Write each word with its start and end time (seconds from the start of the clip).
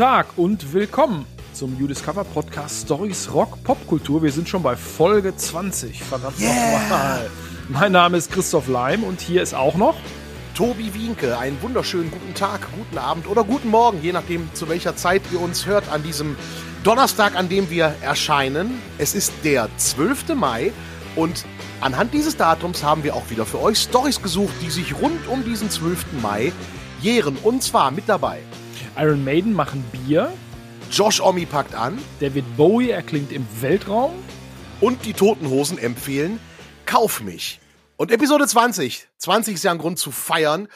Tag 0.00 0.28
und 0.38 0.72
willkommen 0.72 1.26
zum 1.52 1.78
You 1.78 1.86
Discover 1.86 2.24
Podcast 2.24 2.86
Stories 2.86 3.30
Rock 3.34 3.62
Popkultur. 3.62 4.22
Wir 4.22 4.32
sind 4.32 4.48
schon 4.48 4.62
bei 4.62 4.74
Folge 4.74 5.36
20. 5.36 6.02
Verdammt 6.02 6.40
Yeah. 6.40 6.80
nochmal. 6.80 7.30
Mein 7.68 7.92
Name 7.92 8.16
ist 8.16 8.32
Christoph 8.32 8.66
Leim 8.66 9.04
und 9.04 9.20
hier 9.20 9.42
ist 9.42 9.52
auch 9.52 9.74
noch 9.74 9.96
Tobi 10.54 10.94
Wienke, 10.94 11.36
einen 11.36 11.60
wunderschönen 11.60 12.10
guten 12.10 12.32
Tag, 12.32 12.66
guten 12.74 12.96
Abend 12.96 13.28
oder 13.28 13.44
guten 13.44 13.68
Morgen, 13.68 14.00
je 14.02 14.12
nachdem 14.12 14.48
zu 14.54 14.70
welcher 14.70 14.96
Zeit 14.96 15.20
ihr 15.34 15.40
uns 15.42 15.66
hört 15.66 15.90
an 15.92 16.02
diesem 16.02 16.34
Donnerstag, 16.82 17.36
an 17.36 17.50
dem 17.50 17.68
wir 17.68 17.94
erscheinen. 18.00 18.80
Es 18.96 19.14
ist 19.14 19.34
der 19.44 19.68
12. 19.76 20.34
Mai 20.34 20.72
und 21.14 21.44
anhand 21.82 22.14
dieses 22.14 22.38
Datums 22.38 22.82
haben 22.82 23.04
wir 23.04 23.14
auch 23.14 23.28
wieder 23.28 23.44
für 23.44 23.60
euch 23.60 23.76
Stories 23.76 24.22
gesucht, 24.22 24.54
die 24.62 24.70
sich 24.70 24.98
rund 24.98 25.28
um 25.28 25.44
diesen 25.44 25.68
12. 25.68 26.22
Mai 26.22 26.54
jähren. 27.02 27.36
Und 27.42 27.62
zwar 27.62 27.90
mit 27.90 28.08
dabei 28.08 28.40
Iron 29.00 29.24
Maiden 29.24 29.54
machen 29.54 29.82
Bier, 29.92 30.30
Josh 30.90 31.20
Omi 31.20 31.46
packt 31.46 31.74
an 31.74 31.98
David 32.20 32.44
Bowie 32.58 32.90
erklingt 32.90 33.32
im 33.32 33.46
Weltraum, 33.60 34.12
und 34.80 35.04
die 35.04 35.14
Toten 35.14 35.48
Hosen 35.48 35.78
empfehlen 35.78 36.38
Kauf 36.86 37.22
mich. 37.22 37.60
Und 37.96 38.10
Episode 38.10 38.46
20. 38.46 39.08
20 39.18 39.54
ist 39.54 39.62
ja 39.62 39.70
ein 39.70 39.78
Grund 39.78 39.98
zu 39.98 40.10
feiern. 40.10 40.68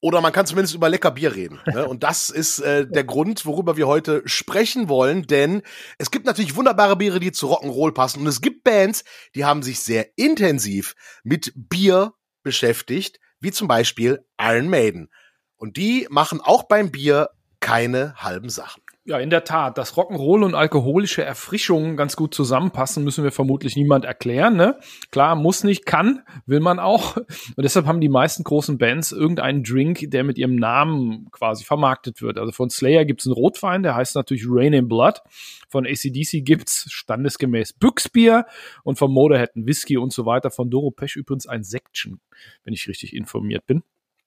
Oder 0.00 0.20
man 0.20 0.32
kann 0.32 0.44
zumindest 0.44 0.74
über 0.74 0.88
lecker 0.88 1.12
Bier 1.12 1.34
reden. 1.34 1.60
Ne? 1.66 1.86
Und 1.88 2.02
das 2.02 2.30
ist 2.30 2.58
äh, 2.58 2.86
der 2.86 3.04
Grund, 3.04 3.46
worüber 3.46 3.76
wir 3.76 3.86
heute 3.86 4.22
sprechen 4.26 4.88
wollen. 4.88 5.26
Denn 5.26 5.62
es 5.98 6.10
gibt 6.10 6.26
natürlich 6.26 6.56
wunderbare 6.56 6.96
Biere, 6.96 7.20
die 7.20 7.30
zu 7.30 7.46
Rock'n'Roll 7.46 7.92
passen. 7.92 8.20
Und 8.20 8.26
es 8.26 8.40
gibt 8.40 8.64
Bands, 8.64 9.04
die 9.34 9.44
haben 9.44 9.62
sich 9.62 9.80
sehr 9.80 10.08
intensiv 10.16 10.94
mit 11.22 11.52
Bier 11.54 12.14
beschäftigt. 12.42 13.20
Wie 13.38 13.52
zum 13.52 13.68
Beispiel 13.68 14.24
Iron 14.40 14.68
Maiden. 14.68 15.10
Und 15.56 15.76
die 15.76 16.06
machen 16.10 16.40
auch 16.40 16.64
beim 16.64 16.90
Bier 16.90 17.30
keine 17.66 18.14
halben 18.14 18.48
Sachen. 18.48 18.80
Ja, 19.06 19.18
in 19.18 19.28
der 19.28 19.42
Tat, 19.42 19.76
dass 19.76 19.94
Rock'n'Roll 19.94 20.44
und 20.44 20.54
alkoholische 20.54 21.24
Erfrischungen 21.24 21.96
ganz 21.96 22.14
gut 22.14 22.32
zusammenpassen, 22.32 23.02
müssen 23.02 23.24
wir 23.24 23.32
vermutlich 23.32 23.74
niemand 23.74 24.04
erklären. 24.04 24.54
Ne? 24.54 24.78
Klar, 25.10 25.34
muss 25.34 25.64
nicht, 25.64 25.84
kann, 25.84 26.22
will 26.46 26.60
man 26.60 26.78
auch. 26.78 27.16
Und 27.16 27.58
deshalb 27.58 27.86
haben 27.86 28.00
die 28.00 28.08
meisten 28.08 28.44
großen 28.44 28.78
Bands 28.78 29.10
irgendeinen 29.10 29.64
Drink, 29.64 30.12
der 30.12 30.22
mit 30.22 30.38
ihrem 30.38 30.54
Namen 30.54 31.28
quasi 31.32 31.64
vermarktet 31.64 32.22
wird. 32.22 32.38
Also 32.38 32.52
von 32.52 32.70
Slayer 32.70 33.04
gibt's 33.04 33.26
einen 33.26 33.34
Rotwein, 33.34 33.82
der 33.82 33.96
heißt 33.96 34.14
natürlich 34.14 34.44
Rain 34.48 34.72
in 34.72 34.86
Blood. 34.86 35.22
Von 35.68 35.86
ACDC 35.86 36.44
gibt's 36.44 36.86
standesgemäß 36.92 37.72
Büchsbier 37.72 38.46
und 38.84 38.96
von 38.96 39.10
Motorhead 39.10 39.56
ein 39.56 39.66
Whisky 39.66 39.96
und 39.96 40.12
so 40.12 40.24
weiter. 40.24 40.52
Von 40.52 40.70
Doro 40.70 40.92
Pesch 40.92 41.16
übrigens 41.16 41.48
ein 41.48 41.64
Sektchen, 41.64 42.20
wenn 42.62 42.74
ich 42.74 42.86
richtig 42.86 43.14
informiert 43.14 43.66
bin. 43.66 43.82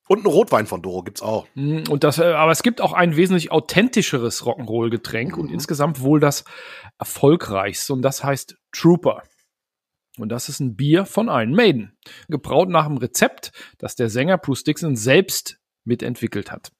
Und 0.10 0.26
einen 0.26 0.34
Rotwein 0.34 0.66
von 0.66 0.82
Doro 0.82 1.04
gibt's 1.04 1.22
auch. 1.22 1.46
Mm, 1.54 1.84
Und 1.88 2.04
das, 2.04 2.18
äh, 2.18 2.24
aber 2.24 2.52
es 2.52 2.64
gibt 2.64 2.82
auch 2.82 2.94
ein 2.94 3.16
wesentlich 3.16 3.52
authentischeres 3.52 4.44
Rock'n'Roll-Getränk 4.44 5.38
und 5.38 5.52
insgesamt 5.52 6.02
wohl 6.02 6.20
das 6.20 6.46
erfolgreichste 6.98 7.94
und 7.94 8.02
das 8.02 8.24
heißt 8.24 8.58
Trooper. 8.72 9.22
Und 10.18 10.30
das 10.30 10.50
ist 10.50 10.62
ein 10.62 10.76
Bier 10.76 11.06
von 11.06 11.28
Iron 11.28 11.52
Maiden. 11.52 11.96
Gebraut 12.28 12.70
nach 12.70 12.88
einem 12.88 12.98
Rezept, 12.98 13.52
das 13.78 13.96
der 13.96 14.10
Sänger 14.10 14.40
Bruce 14.40 14.64
Dixon 14.64 14.96
selbst 14.96 15.60
mitentwickelt 15.86 16.52
hat. 16.52 16.72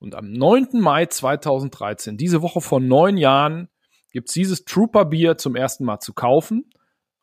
Und 0.00 0.16
am 0.16 0.32
9. 0.32 0.80
Mai 0.80 1.06
2013, 1.06 2.16
diese 2.16 2.42
Woche 2.42 2.60
vor 2.60 2.80
neun 2.80 3.16
Jahren, 3.16 3.68
gibt's 4.10 4.32
dieses 4.32 4.64
Trooper-Bier 4.64 5.38
zum 5.38 5.54
ersten 5.54 5.84
Mal 5.84 6.00
zu 6.00 6.12
kaufen. 6.12 6.68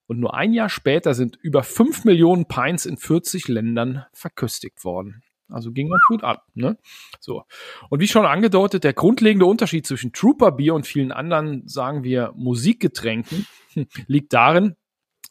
Und 0.07 0.19
nur 0.19 0.35
ein 0.35 0.53
Jahr 0.53 0.69
später 0.69 1.13
sind 1.13 1.37
über 1.41 1.63
5 1.63 2.05
Millionen 2.05 2.47
Pints 2.47 2.85
in 2.85 2.97
40 2.97 3.47
Ländern 3.47 4.05
verköstigt 4.13 4.83
worden. 4.83 5.23
Also 5.49 5.71
ging 5.71 5.87
man 5.87 5.99
gut 6.07 6.23
ab, 6.23 6.47
ne? 6.55 6.77
So. 7.19 7.43
Und 7.89 7.99
wie 7.99 8.07
schon 8.07 8.25
angedeutet, 8.25 8.83
der 8.83 8.93
grundlegende 8.93 9.45
Unterschied 9.45 9.85
zwischen 9.85 10.11
Trooper 10.11 10.51
Bier 10.51 10.73
und 10.73 10.87
vielen 10.87 11.11
anderen, 11.11 11.67
sagen 11.67 12.03
wir, 12.03 12.33
Musikgetränken 12.35 13.45
liegt 14.07 14.33
darin, 14.33 14.75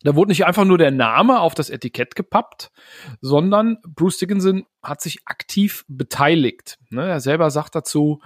da 0.04 0.14
wurde 0.14 0.30
nicht 0.30 0.46
einfach 0.46 0.64
nur 0.64 0.78
der 0.78 0.90
Name 0.90 1.40
auf 1.40 1.54
das 1.54 1.70
Etikett 1.70 2.14
gepappt, 2.14 2.70
sondern 3.20 3.78
Bruce 3.86 4.18
Dickinson 4.18 4.66
hat 4.82 5.00
sich 5.00 5.26
aktiv 5.26 5.84
beteiligt. 5.88 6.78
Ne, 6.90 7.08
er 7.08 7.20
selber 7.20 7.50
sagt 7.50 7.74
dazu, 7.74 8.22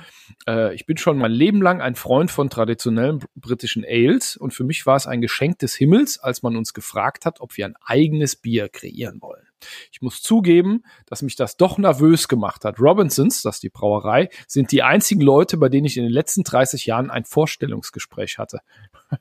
äh, 0.47 0.75
ich 0.75 0.84
bin 0.84 0.99
schon 0.99 1.16
mein 1.19 1.33
Leben 1.33 1.62
lang 1.62 1.81
ein 1.81 1.94
Freund 1.94 2.31
von 2.31 2.50
traditionellen 2.50 3.21
br- 3.21 3.27
britischen 3.37 3.84
Ales 3.87 4.37
und 4.37 4.53
für 4.53 4.65
mich 4.65 4.84
war 4.84 4.97
es 4.97 5.06
ein 5.06 5.22
Geschenk 5.22 5.61
des 5.61 5.75
Himmels, 5.75 6.19
als 6.19 6.43
man 6.43 6.56
uns 6.56 6.75
gefragt 6.75 7.25
hat, 7.25 7.41
ob 7.41 7.56
wir 7.56 7.65
ein 7.65 7.77
eigenes 7.84 8.37
Bier 8.37 8.69
kreieren 8.69 9.22
wollen. 9.22 9.47
Ich 9.92 10.02
muss 10.02 10.22
zugeben, 10.22 10.82
dass 11.06 11.22
mich 11.22 11.36
das 11.36 11.56
doch 11.56 11.78
nervös 11.78 12.28
gemacht 12.28 12.64
hat. 12.64 12.80
Robinsons, 12.80 13.42
das 13.42 13.56
ist 13.56 13.62
die 13.62 13.70
Brauerei, 13.70 14.28
sind 14.46 14.72
die 14.72 14.82
einzigen 14.82 15.20
Leute, 15.20 15.56
bei 15.56 15.69
denen 15.69 15.86
ich 15.86 15.96
in 15.96 16.04
den 16.04 16.12
letzten 16.12 16.44
30 16.44 16.86
Jahren 16.86 17.10
ein 17.10 17.24
Vorstellungsgespräch 17.24 18.38
hatte. 18.38 18.60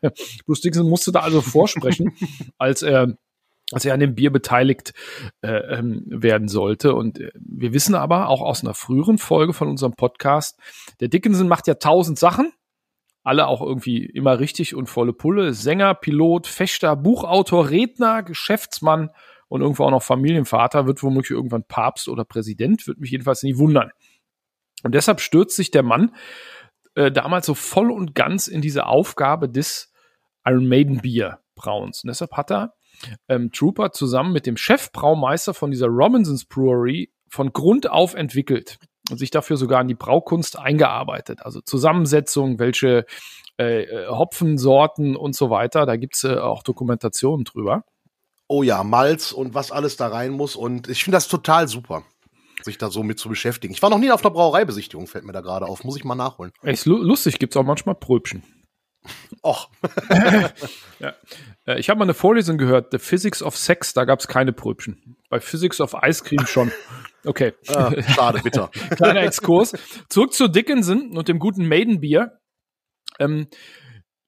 Bruce 0.45 0.61
Dickinson 0.61 0.89
musste 0.89 1.11
da 1.11 1.21
also 1.21 1.41
vorsprechen, 1.41 2.15
als 2.57 2.81
er 2.81 3.17
als 3.73 3.83
er 3.83 3.93
an 3.93 3.99
dem 3.99 4.15
Bier 4.15 4.31
beteiligt 4.31 4.93
äh, 5.41 5.49
ähm, 5.49 6.03
werden 6.07 6.47
sollte. 6.47 6.95
Und 6.95 7.19
äh, 7.19 7.31
wir 7.35 7.73
wissen 7.73 7.95
aber 7.95 8.29
auch 8.29 8.41
aus 8.41 8.63
einer 8.63 8.73
früheren 8.73 9.17
Folge 9.17 9.53
von 9.53 9.67
unserem 9.67 9.93
Podcast, 9.93 10.57
der 10.99 11.09
Dickinson 11.09 11.49
macht 11.49 11.67
ja 11.67 11.73
tausend 11.73 12.17
Sachen, 12.17 12.53
alle 13.23 13.47
auch 13.47 13.61
irgendwie 13.61 14.05
immer 14.05 14.39
richtig 14.39 14.73
und 14.73 14.87
volle 14.87 15.11
Pulle. 15.11 15.53
Sänger, 15.53 15.95
Pilot, 15.95 16.47
Fechter, 16.47 16.95
Buchautor, 16.95 17.69
Redner, 17.69 18.23
Geschäftsmann 18.23 19.09
und 19.47 19.61
irgendwo 19.61 19.83
auch 19.85 19.91
noch 19.91 20.03
Familienvater, 20.03 20.87
wird 20.87 21.03
womöglich 21.03 21.31
irgendwann 21.31 21.63
Papst 21.63 22.07
oder 22.07 22.25
Präsident, 22.25 22.87
wird 22.87 22.99
mich 22.99 23.11
jedenfalls 23.11 23.43
nie 23.43 23.57
wundern. 23.57 23.91
Und 24.83 24.93
deshalb 24.93 25.21
stürzt 25.21 25.55
sich 25.55 25.71
der 25.71 25.83
Mann 25.83 26.15
äh, 26.95 27.11
damals 27.11 27.45
so 27.45 27.53
voll 27.53 27.91
und 27.91 28.15
ganz 28.15 28.47
in 28.47 28.61
diese 28.61 28.85
Aufgabe 28.85 29.49
des 29.49 29.91
Iron 30.45 30.67
Maiden 30.67 31.01
Bier 31.01 31.39
Brauens. 31.55 32.03
Und 32.03 32.09
deshalb 32.09 32.33
hat 32.33 32.51
er 32.51 32.73
ähm, 33.27 33.51
Trooper 33.51 33.91
zusammen 33.91 34.33
mit 34.33 34.45
dem 34.45 34.57
Chefbraumeister 34.57 35.53
von 35.53 35.71
dieser 35.71 35.87
Robinsons 35.87 36.45
Brewery 36.45 37.11
von 37.29 37.53
Grund 37.53 37.89
auf 37.89 38.13
entwickelt 38.13 38.77
und 39.09 39.17
sich 39.17 39.31
dafür 39.31 39.57
sogar 39.57 39.81
in 39.81 39.87
die 39.87 39.95
Braukunst 39.95 40.57
eingearbeitet. 40.57 41.41
Also 41.43 41.61
Zusammensetzung, 41.61 42.59
welche 42.59 43.05
äh, 43.59 43.83
äh, 43.83 44.07
Hopfensorten 44.07 45.15
und 45.15 45.35
so 45.35 45.49
weiter. 45.49 45.85
Da 45.85 45.95
gibt's 45.95 46.23
äh, 46.23 46.37
auch 46.37 46.63
Dokumentationen 46.63 47.43
drüber. 47.43 47.83
Oh 48.47 48.63
ja, 48.63 48.83
Malz 48.83 49.31
und 49.31 49.53
was 49.53 49.71
alles 49.71 49.97
da 49.97 50.07
rein 50.07 50.31
muss. 50.31 50.55
Und 50.55 50.87
ich 50.89 51.03
finde 51.03 51.17
das 51.17 51.27
total 51.27 51.67
super, 51.67 52.03
sich 52.63 52.77
da 52.77 52.89
so 52.89 53.03
mit 53.03 53.19
zu 53.19 53.27
beschäftigen. 53.29 53.73
Ich 53.73 53.81
war 53.81 53.89
noch 53.89 53.99
nie 53.99 54.11
auf 54.11 54.23
einer 54.23 54.33
Brauereibesichtigung, 54.33 55.07
fällt 55.07 55.25
mir 55.25 55.33
da 55.33 55.41
gerade 55.41 55.65
auf. 55.65 55.83
Muss 55.83 55.97
ich 55.97 56.03
mal 56.05 56.15
nachholen. 56.15 56.51
Echt 56.63 56.85
lu- 56.85 57.01
lustig, 57.01 57.39
gibt's 57.39 57.57
auch 57.57 57.63
manchmal 57.63 57.95
Pröbchen. 57.95 58.43
Och, 59.41 59.69
Ja. 60.99 61.13
Äh, 61.65 61.79
ich 61.79 61.89
habe 61.89 61.99
mal 61.99 62.05
eine 62.05 62.13
Vorlesung 62.13 62.57
gehört, 62.57 62.91
The 62.91 62.99
Physics 62.99 63.41
of 63.43 63.55
Sex, 63.55 63.93
da 63.93 64.03
gab's 64.05 64.27
keine 64.27 64.51
Pröbchen. 64.53 65.15
Bei 65.29 65.39
Physics 65.39 65.79
of 65.79 65.95
Ice 66.03 66.23
Cream 66.23 66.45
schon. 66.45 66.71
Okay. 67.25 67.53
äh, 67.67 68.01
schade, 68.03 68.39
bitter. 68.43 68.69
Kleiner 68.97 69.21
Exkurs. 69.21 69.73
Zurück 70.09 70.33
zu 70.33 70.47
Dickinson 70.47 71.15
und 71.17 71.27
dem 71.29 71.39
guten 71.39 71.67
Maiden 71.67 71.99
Bier. 72.01 72.39
Ähm, 73.19 73.47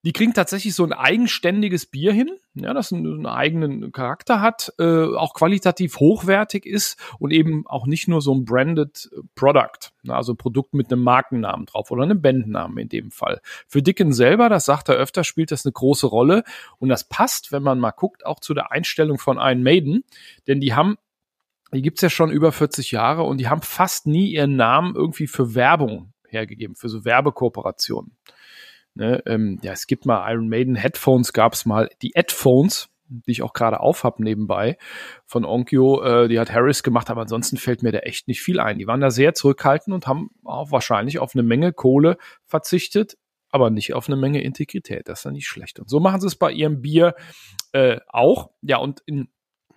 die 0.04 0.14
kriegen 0.14 0.34
tatsächlich 0.34 0.76
so 0.76 0.86
ein 0.86 0.94
eigenständiges 0.94 1.86
Bier 1.86 2.14
hin, 2.14 2.32
ja, 2.54 2.74
das 2.74 2.94
einen, 2.94 3.06
einen 3.06 3.26
eigenen 3.26 3.92
Charakter 3.92 4.40
hat, 4.40 4.74
äh, 4.80 5.04
auch 5.16 5.34
qualitativ 5.34 6.00
hochwertig 6.00 6.66
ist 6.66 6.98
und 7.20 7.32
eben 7.32 7.68
auch 7.68 7.86
nicht 7.86 8.08
nur 8.08 8.22
so 8.22 8.34
ein 8.34 8.46
branded 8.46 9.10
Product, 9.36 9.92
ne, 10.04 10.16
also 10.16 10.34
ein 10.34 10.38
Produkt 10.38 10.74
mit 10.74 10.92
einem 10.92 11.04
Markennamen 11.04 11.66
drauf 11.66 11.92
oder 11.92 12.04
einem 12.04 12.22
Bandnamen 12.22 12.78
in 12.78 12.90
dem 12.90 13.12
Fall. 13.12 13.42
Für 13.68 13.82
Dickens 13.82 14.16
selber, 14.16 14.48
das 14.48 14.66
sagt 14.66 14.90
er 14.90 14.96
öfter, 14.96 15.24
spielt 15.24 15.52
das 15.52 15.66
eine 15.66 15.74
große 15.74 16.08
Rolle 16.08 16.44
und 16.78 16.90
das 16.90 17.08
passt, 17.08 17.52
wenn 17.52 17.64
man 17.64 17.80
mal 17.80 17.92
guckt, 17.92 18.26
auch 18.26 18.40
zu 18.40 18.54
der 18.54 18.72
Einstellung 18.72 19.18
von 19.18 19.38
Iron 19.38 19.64
Maiden, 19.64 20.04
denn 20.48 20.62
die 20.62 20.74
haben 20.74 20.98
die 21.72 21.84
gibt's 21.84 22.02
ja 22.02 22.10
schon 22.10 22.32
über 22.32 22.52
40 22.52 22.92
Jahre 22.92 23.24
und 23.24 23.38
die 23.38 23.48
haben 23.48 23.62
fast 23.62 24.08
nie 24.08 24.32
ihren 24.32 24.56
Namen 24.56 24.96
irgendwie 24.96 25.28
für 25.28 25.54
Werbung 25.54 26.14
hergegeben, 26.28 26.76
für 26.76 26.90
so 26.90 27.06
Werbekooperationen. 27.06 28.18
Ne, 28.96 29.22
ähm, 29.26 29.60
ja, 29.62 29.72
es 29.72 29.88
gibt 29.88 30.06
mal 30.06 30.30
Iron 30.32 30.50
Maiden 30.50 30.76
Headphones, 30.76 31.32
gab's 31.32 31.66
mal 31.66 31.90
die 32.02 32.12
Headphones, 32.16 32.90
die 33.10 33.32
ich 33.32 33.42
auch 33.42 33.54
gerade 33.54 33.80
aufhab 33.80 34.20
nebenbei 34.20 34.78
von 35.26 35.46
Onkyo, 35.46 36.02
äh, 36.04 36.28
die 36.28 36.40
hat 36.40 36.52
Harris 36.52 36.84
gemacht, 36.84 37.10
aber 37.10 37.22
ansonsten 37.22 37.58
fällt 37.58 37.82
mir 37.82 37.92
da 37.92 38.00
echt 38.00 38.28
nicht 38.28 38.42
viel 38.42 38.60
ein. 38.60 38.78
Die 38.78 38.88
waren 38.88 39.02
da 39.02 39.10
sehr 39.10 39.34
zurückhaltend 39.34 39.94
und 39.94 40.08
haben 40.08 40.30
auch 40.44 40.72
wahrscheinlich 40.72 41.20
auf 41.20 41.34
eine 41.34 41.44
Menge 41.44 41.74
Kohle 41.74 42.18
verzichtet, 42.46 43.18
aber 43.50 43.70
nicht 43.70 43.94
auf 43.94 44.08
eine 44.08 44.16
Menge 44.16 44.42
Integrität. 44.42 45.08
Das 45.08 45.20
ist 45.20 45.26
ja 45.26 45.32
nicht 45.32 45.48
schlecht. 45.48 45.80
Und 45.80 45.90
so 45.90 46.00
machen 46.00 46.22
sie 46.22 46.28
es 46.28 46.36
bei 46.36 46.52
ihrem 46.52 46.82
Bier 46.82 47.16
äh, 47.72 48.00
auch. 48.08 48.52
Ja, 48.62 48.78
und 48.78 49.02
in 49.06 49.30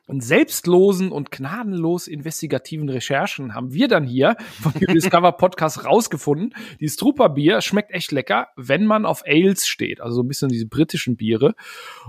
selbstlosen 0.09 1.13
und 1.13 1.31
gnadenlos 1.31 2.09
investigativen 2.09 2.89
Recherchen 2.89 3.55
haben 3.55 3.73
wir 3.73 3.89
dann 3.89 4.05
hier 4.05 4.37
von 4.61 4.73
dem 4.73 4.93
Discover 4.93 5.33
Podcast 5.33 5.85
rausgefunden, 5.85 6.55
dieses 6.81 6.97
Trooper 6.97 7.29
Bier 7.29 7.61
schmeckt 7.61 7.93
echt 7.93 8.11
lecker, 8.13 8.49
wenn 8.57 8.85
man 8.85 9.07
auf 9.07 9.23
Ales 9.25 9.67
steht, 9.67 10.01
also 10.01 10.17
so 10.17 10.23
ein 10.23 10.29
bisschen 10.29 10.49
diese 10.49 10.67
britischen 10.67 11.17
Biere. 11.17 11.55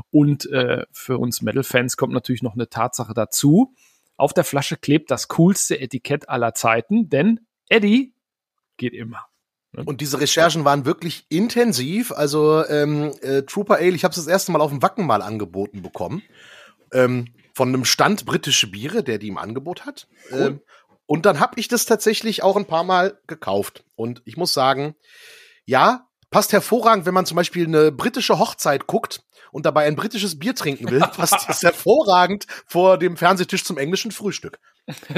Und 0.10 0.50
äh, 0.51 0.86
für 0.92 1.18
uns 1.18 1.42
Metal-Fans 1.42 1.98
kommt 1.98 2.13
natürlich 2.13 2.42
noch 2.42 2.54
eine 2.54 2.69
Tatsache 2.69 3.13
dazu. 3.13 3.74
Auf 4.18 4.34
der 4.34 4.44
Flasche 4.44 4.78
klebt 4.78 5.12
das 5.12 5.28
coolste 5.28 5.80
Etikett 5.80 6.30
aller 6.30 6.54
Zeiten, 6.54 7.10
denn 7.10 7.42
Eddie 7.69 8.13
geht 8.78 8.94
immer. 8.94 9.25
Ne? 9.72 9.84
Und 9.86 10.01
diese 10.01 10.19
Recherchen 10.19 10.66
waren 10.66 10.86
wirklich 10.86 11.25
intensiv. 11.30 12.12
Also 12.12 12.66
ähm, 12.68 13.12
äh, 13.22 13.44
Trooper 13.44 13.75
Ale, 13.75 13.96
ich 13.96 14.04
habe 14.04 14.12
es 14.12 14.18
das 14.18 14.28
erste 14.28 14.51
Mal 14.51 14.62
auf 14.62 14.72
dem 14.72 14.81
Wacken 14.81 15.06
mal 15.06 15.22
angeboten 15.22 15.81
bekommen. 15.81 16.22
Ähm, 16.92 17.28
von 17.53 17.69
einem 17.69 17.85
Stand 17.85 18.25
britische 18.25 18.67
Biere, 18.67 19.03
der 19.03 19.17
die 19.17 19.27
im 19.27 19.38
Angebot 19.38 19.85
hat. 19.85 20.07
Cool. 20.31 20.41
Ähm, 20.41 20.61
und 21.05 21.25
dann 21.25 21.39
habe 21.39 21.59
ich 21.59 21.67
das 21.67 21.85
tatsächlich 21.85 22.44
auch 22.44 22.55
ein 22.55 22.65
paar 22.65 22.83
Mal 22.83 23.19
gekauft. 23.27 23.83
Und 23.95 24.21
ich 24.25 24.38
muss 24.38 24.53
sagen, 24.53 24.95
ja, 25.65 26.07
passt 26.31 26.53
hervorragend, 26.53 27.05
wenn 27.05 27.13
man 27.13 27.25
zum 27.25 27.35
Beispiel 27.35 27.67
eine 27.67 27.91
britische 27.91 28.39
Hochzeit 28.39 28.88
guckt 28.88 29.23
und 29.53 29.65
dabei 29.65 29.85
ein 29.85 29.95
britisches 29.95 30.38
Bier 30.38 30.55
trinken 30.55 30.89
will, 30.91 31.00
passt 31.15 31.47
das 31.47 31.61
hervorragend 31.63 32.45
vor 32.65 32.97
dem 32.97 33.15
Fernsehtisch 33.17 33.63
zum 33.63 33.77
englischen 33.77 34.11
Frühstück. 34.11 34.59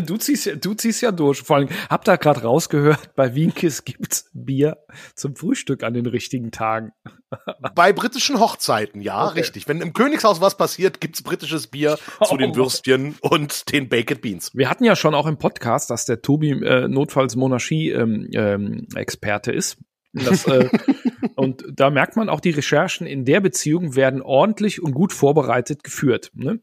Du 0.05 0.17
ziehst, 0.17 0.45
ja- 0.45 0.55
du 0.55 0.75
ziehst 0.75 1.01
ja 1.01 1.11
durch. 1.11 1.41
Vor 1.41 1.55
allem, 1.55 1.69
habt 1.89 2.07
ihr 2.07 2.17
gerade 2.19 2.43
rausgehört, 2.43 3.15
bei 3.15 3.33
Wienkis 3.33 3.83
gibt's 3.83 4.29
Bier 4.33 4.77
zum 5.15 5.35
Frühstück 5.35 5.81
an 5.81 5.95
den 5.95 6.05
richtigen 6.05 6.51
Tagen. 6.51 6.91
Bei 7.75 7.91
britischen 7.91 8.39
Hochzeiten, 8.39 9.01
ja, 9.01 9.25
Okay. 9.27 9.39
richtig. 9.39 9.67
Wenn 9.67 9.81
im 9.81 9.91
Königshaus 9.93 10.39
was 10.39 10.55
passiert, 10.55 11.01
gibt's 11.01 11.21
britisches 11.23 11.67
Bier 11.67 11.97
zu 12.23 12.37
den 12.37 12.51
Oh. 12.51 12.55
Würstchen 12.57 13.15
und 13.21 13.71
den 13.73 13.89
Baked 13.89 14.21
Beans. 14.21 14.51
Wir 14.53 14.69
hatten 14.69 14.83
ja 14.85 14.95
schon 14.95 15.15
auch 15.15 15.25
im 15.25 15.37
Podcast, 15.37 15.89
dass 15.89 16.05
der 16.05 16.21
Tobi 16.21 16.51
äh, 16.51 16.87
notfalls 16.87 17.35
Monarchie-Experte 17.35 18.37
ähm, 18.37 18.87
Experte 18.95 19.51
ist. 19.51 19.77
Das, 20.15 20.47
äh, 20.47 20.69
und 21.35 21.65
da 21.71 21.89
merkt 21.89 22.15
man 22.15 22.29
auch, 22.29 22.39
die 22.39 22.51
Recherchen 22.51 23.06
in 23.06 23.25
der 23.25 23.41
Beziehung 23.41 23.95
werden 23.95 24.21
ordentlich 24.21 24.81
und 24.81 24.94
gut 24.94 25.13
vorbereitet 25.13 25.83
geführt. 25.83 26.31
Ne? 26.33 26.59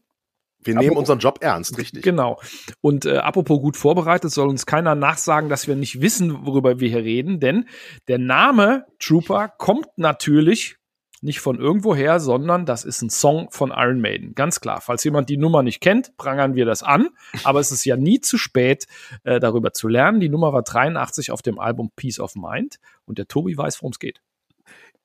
Wir 0.65 0.75
nehmen 0.75 0.95
unseren 0.95 1.19
Job 1.19 1.39
ernst, 1.41 1.77
richtig. 1.77 2.03
Genau. 2.03 2.39
Und 2.81 3.05
äh, 3.05 3.17
apropos 3.17 3.59
gut 3.61 3.77
vorbereitet, 3.77 4.31
soll 4.31 4.47
uns 4.47 4.65
keiner 4.65 4.95
nachsagen, 4.95 5.49
dass 5.49 5.67
wir 5.67 5.75
nicht 5.75 6.01
wissen, 6.01 6.45
worüber 6.45 6.79
wir 6.79 6.89
hier 6.89 7.03
reden, 7.03 7.39
denn 7.39 7.65
der 8.07 8.17
Name 8.17 8.85
Trooper 8.99 9.49
kommt 9.57 9.87
natürlich 9.97 10.77
nicht 11.23 11.39
von 11.39 11.59
irgendwoher, 11.59 12.19
sondern 12.19 12.65
das 12.65 12.83
ist 12.83 13.01
ein 13.01 13.09
Song 13.09 13.49
von 13.49 13.71
Iron 13.71 14.01
Maiden. 14.01 14.35
Ganz 14.35 14.59
klar. 14.59 14.81
Falls 14.81 15.03
jemand 15.03 15.29
die 15.29 15.37
Nummer 15.37 15.63
nicht 15.63 15.81
kennt, 15.81 16.15
prangern 16.17 16.55
wir 16.55 16.65
das 16.65 16.83
an. 16.83 17.09
Aber 17.43 17.59
es 17.59 17.71
ist 17.71 17.85
ja 17.85 17.95
nie 17.95 18.19
zu 18.19 18.37
spät, 18.37 18.85
äh, 19.23 19.39
darüber 19.39 19.73
zu 19.73 19.87
lernen. 19.87 20.19
Die 20.19 20.29
Nummer 20.29 20.53
war 20.53 20.63
83 20.63 21.31
auf 21.31 21.41
dem 21.41 21.59
Album 21.59 21.91
Peace 21.95 22.19
of 22.19 22.35
Mind. 22.35 22.79
Und 23.05 23.17
der 23.17 23.27
Tobi 23.27 23.57
weiß, 23.57 23.81
worum 23.81 23.91
es 23.91 23.99
geht. 23.99 24.21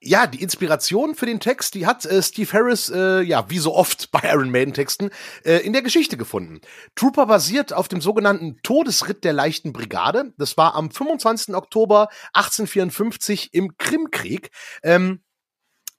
Ja, 0.00 0.28
die 0.28 0.42
Inspiration 0.42 1.16
für 1.16 1.26
den 1.26 1.40
Text, 1.40 1.74
die 1.74 1.84
hat 1.84 2.06
äh, 2.06 2.22
Steve 2.22 2.52
Harris, 2.52 2.88
äh, 2.88 3.20
ja, 3.22 3.50
wie 3.50 3.58
so 3.58 3.74
oft 3.74 4.10
bei 4.12 4.20
Iron 4.24 4.50
Maiden 4.50 4.72
Texten, 4.72 5.10
äh, 5.44 5.58
in 5.58 5.72
der 5.72 5.82
Geschichte 5.82 6.16
gefunden. 6.16 6.60
Trooper 6.94 7.26
basiert 7.26 7.72
auf 7.72 7.88
dem 7.88 8.00
sogenannten 8.00 8.60
Todesritt 8.62 9.24
der 9.24 9.32
leichten 9.32 9.72
Brigade. 9.72 10.32
Das 10.38 10.56
war 10.56 10.76
am 10.76 10.90
25. 10.92 11.54
Oktober 11.54 12.08
1854 12.32 13.54
im 13.54 13.76
Krimkrieg. 13.76 14.50
Ähm, 14.84 15.20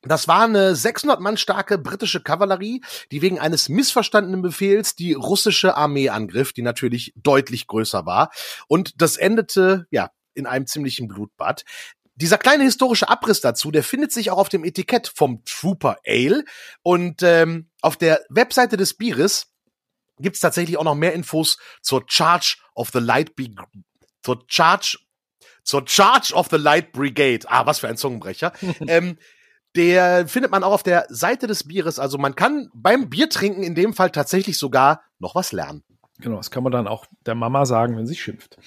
das 0.02 0.28
war 0.28 0.44
eine 0.44 0.76
600 0.76 1.20
Mann 1.20 1.38
starke 1.38 1.78
britische 1.78 2.22
Kavallerie, 2.22 2.82
die 3.12 3.22
wegen 3.22 3.40
eines 3.40 3.70
missverstandenen 3.70 4.42
Befehls 4.42 4.96
die 4.96 5.14
russische 5.14 5.76
Armee 5.76 6.10
angriff, 6.10 6.54
die 6.54 6.62
natürlich 6.62 7.14
deutlich 7.16 7.68
größer 7.68 8.06
war. 8.06 8.32
Und 8.68 9.02
das 9.02 9.18
endete, 9.18 9.88
ja, 9.92 10.12
in 10.34 10.46
einem 10.46 10.68
ziemlichen 10.68 11.08
Blutbad. 11.08 11.66
Dieser 12.16 12.38
kleine 12.38 12.64
historische 12.64 13.10
Abriss 13.10 13.42
dazu, 13.42 13.72
der 13.72 13.84
findet 13.84 14.12
sich 14.12 14.32
auch 14.32 14.38
auf 14.38 14.50
dem 14.50 14.64
Etikett 14.64 15.12
vom 15.14 15.44
Trooper 15.46 15.98
Ale. 16.06 16.44
Und 16.82 17.24
ähm, 17.24 17.70
auf 17.82 17.98
der 17.98 18.22
Webseite 18.30 18.78
des 18.78 18.94
Bieres 18.94 19.48
gibt's 20.20 20.40
tatsächlich 20.40 20.78
auch 20.78 20.84
noch 20.84 20.96
mehr 20.96 21.14
Infos 21.14 21.58
zur 21.82 22.04
Charge 22.08 22.58
of 22.74 22.90
the 22.94 23.00
Light 23.00 23.36
Be 23.36 23.50
zur 24.22 24.44
Charge 24.48 24.98
zur 25.64 25.88
Charge 25.88 26.34
of 26.34 26.48
the 26.50 26.58
Light 26.58 26.92
Brigade. 26.92 27.46
Ah, 27.48 27.66
was 27.66 27.80
für 27.80 27.88
ein 27.88 27.98
Zungenbrecher. 27.98 28.54
ähm, 28.88 29.18
der 29.76 30.28
findet 30.28 30.52
man 30.52 30.64
auch 30.64 30.72
auf 30.74 30.84
der 30.84 31.06
Seite 31.10 31.48
des 31.48 31.68
Bieres. 31.68 32.00
Also 32.00 32.18
man 32.18 32.36
kann 32.36 32.70
beim 32.74 33.10
Biertrinken 33.10 33.64
in 33.64 33.76
dem 33.76 33.94
Fall 33.94 34.10
tatsächlich 34.10 34.58
sogar 34.58 35.02
noch 35.20 35.36
was 35.36 35.52
lernen. 35.52 35.84
Genau, 36.20 36.38
das 36.38 36.52
kann 36.52 36.64
man 36.64 36.72
dann 36.72 36.88
auch 36.88 37.06
der 37.26 37.36
Mama 37.36 37.66
sagen, 37.66 37.96
wenn 37.98 38.08
sie 38.08 38.16
schimpft. 38.16 38.58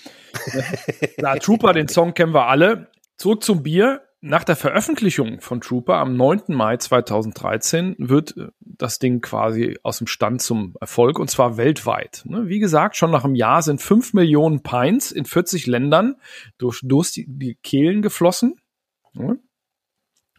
Na, 1.19 1.37
Trooper, 1.37 1.73
den 1.75 1.89
Song 1.89 2.15
kennen 2.15 2.33
wir 2.33 2.47
alle. 2.47 2.91
Zurück 3.17 3.43
zum 3.43 3.63
Bier. 3.63 4.03
Nach 4.25 4.45
der 4.45 4.55
Veröffentlichung 4.55 5.41
von 5.41 5.61
Trooper 5.61 5.97
am 5.97 6.17
9. 6.17 6.43
Mai 6.47 6.77
2013 6.77 7.97
wird 7.99 8.37
äh, 8.37 8.47
das 8.61 9.01
Ding 9.01 9.21
quasi 9.21 9.77
aus 9.83 9.99
dem 9.99 10.07
Stand 10.07 10.41
zum 10.41 10.77
Erfolg 10.81 11.19
und 11.19 11.29
zwar 11.29 11.57
weltweit. 11.57 12.23
Ne? 12.25 12.47
Wie 12.47 12.61
gesagt, 12.61 12.97
schon 12.97 13.11
nach 13.11 13.25
einem 13.25 13.35
Jahr 13.35 13.63
sind 13.63 13.83
5 13.83 14.13
Millionen 14.13 14.63
Pints 14.63 15.11
in 15.11 15.25
40 15.25 15.67
Ländern 15.67 16.15
durch, 16.57 16.81
durch 16.85 17.11
die, 17.11 17.27
die 17.27 17.57
Kehlen 17.57 18.01
geflossen. 18.01 18.61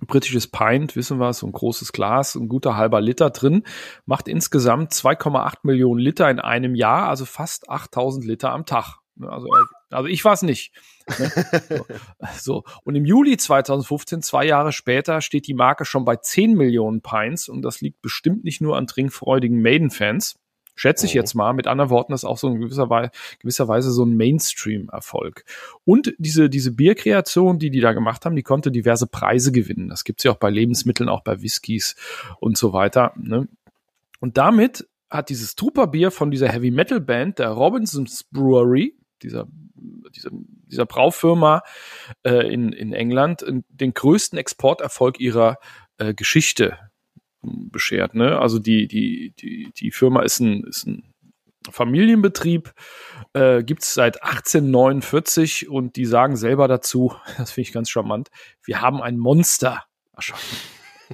Ne? 0.03 0.07
britisches 0.07 0.47
Pint, 0.47 0.95
wissen 0.95 1.19
wir, 1.19 1.33
so 1.33 1.47
ein 1.47 1.51
großes 1.51 1.91
Glas, 1.91 2.35
ein 2.35 2.47
guter 2.47 2.75
halber 2.75 3.01
Liter 3.01 3.29
drin, 3.29 3.63
macht 4.05 4.27
insgesamt 4.27 4.91
2,8 4.91 5.59
Millionen 5.63 5.99
Liter 5.99 6.29
in 6.29 6.39
einem 6.39 6.75
Jahr, 6.75 7.09
also 7.09 7.25
fast 7.25 7.69
8000 7.69 8.25
Liter 8.25 8.51
am 8.51 8.65
Tag. 8.65 8.99
Also, 9.21 9.47
also 9.91 10.07
ich 10.07 10.25
war 10.25 10.33
es 10.33 10.41
nicht. 10.41 10.73
Ne? 11.19 11.31
So. 11.69 11.85
so. 12.39 12.63
Und 12.83 12.95
im 12.95 13.05
Juli 13.05 13.37
2015, 13.37 14.21
zwei 14.21 14.45
Jahre 14.45 14.71
später, 14.71 15.21
steht 15.21 15.47
die 15.47 15.53
Marke 15.53 15.85
schon 15.85 16.05
bei 16.05 16.15
10 16.15 16.53
Millionen 16.53 17.01
Pints 17.01 17.47
und 17.47 17.61
das 17.61 17.81
liegt 17.81 18.01
bestimmt 18.01 18.43
nicht 18.43 18.61
nur 18.61 18.77
an 18.77 18.87
trinkfreudigen 18.87 19.61
Maiden-Fans. 19.61 20.39
Schätze 20.75 21.05
ich 21.05 21.13
Mhm. 21.13 21.19
jetzt 21.19 21.33
mal. 21.35 21.53
Mit 21.53 21.67
anderen 21.67 21.89
Worten, 21.89 22.11
das 22.11 22.21
ist 22.21 22.29
auch 22.29 22.37
so 22.37 22.47
in 22.49 22.59
gewisser 22.59 22.89
Weise, 22.89 23.11
gewisser 23.39 23.67
Weise 23.67 23.91
so 23.91 24.03
ein 24.05 24.15
Mainstream-Erfolg. 24.15 25.45
Und 25.85 26.13
diese, 26.17 26.49
diese 26.49 26.71
Bierkreation, 26.71 27.59
die 27.59 27.69
die 27.69 27.79
da 27.79 27.93
gemacht 27.93 28.25
haben, 28.25 28.35
die 28.35 28.43
konnte 28.43 28.71
diverse 28.71 29.07
Preise 29.07 29.51
gewinnen. 29.51 29.89
Das 29.89 30.03
gibt's 30.03 30.23
ja 30.23 30.31
auch 30.31 30.37
bei 30.37 30.49
Lebensmitteln, 30.49 31.09
auch 31.09 31.21
bei 31.21 31.41
Whiskys 31.41 31.95
und 32.39 32.57
so 32.57 32.73
weiter. 32.73 33.13
Ne? 33.15 33.47
Und 34.19 34.37
damit 34.37 34.87
hat 35.09 35.29
dieses 35.29 35.55
Trooper-Bier 35.55 36.09
von 36.09 36.31
dieser 36.31 36.49
Heavy-Metal-Band, 36.49 37.39
der 37.39 37.49
Robinson's 37.49 38.23
Brewery, 38.23 38.97
dieser, 39.21 39.47
dieser, 40.15 40.31
dieser 40.33 40.85
Braufirma 40.85 41.61
äh, 42.23 42.51
in, 42.51 42.73
in 42.73 42.93
England, 42.93 43.45
den 43.69 43.93
größten 43.93 44.39
Exporterfolg 44.39 45.19
ihrer 45.19 45.57
äh, 45.97 46.13
Geschichte 46.13 46.77
beschert. 47.43 48.15
Ne? 48.15 48.39
Also 48.39 48.59
die, 48.59 48.87
die, 48.87 49.33
die, 49.39 49.71
die 49.75 49.91
Firma 49.91 50.21
ist 50.21 50.39
ein, 50.39 50.63
ist 50.63 50.87
ein 50.87 51.03
Familienbetrieb, 51.69 52.73
äh, 53.33 53.63
gibt 53.63 53.83
es 53.83 53.93
seit 53.93 54.23
1849 54.23 55.69
und 55.69 55.95
die 55.95 56.05
sagen 56.05 56.35
selber 56.35 56.67
dazu, 56.67 57.13
das 57.37 57.51
finde 57.51 57.67
ich 57.67 57.73
ganz 57.73 57.89
charmant, 57.89 58.29
wir 58.63 58.81
haben 58.81 59.01
ein 59.01 59.17
Monster 59.17 59.83
erschaffen. 60.15 60.57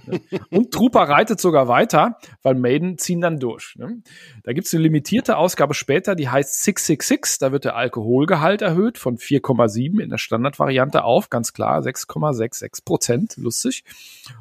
Ne? 0.05 0.21
Und 0.49 0.71
Trooper 0.71 1.01
reitet 1.01 1.39
sogar 1.39 1.67
weiter, 1.67 2.17
weil 2.41 2.55
Maiden 2.55 2.97
ziehen 2.97 3.21
dann 3.21 3.39
durch. 3.39 3.75
Ne? 3.75 4.01
Da 4.43 4.53
gibt 4.53 4.67
es 4.67 4.73
eine 4.73 4.83
limitierte 4.83 5.37
Ausgabe 5.37 5.73
später, 5.73 6.15
die 6.15 6.29
heißt 6.29 6.63
666. 6.63 7.39
Da 7.39 7.51
wird 7.51 7.65
der 7.65 7.75
Alkoholgehalt 7.75 8.61
erhöht 8.61 8.97
von 8.97 9.17
4,7 9.17 10.01
in 10.01 10.09
der 10.09 10.17
Standardvariante 10.17 11.03
auf, 11.03 11.29
ganz 11.29 11.53
klar, 11.53 11.81
6,66 11.81 12.85
Prozent. 12.85 13.37
Lustig. 13.37 13.83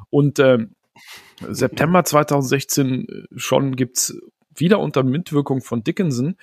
Und 0.09 0.39
ähm, 0.39 0.75
September 1.49 2.03
2016 2.03 3.27
schon 3.35 3.75
gibt's 3.75 4.15
wieder 4.55 4.79
unter 4.79 5.03
Mitwirkung 5.03 5.61
von 5.61 5.83
Dickinson 5.83 6.35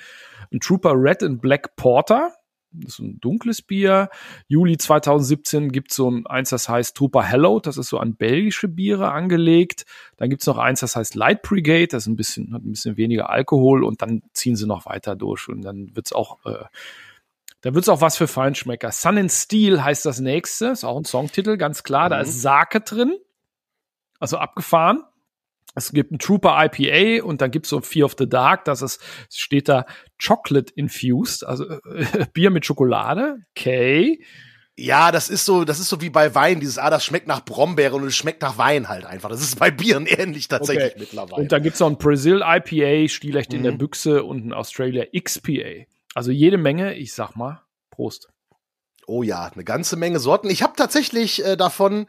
ein 0.53 0.61
Trooper 0.61 0.93
Red 0.95 1.23
and 1.23 1.41
Black 1.41 1.77
Porter. 1.77 2.33
Das 2.73 2.95
ist 2.95 2.99
ein 3.01 3.21
dunkles 3.21 3.63
Bier. 3.63 4.11
Juli 4.49 4.77
2017 4.77 5.73
gibt's 5.73 5.97
so 5.97 6.11
ein 6.11 6.27
eins, 6.27 6.51
das 6.51 6.69
heißt 6.69 6.97
Trooper 6.97 7.23
Hello. 7.23 7.59
Das 7.59 7.79
ist 7.79 7.89
so 7.89 7.99
an 7.99 8.17
belgische 8.17 8.69
Biere 8.69 9.11
angelegt. 9.13 9.87
Dann 10.19 10.29
gibt's 10.31 10.47
noch 10.47 10.59
eins, 10.59 10.81
das 10.81 10.95
heißt 10.95 11.15
Light 11.15 11.43
Brigade. 11.43 11.89
Das 11.89 12.05
ist 12.05 12.07
ein 12.09 12.17
bisschen, 12.17 12.53
hat 12.53 12.63
ein 12.65 12.71
bisschen 12.71 12.97
weniger 12.97 13.31
Alkohol 13.31 13.83
und 13.83 14.03
dann 14.03 14.23
ziehen 14.33 14.57
sie 14.57 14.67
noch 14.67 14.87
weiter 14.87 15.17
durch 15.17 15.49
und 15.49 15.63
dann 15.63 15.95
wird's 15.97 16.13
auch, 16.13 16.45
äh, 16.45 16.65
da 17.63 17.75
wird's 17.75 17.89
auch 17.89 18.03
was 18.03 18.17
für 18.19 18.29
Feinschmecker. 18.29 18.93
Sun 18.93 19.19
and 19.19 19.33
Steel 19.33 19.83
heißt 19.83 20.05
das 20.05 20.21
nächste. 20.21 20.67
Ist 20.67 20.85
auch 20.85 20.99
ein 20.99 21.05
Songtitel, 21.05 21.57
ganz 21.57 21.83
klar. 21.83 22.11
Da 22.11 22.17
Mhm. 22.17 22.23
ist 22.23 22.43
Sake 22.43 22.81
drin. 22.83 23.15
Also 24.21 24.39
abgefahren. 24.39 25.03
Es 25.75 25.93
gibt 25.93 26.11
ein 26.11 26.19
Trooper 26.19 26.57
IPA 26.65 27.23
und 27.25 27.43
dann 27.43 27.51
gibt's 27.51 27.69
so 27.69 27.81
Fear 27.83 28.07
of 28.07 28.15
the 28.19 28.27
Dark, 28.29 28.65
das 28.65 28.81
ist, 28.81 28.99
steht 29.31 29.69
da 29.69 29.85
Chocolate 30.25 30.73
infused, 30.75 31.45
also 31.45 31.67
äh, 31.69 32.27
Bier 32.33 32.51
mit 32.51 32.65
Schokolade. 32.65 33.37
Okay. 33.51 34.25
Ja, 34.79 35.11
das 35.13 35.29
ist 35.31 35.45
so, 35.45 35.65
das 35.65 35.79
ist 35.79 35.89
so 35.89 36.01
wie 36.03 36.11
bei 36.11 36.35
Wein, 36.35 36.61
dieses, 36.61 36.79
ah, 36.79 36.89
das 36.91 37.05
schmeckt 37.05 37.27
nach 37.27 37.45
Brombeere 37.45 37.95
und 37.97 38.05
es 38.05 38.17
schmeckt 38.17 38.43
nach 38.43 38.57
Wein 38.59 38.89
halt 38.89 39.05
einfach. 39.07 39.29
Das 39.31 39.41
ist 39.43 39.59
bei 39.59 39.71
Bieren 39.71 40.07
ähnlich 40.07 40.49
tatsächlich 40.49 40.93
Okay. 40.93 41.01
mittlerweile. 41.01 41.43
Und 41.43 41.53
dann 41.53 41.63
gibt's 41.63 41.81
noch 41.81 41.89
ein 41.89 41.99
Brazil 41.99 42.43
IPA, 42.45 43.09
Stilecht 43.09 43.53
in 43.53 43.63
der 43.63 43.73
Mhm. 43.73 43.79
Büchse 43.79 44.25
und 44.25 44.47
ein 44.47 44.53
Australia 44.55 45.05
XPA. 45.19 45.85
Also 46.15 46.31
jede 46.31 46.57
Menge, 46.59 46.95
ich 46.95 47.13
sag 47.13 47.37
mal, 47.37 47.63
Prost. 47.91 48.29
Oh 49.07 49.23
ja, 49.23 49.51
eine 49.55 49.65
ganze 49.65 49.97
Menge 49.97 50.19
Sorten. 50.21 50.49
Ich 50.51 50.63
habe 50.63 50.73
tatsächlich 50.77 51.45
äh, 51.45 51.57
davon 51.57 52.07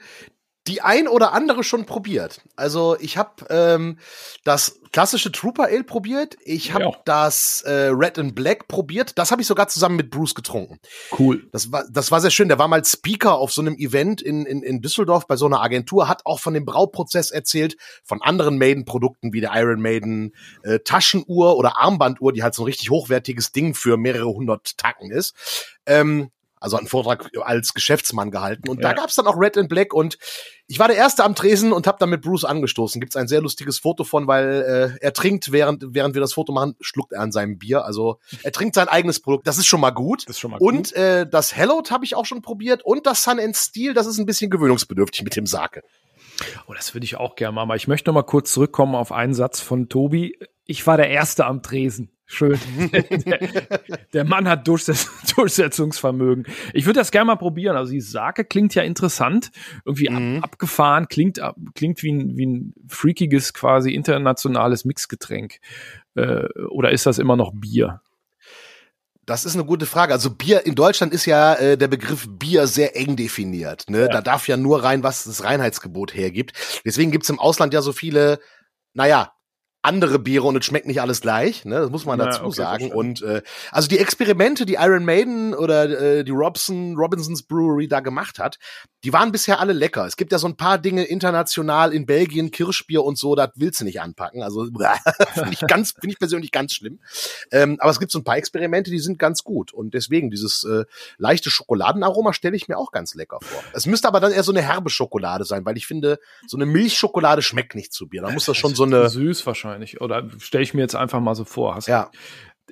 die 0.67 0.81
ein 0.81 1.07
oder 1.07 1.33
andere 1.33 1.63
schon 1.63 1.85
probiert. 1.85 2.41
Also 2.55 2.97
ich 2.99 3.17
habe 3.17 3.45
ähm, 3.49 3.97
das 4.43 4.79
klassische 4.91 5.31
Trooper 5.31 5.65
Ale 5.65 5.83
probiert. 5.83 6.37
Ich 6.43 6.73
habe 6.73 6.85
ja. 6.85 6.91
das 7.05 7.61
äh, 7.61 7.89
Red 7.91 8.19
and 8.19 8.35
Black 8.35 8.67
probiert. 8.67 9.17
Das 9.17 9.31
habe 9.31 9.41
ich 9.41 9.47
sogar 9.47 9.67
zusammen 9.67 9.95
mit 9.95 10.11
Bruce 10.11 10.35
getrunken. 10.35 10.79
Cool. 11.17 11.47
Das 11.51 11.71
war, 11.71 11.85
das 11.89 12.11
war 12.11 12.21
sehr 12.21 12.31
schön. 12.31 12.47
Der 12.47 12.59
war 12.59 12.67
mal 12.67 12.83
Speaker 12.83 13.37
auf 13.37 13.51
so 13.51 13.61
einem 13.61 13.75
Event 13.77 14.21
in, 14.21 14.45
in, 14.45 14.63
in 14.63 14.81
Düsseldorf 14.81 15.27
bei 15.27 15.35
so 15.35 15.45
einer 15.45 15.61
Agentur, 15.61 16.07
hat 16.07 16.25
auch 16.25 16.39
von 16.39 16.53
dem 16.53 16.65
Brauprozess 16.65 17.31
erzählt, 17.31 17.77
von 18.03 18.21
anderen 18.21 18.57
Maiden-Produkten 18.57 19.33
wie 19.33 19.41
der 19.41 19.51
Iron 19.55 19.81
Maiden 19.81 20.35
äh, 20.63 20.79
Taschenuhr 20.79 21.57
oder 21.57 21.77
Armbanduhr, 21.77 22.33
die 22.33 22.43
halt 22.43 22.55
so 22.55 22.63
ein 22.63 22.67
richtig 22.67 22.89
hochwertiges 22.89 23.51
Ding 23.51 23.73
für 23.73 23.97
mehrere 23.97 24.27
hundert 24.27 24.77
Tacken 24.77 25.11
ist. 25.11 25.35
Ähm, 25.85 26.31
also 26.59 26.77
einen 26.77 26.87
Vortrag 26.87 27.29
als 27.41 27.73
Geschäftsmann 27.73 28.31
gehalten. 28.31 28.69
Und 28.69 28.81
ja. 28.81 28.89
da 28.89 28.93
gab's 28.93 29.15
dann 29.15 29.27
auch 29.27 29.35
Red 29.37 29.57
and 29.57 29.69
Black 29.69 29.93
und 29.93 30.17
ich 30.67 30.79
war 30.79 30.87
der 30.87 30.97
Erste 30.97 31.23
am 31.23 31.35
Tresen 31.35 31.71
und 31.71 31.87
habe 31.87 31.97
dann 31.99 32.09
mit 32.09 32.21
Bruce 32.21 32.43
angestoßen. 32.43 32.99
Gibt's 32.99 33.15
ein 33.15 33.27
sehr 33.27 33.41
lustiges 33.41 33.79
Foto 33.79 34.03
von, 34.03 34.27
weil 34.27 34.97
äh, 34.99 35.05
er 35.05 35.13
trinkt, 35.13 35.51
während, 35.51 35.83
während 35.89 36.13
wir 36.13 36.21
das 36.21 36.33
Foto 36.33 36.51
machen, 36.51 36.75
schluckt 36.81 37.13
er 37.13 37.21
an 37.21 37.31
seinem 37.31 37.57
Bier. 37.57 37.85
Also 37.85 38.19
er 38.43 38.51
trinkt 38.51 38.75
sein 38.75 38.87
eigenes 38.87 39.21
Produkt. 39.21 39.47
Das 39.47 39.57
ist 39.57 39.67
schon 39.67 39.79
mal 39.79 39.91
gut. 39.91 40.23
Das 40.27 40.35
ist 40.35 40.39
schon 40.39 40.51
mal 40.51 40.57
und 40.59 40.93
Äh, 40.93 41.27
das 41.29 41.55
Hallowed 41.55 41.91
habe 41.91 42.05
ich 42.05 42.15
auch 42.15 42.25
schon 42.25 42.41
probiert 42.41 42.83
und 42.83 43.05
das 43.05 43.23
Sun 43.23 43.39
and 43.39 43.55
Steel, 43.55 43.93
das 43.93 44.07
ist 44.07 44.17
ein 44.17 44.25
bisschen 44.25 44.49
gewöhnungsbedürftig 44.49 45.23
mit 45.23 45.35
dem 45.35 45.45
Sake. 45.45 45.83
Oh, 46.67 46.73
das 46.73 46.93
würde 46.93 47.05
ich 47.05 47.15
auch 47.15 47.35
gerne 47.35 47.53
machen. 47.53 47.69
Aber 47.69 47.75
ich 47.75 47.87
möchte 47.87 48.09
noch 48.09 48.15
mal 48.15 48.23
kurz 48.23 48.53
zurückkommen 48.53 48.95
auf 48.95 49.11
einen 49.11 49.33
Satz 49.33 49.59
von 49.59 49.89
Tobi. 49.89 50.37
Ich 50.67 50.85
war 50.85 50.97
der 50.97 51.09
Erste 51.09 51.45
am 51.45 51.63
Tresen. 51.63 52.11
Schön. 52.29 52.59
der, 53.25 53.39
der, 54.13 54.25
Mann 54.25 54.49
hat 54.49 54.67
Durchsetz 54.67 55.07
Durchsetzungsvermögen. 55.35 56.45
Ich 56.73 56.85
würde 56.85 56.99
das 56.99 57.11
gerne 57.11 57.27
mal 57.27 57.37
probieren. 57.37 57.77
Also 57.77 57.93
die 57.93 58.01
Sake 58.01 58.43
klingt 58.43 58.75
ja 58.75 58.83
interessant, 58.83 59.49
irgendwie 59.85 60.09
mhm. 60.09 60.39
ab, 60.39 60.51
abgefahren, 60.51 61.07
klingt, 61.07 61.39
klingt 61.73 62.03
wie 62.03 62.11
ein, 62.11 62.37
wie 62.37 62.45
ein 62.45 62.73
freakiges, 62.89 63.53
quasi 63.53 63.91
internationales 63.91 64.83
Mixgetränk. 64.83 65.59
Äh, 66.15 66.49
oder 66.69 66.91
ist 66.91 67.05
das 67.05 67.17
immer 67.17 67.37
noch 67.37 67.53
Bier? 67.55 68.01
Das 69.25 69.45
ist 69.45 69.55
eine 69.55 69.65
gute 69.65 69.85
Frage. 69.85 70.13
Also 70.13 70.29
Bier 70.29 70.65
in 70.65 70.75
Deutschland 70.75 71.13
ist 71.13 71.25
ja 71.25 71.53
äh, 71.55 71.77
der 71.77 71.87
Begriff 71.87 72.27
Bier 72.29 72.67
sehr 72.67 72.97
eng 72.97 73.15
definiert. 73.15 73.89
Ne? 73.89 74.01
Ja. 74.01 74.07
Da 74.07 74.21
darf 74.21 74.49
ja 74.49 74.57
nur 74.57 74.83
rein, 74.83 75.01
was 75.01 75.23
das 75.23 75.45
Reinheitsgebot 75.45 76.13
hergibt. 76.13 76.81
Deswegen 76.85 77.11
gibt's 77.11 77.29
im 77.29 77.39
Ausland 77.39 77.73
ja 77.73 77.81
so 77.81 77.93
viele, 77.93 78.39
naja, 78.93 79.31
andere 79.81 80.19
Biere 80.19 80.45
und 80.45 80.57
es 80.57 80.65
schmeckt 80.65 80.87
nicht 80.87 81.01
alles 81.01 81.21
gleich, 81.21 81.63
ne? 81.63 81.79
Das 81.79 81.89
muss 81.89 82.05
man 82.05 82.19
dazu 82.19 82.41
ja, 82.41 82.45
okay, 82.47 82.55
sagen. 82.55 82.91
Und 82.91 83.21
äh, 83.21 83.41
also 83.71 83.87
die 83.87 83.99
Experimente, 83.99 84.65
die 84.65 84.73
Iron 84.73 85.05
Maiden 85.05 85.53
oder 85.53 86.17
äh, 86.17 86.23
die 86.23 86.31
Robson, 86.31 86.95
Robinsons 86.97 87.43
Brewery 87.43 87.87
da 87.87 88.01
gemacht 88.01 88.39
hat, 88.39 88.57
die 89.03 89.13
waren 89.13 89.31
bisher 89.31 89.59
alle 89.59 89.73
lecker. 89.73 90.05
Es 90.05 90.17
gibt 90.17 90.31
ja 90.31 90.39
so 90.39 90.47
ein 90.47 90.57
paar 90.57 90.77
Dinge 90.77 91.05
international 91.05 91.93
in 91.93 92.05
Belgien, 92.05 92.51
Kirschbier 92.51 93.03
und 93.03 93.17
so, 93.17 93.35
das 93.35 93.51
willst 93.55 93.79
du 93.79 93.85
nicht 93.85 94.01
anpacken. 94.01 94.43
Also 94.43 94.65
finde 95.33 95.53
ich 95.53 95.61
ganz, 95.61 95.91
finde 95.91 96.13
ich 96.13 96.19
persönlich 96.19 96.51
ganz 96.51 96.73
schlimm. 96.73 96.99
Ähm, 97.51 97.77
aber 97.79 97.91
es 97.91 97.99
gibt 97.99 98.11
so 98.11 98.19
ein 98.19 98.23
paar 98.23 98.37
Experimente, 98.37 98.91
die 98.91 98.99
sind 98.99 99.19
ganz 99.19 99.43
gut. 99.43 99.73
Und 99.73 99.93
deswegen, 99.93 100.31
dieses 100.31 100.63
äh, 100.63 100.83
leichte 101.17 101.49
Schokoladenaroma 101.49 102.33
stelle 102.33 102.55
ich 102.55 102.67
mir 102.67 102.77
auch 102.77 102.91
ganz 102.91 103.13
lecker 103.15 103.37
vor. 103.41 103.63
Es 103.73 103.85
müsste 103.85 104.07
aber 104.07 104.19
dann 104.19 104.31
eher 104.31 104.43
so 104.43 104.51
eine 104.51 104.61
herbe 104.61 104.89
Schokolade 104.89 105.45
sein, 105.45 105.65
weil 105.65 105.77
ich 105.77 105.87
finde, 105.87 106.19
so 106.47 106.57
eine 106.57 106.65
Milchschokolade 106.65 107.41
schmeckt 107.41 107.75
nicht 107.75 107.93
zu 107.93 108.09
Bier. 108.09 108.23
Da 108.23 108.31
muss 108.31 108.45
das 108.45 108.57
schon 108.57 108.75
so 108.75 108.83
eine. 108.83 109.07
Süß 109.09 109.45
wahrscheinlich. 109.45 109.66
Oder 110.01 110.23
stelle 110.39 110.63
ich 110.63 110.73
mir 110.73 110.81
jetzt 110.81 110.95
einfach 110.95 111.19
mal 111.19 111.35
so 111.35 111.45
vor. 111.45 111.75
Hast 111.75 111.87
ja 111.87 112.09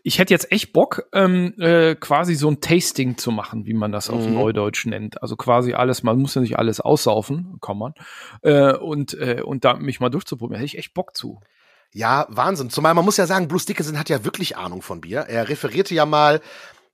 ich 0.04 0.20
hätte 0.20 0.34
jetzt 0.34 0.52
echt 0.52 0.72
Bock, 0.72 1.08
ähm, 1.14 1.54
äh, 1.60 1.96
quasi 1.96 2.36
so 2.36 2.50
ein 2.50 2.62
Tasting 2.62 3.18
zu 3.18 3.32
machen, 3.32 3.66
wie 3.66 3.74
man 3.74 3.92
das 3.92 4.10
auf 4.10 4.25
mhm. 4.25 4.36
Neudeutsch 4.36 4.86
nennt. 4.86 5.22
Also 5.22 5.36
quasi 5.36 5.74
alles, 5.74 6.04
man 6.04 6.20
muss 6.20 6.36
ja 6.36 6.42
nicht 6.42 6.60
alles 6.60 6.80
aussaufen, 6.80 7.58
kann 7.60 7.78
man. 7.78 7.94
Äh, 8.44 8.74
und, 8.74 9.16
äh, 9.16 9.42
und 9.44 9.66
da 9.66 9.74
mich 9.75 10.00
mal 10.00 10.10
durchzuprobieren, 10.10 10.60
hätte 10.60 10.68
ich 10.68 10.78
echt 10.78 10.94
Bock 10.94 11.16
zu. 11.16 11.40
Ja, 11.92 12.28
Wahnsinn. 12.30 12.70
Zumal 12.70 12.94
man 12.94 13.06
muss 13.06 13.18
ja 13.18 13.25
sagen, 13.25 13.48
Bruce 13.48 13.66
Dickinson 13.66 13.98
hat 13.98 14.10
ja 14.10 14.25
wirklich 14.25 14.58
Ahnung 14.58 14.82
von 14.82 15.02
Bier. 15.02 15.22
Er 15.22 15.50
referierte 15.50 15.96
ja 15.96 16.06
mal 16.06 16.42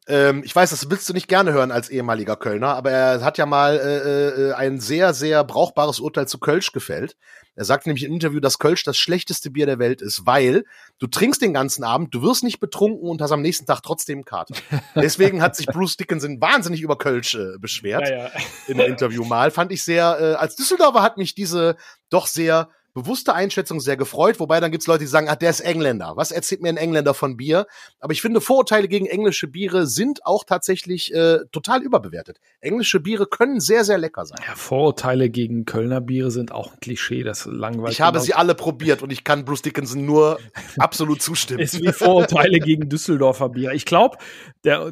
ähm, 0.08 0.42
ich 0.44 0.56
weiß, 0.56 0.72
das 0.72 0.90
willst 0.90 1.08
du 1.10 1.14
nicht 1.14 1.28
gerne 1.28 1.54
hören 1.54 1.72
als 1.72 1.90
ehemaliger 1.90 2.36
Kölner, 2.36 2.76
aber 2.76 2.90
er 2.92 3.24
hat 3.24 3.38
ja 3.38 3.46
mal 3.46 3.78
äh, 3.78 4.50
äh, 4.50 4.54
ein 4.54 4.80
sehr, 4.80 5.14
sehr 5.14 5.44
brauchbares 5.44 6.00
Urteil 6.00 6.28
zu 6.28 6.40
Kölsch 6.40 6.72
gefällt. 6.72 7.18
Er 7.56 7.66
sagt 7.66 7.86
nämlich 7.86 8.06
im 8.06 8.14
Interview, 8.14 8.40
dass 8.40 8.60
Kölsch 8.60 8.84
das 8.84 8.98
schlechteste 8.98 9.52
Bier 9.52 9.66
der 9.66 9.78
Welt 9.78 10.02
ist, 10.02 10.26
weil 10.26 10.64
du 11.00 11.08
trinkst 11.08 11.42
den 11.42 11.54
ganzen 11.54 11.84
Abend, 11.84 12.14
du 12.14 12.22
wirst 12.22 12.44
nicht 12.44 12.60
betrunken 12.60 13.10
und 13.10 13.22
hast 13.22 13.32
am 13.32 13.42
nächsten 13.42 13.66
Tag 13.66 13.82
trotzdem 13.84 14.20
einen 14.20 14.26
Kater. 14.26 14.56
Deswegen 14.96 15.42
hat 15.42 15.56
sich 15.56 15.66
Bruce 15.66 15.98
Dickinson 15.98 16.40
wahnsinnig 16.40 16.82
über 16.82 16.98
Kölsch 16.98 17.34
äh, 17.36 17.58
beschwert 17.60 18.10
ja, 18.10 18.28
ja. 18.28 18.32
in 18.68 18.80
einem 18.80 18.92
Interview 18.92 19.26
mal. 19.26 19.52
Fand 19.52 19.72
ich 19.72 19.84
sehr, 19.84 20.18
äh, 20.20 20.34
als 20.36 20.56
Düsseldorfer 20.56 21.02
hat 21.02 21.18
mich 21.18 21.36
diese 21.36 21.76
doch 22.10 22.28
sehr 22.28 22.70
bewusste 22.94 23.34
Einschätzung 23.34 23.80
sehr 23.80 23.98
gefreut, 23.98 24.40
wobei 24.40 24.60
dann 24.60 24.72
gibt's 24.72 24.88
Leute, 24.88 25.00
die 25.00 25.08
sagen, 25.08 25.30
ah, 25.30 25.36
der 25.36 25.50
ist 25.50 25.62
Engländer. 25.62 26.14
Was 26.16 26.32
erzählt 26.32 26.62
mir 26.62 26.70
ein 26.70 26.78
Engländer 26.78 27.14
von 27.14 27.38
Bier? 27.38 27.68
Aber 28.00 28.14
ich 28.14 28.22
finde, 28.22 28.42
Vorurteile 28.42 28.88
gegen 28.88 29.06
englische 29.06 29.48
Biere 29.48 29.88
sind 29.88 30.26
auch 30.26 30.44
tatsächlich 30.44 31.14
äh, 31.14 31.40
total 31.52 31.82
überbewertet. 31.82 32.40
Englische 32.60 33.00
Biere 33.00 33.28
können 33.28 33.60
sehr, 33.60 33.84
sehr 33.84 33.98
lecker 33.98 34.26
sein. 34.26 34.40
Ja, 34.46 34.56
Vorurteile 34.56 35.30
gegen 35.30 35.66
Kölner 35.66 36.02
Biere 36.02 36.32
sind 36.32 36.52
auch 36.52 36.74
ein 36.74 36.80
Klischee, 36.82 37.24
das 37.24 37.46
langweilig. 37.46 37.94
Ich 37.94 38.02
habe 38.02 38.20
sie 38.20 38.34
alle 38.34 38.56
probiert 38.56 39.02
und 39.02 39.12
ich 39.12 39.24
kann 39.24 39.46
Bruce 39.46 39.62
Dickinson 39.62 40.06
nur 40.06 40.40
absolut 40.78 41.22
zustimmen. 41.22 41.62
Ist 41.62 41.82
wie 41.82 41.92
Vorurteile 41.94 42.60
gegen 42.60 42.90
Düsseldorfer 42.90 43.50
Bier. 43.50 43.72
Ich 43.72 43.86
glaube, 43.86 44.18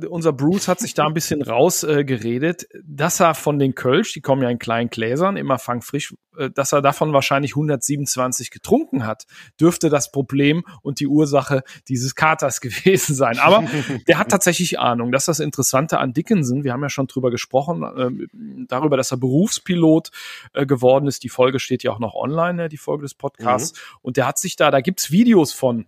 unser 0.09 0.33
Bruce 0.33 0.67
hat 0.67 0.79
sich 0.79 0.93
da 0.93 1.05
ein 1.05 1.13
bisschen 1.13 1.41
rausgeredet, 1.41 2.63
äh, 2.63 2.79
dass 2.83 3.19
er 3.19 3.35
von 3.35 3.59
den 3.59 3.75
Kölsch, 3.75 4.13
die 4.13 4.21
kommen 4.21 4.41
ja 4.41 4.49
in 4.49 4.59
kleinen 4.59 4.89
Gläsern, 4.89 5.37
immer 5.37 5.59
fangfrisch, 5.59 6.13
äh, 6.37 6.49
dass 6.49 6.71
er 6.71 6.81
davon 6.81 7.13
wahrscheinlich 7.13 7.55
127 7.95 8.51
getrunken 8.51 9.05
hat, 9.05 9.25
dürfte 9.59 9.89
das 9.89 10.11
Problem 10.11 10.63
und 10.81 10.99
die 10.99 11.07
Ursache 11.07 11.63
dieses 11.87 12.15
Katers 12.15 12.61
gewesen 12.61 13.15
sein. 13.15 13.39
Aber 13.39 13.65
der 14.07 14.17
hat 14.17 14.29
tatsächlich 14.29 14.79
Ahnung. 14.79 15.11
Das 15.11 15.23
ist 15.23 15.27
das 15.27 15.39
Interessante 15.39 15.99
an 15.99 16.13
Dickinson. 16.13 16.63
Wir 16.63 16.73
haben 16.73 16.81
ja 16.81 16.89
schon 16.89 17.07
drüber 17.07 17.31
gesprochen, 17.31 17.83
äh, 17.83 18.27
darüber, 18.67 18.97
dass 18.97 19.11
er 19.11 19.17
Berufspilot 19.17 20.11
äh, 20.53 20.65
geworden 20.65 21.07
ist. 21.07 21.23
Die 21.23 21.29
Folge 21.29 21.59
steht 21.59 21.83
ja 21.83 21.91
auch 21.91 21.99
noch 21.99 22.15
online, 22.15 22.65
äh, 22.65 22.69
die 22.69 22.77
Folge 22.77 23.03
des 23.03 23.13
Podcasts. 23.13 23.73
Mhm. 23.73 23.97
Und 24.01 24.17
der 24.17 24.27
hat 24.27 24.37
sich 24.37 24.55
da, 24.55 24.71
da 24.71 24.81
gibt's 24.81 25.11
Videos 25.11 25.53
von, 25.53 25.87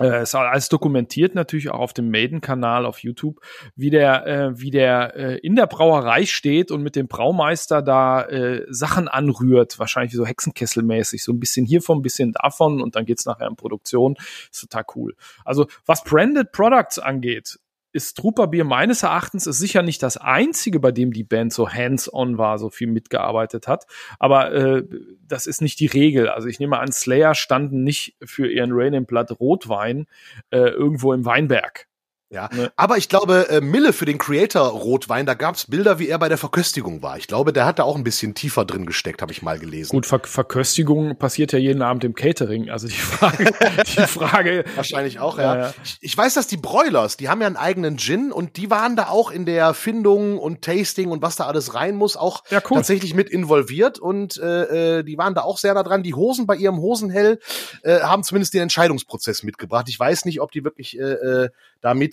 äh, 0.00 0.22
ist 0.22 0.34
alles 0.34 0.68
dokumentiert 0.68 1.34
natürlich 1.34 1.70
auch 1.70 1.78
auf 1.78 1.92
dem 1.92 2.10
Maiden-Kanal 2.10 2.84
auf 2.84 2.98
YouTube, 2.98 3.40
wie 3.76 3.90
der, 3.90 4.26
äh, 4.26 4.60
wie 4.60 4.70
der 4.70 5.14
äh, 5.16 5.38
in 5.38 5.54
der 5.54 5.66
Brauerei 5.66 6.26
steht 6.26 6.70
und 6.70 6.82
mit 6.82 6.96
dem 6.96 7.06
Braumeister 7.06 7.80
da 7.80 8.22
äh, 8.22 8.64
Sachen 8.68 9.06
anrührt, 9.06 9.78
wahrscheinlich 9.78 10.12
so 10.12 10.26
Hexenkesselmäßig, 10.26 11.22
so 11.22 11.32
ein 11.32 11.40
bisschen 11.40 11.64
hiervon, 11.64 11.98
ein 11.98 12.02
bisschen 12.02 12.32
davon 12.32 12.82
und 12.82 12.96
dann 12.96 13.04
geht's 13.04 13.24
nachher 13.24 13.46
in 13.46 13.56
Produktion. 13.56 14.16
Ist 14.50 14.62
total 14.62 14.84
cool. 14.96 15.14
Also 15.44 15.66
was 15.86 16.02
Branded 16.02 16.50
Products 16.50 16.98
angeht, 16.98 17.58
ist 17.94 18.16
Trooper 18.18 18.48
meines 18.64 19.04
Erachtens 19.04 19.46
ist 19.46 19.58
sicher 19.58 19.82
nicht 19.82 20.02
das 20.02 20.16
einzige, 20.16 20.80
bei 20.80 20.90
dem 20.90 21.12
die 21.12 21.22
Band 21.22 21.52
so 21.52 21.70
hands-on 21.70 22.38
war, 22.38 22.58
so 22.58 22.68
viel 22.68 22.88
mitgearbeitet 22.88 23.68
hat. 23.68 23.86
Aber 24.18 24.52
äh, 24.52 24.82
das 25.22 25.46
ist 25.46 25.62
nicht 25.62 25.78
die 25.78 25.86
Regel. 25.86 26.28
Also 26.28 26.48
ich 26.48 26.58
nehme 26.58 26.80
an, 26.80 26.90
Slayer 26.90 27.34
standen 27.36 27.84
nicht 27.84 28.16
für 28.22 28.50
ihren 28.50 28.72
Rain 28.72 28.94
in 28.94 29.06
Blood 29.06 29.38
Rotwein 29.38 30.06
äh, 30.50 30.58
irgendwo 30.58 31.12
im 31.12 31.24
Weinberg. 31.24 31.86
Ja, 32.30 32.48
ne? 32.52 32.72
aber 32.74 32.96
ich 32.96 33.08
glaube, 33.08 33.48
äh, 33.48 33.60
Mille 33.60 33.92
für 33.92 34.06
den 34.06 34.18
Creator 34.18 34.66
Rotwein, 34.66 35.26
da 35.26 35.34
gab's 35.34 35.66
Bilder, 35.66 35.98
wie 35.98 36.08
er 36.08 36.18
bei 36.18 36.28
der 36.28 36.38
Verköstigung 36.38 37.02
war. 37.02 37.16
Ich 37.16 37.28
glaube, 37.28 37.52
der 37.52 37.64
hat 37.64 37.78
da 37.78 37.84
auch 37.84 37.96
ein 37.96 38.02
bisschen 38.02 38.34
tiefer 38.34 38.64
drin 38.64 38.86
gesteckt, 38.86 39.22
habe 39.22 39.30
ich 39.30 39.42
mal 39.42 39.58
gelesen. 39.58 39.90
Gut, 39.90 40.06
Ver 40.06 40.20
Verköstigung 40.24 41.16
passiert 41.16 41.52
ja 41.52 41.58
jeden 41.58 41.82
Abend 41.82 42.02
im 42.02 42.14
Catering. 42.14 42.70
Also 42.70 42.88
die 42.88 42.94
Frage, 42.94 43.44
die 43.86 44.06
Frage. 44.06 44.64
Wahrscheinlich 44.74 45.20
auch, 45.20 45.38
ja. 45.38 45.56
ja. 45.56 45.74
Ich, 45.84 45.98
ich, 46.00 46.16
weiß, 46.16 46.34
dass 46.34 46.46
die 46.46 46.56
Broilers, 46.56 47.16
die 47.16 47.28
haben 47.28 47.40
ja 47.40 47.46
einen 47.46 47.56
eigenen 47.56 47.98
Gin 47.98 48.32
und 48.32 48.56
die 48.56 48.70
waren 48.70 48.96
da 48.96 49.08
auch 49.08 49.30
in 49.30 49.44
der 49.44 49.74
Findung 49.74 50.38
und 50.38 50.62
Tasting 50.62 51.10
und 51.10 51.22
was 51.22 51.36
da 51.36 51.44
alles 51.44 51.74
rein 51.74 51.94
muss, 51.94 52.16
auch 52.16 52.42
ja, 52.50 52.60
cool. 52.70 52.78
tatsächlich 52.78 53.14
mit 53.14 53.28
involviert 53.28 53.98
und 53.98 54.38
äh, 54.38 54.98
äh, 54.98 55.02
die 55.04 55.18
waren 55.18 55.34
da 55.34 55.42
auch 55.42 55.58
sehr 55.58 55.74
nah 55.74 55.82
dran. 55.82 56.02
Die 56.02 56.14
Hosen 56.14 56.46
bei 56.46 56.56
ihrem 56.56 56.78
Hosenhell 56.78 57.38
äh, 57.82 58.00
haben 58.00 58.24
zumindest 58.24 58.54
den 58.54 58.62
Entscheidungsprozess 58.62 59.42
mitgebracht. 59.42 59.86
Ich 59.88 60.00
weiß 60.00 60.24
nicht, 60.24 60.40
ob 60.40 60.50
die 60.50 60.64
wirklich 60.64 60.98
äh, 60.98 61.02
äh 61.02 61.48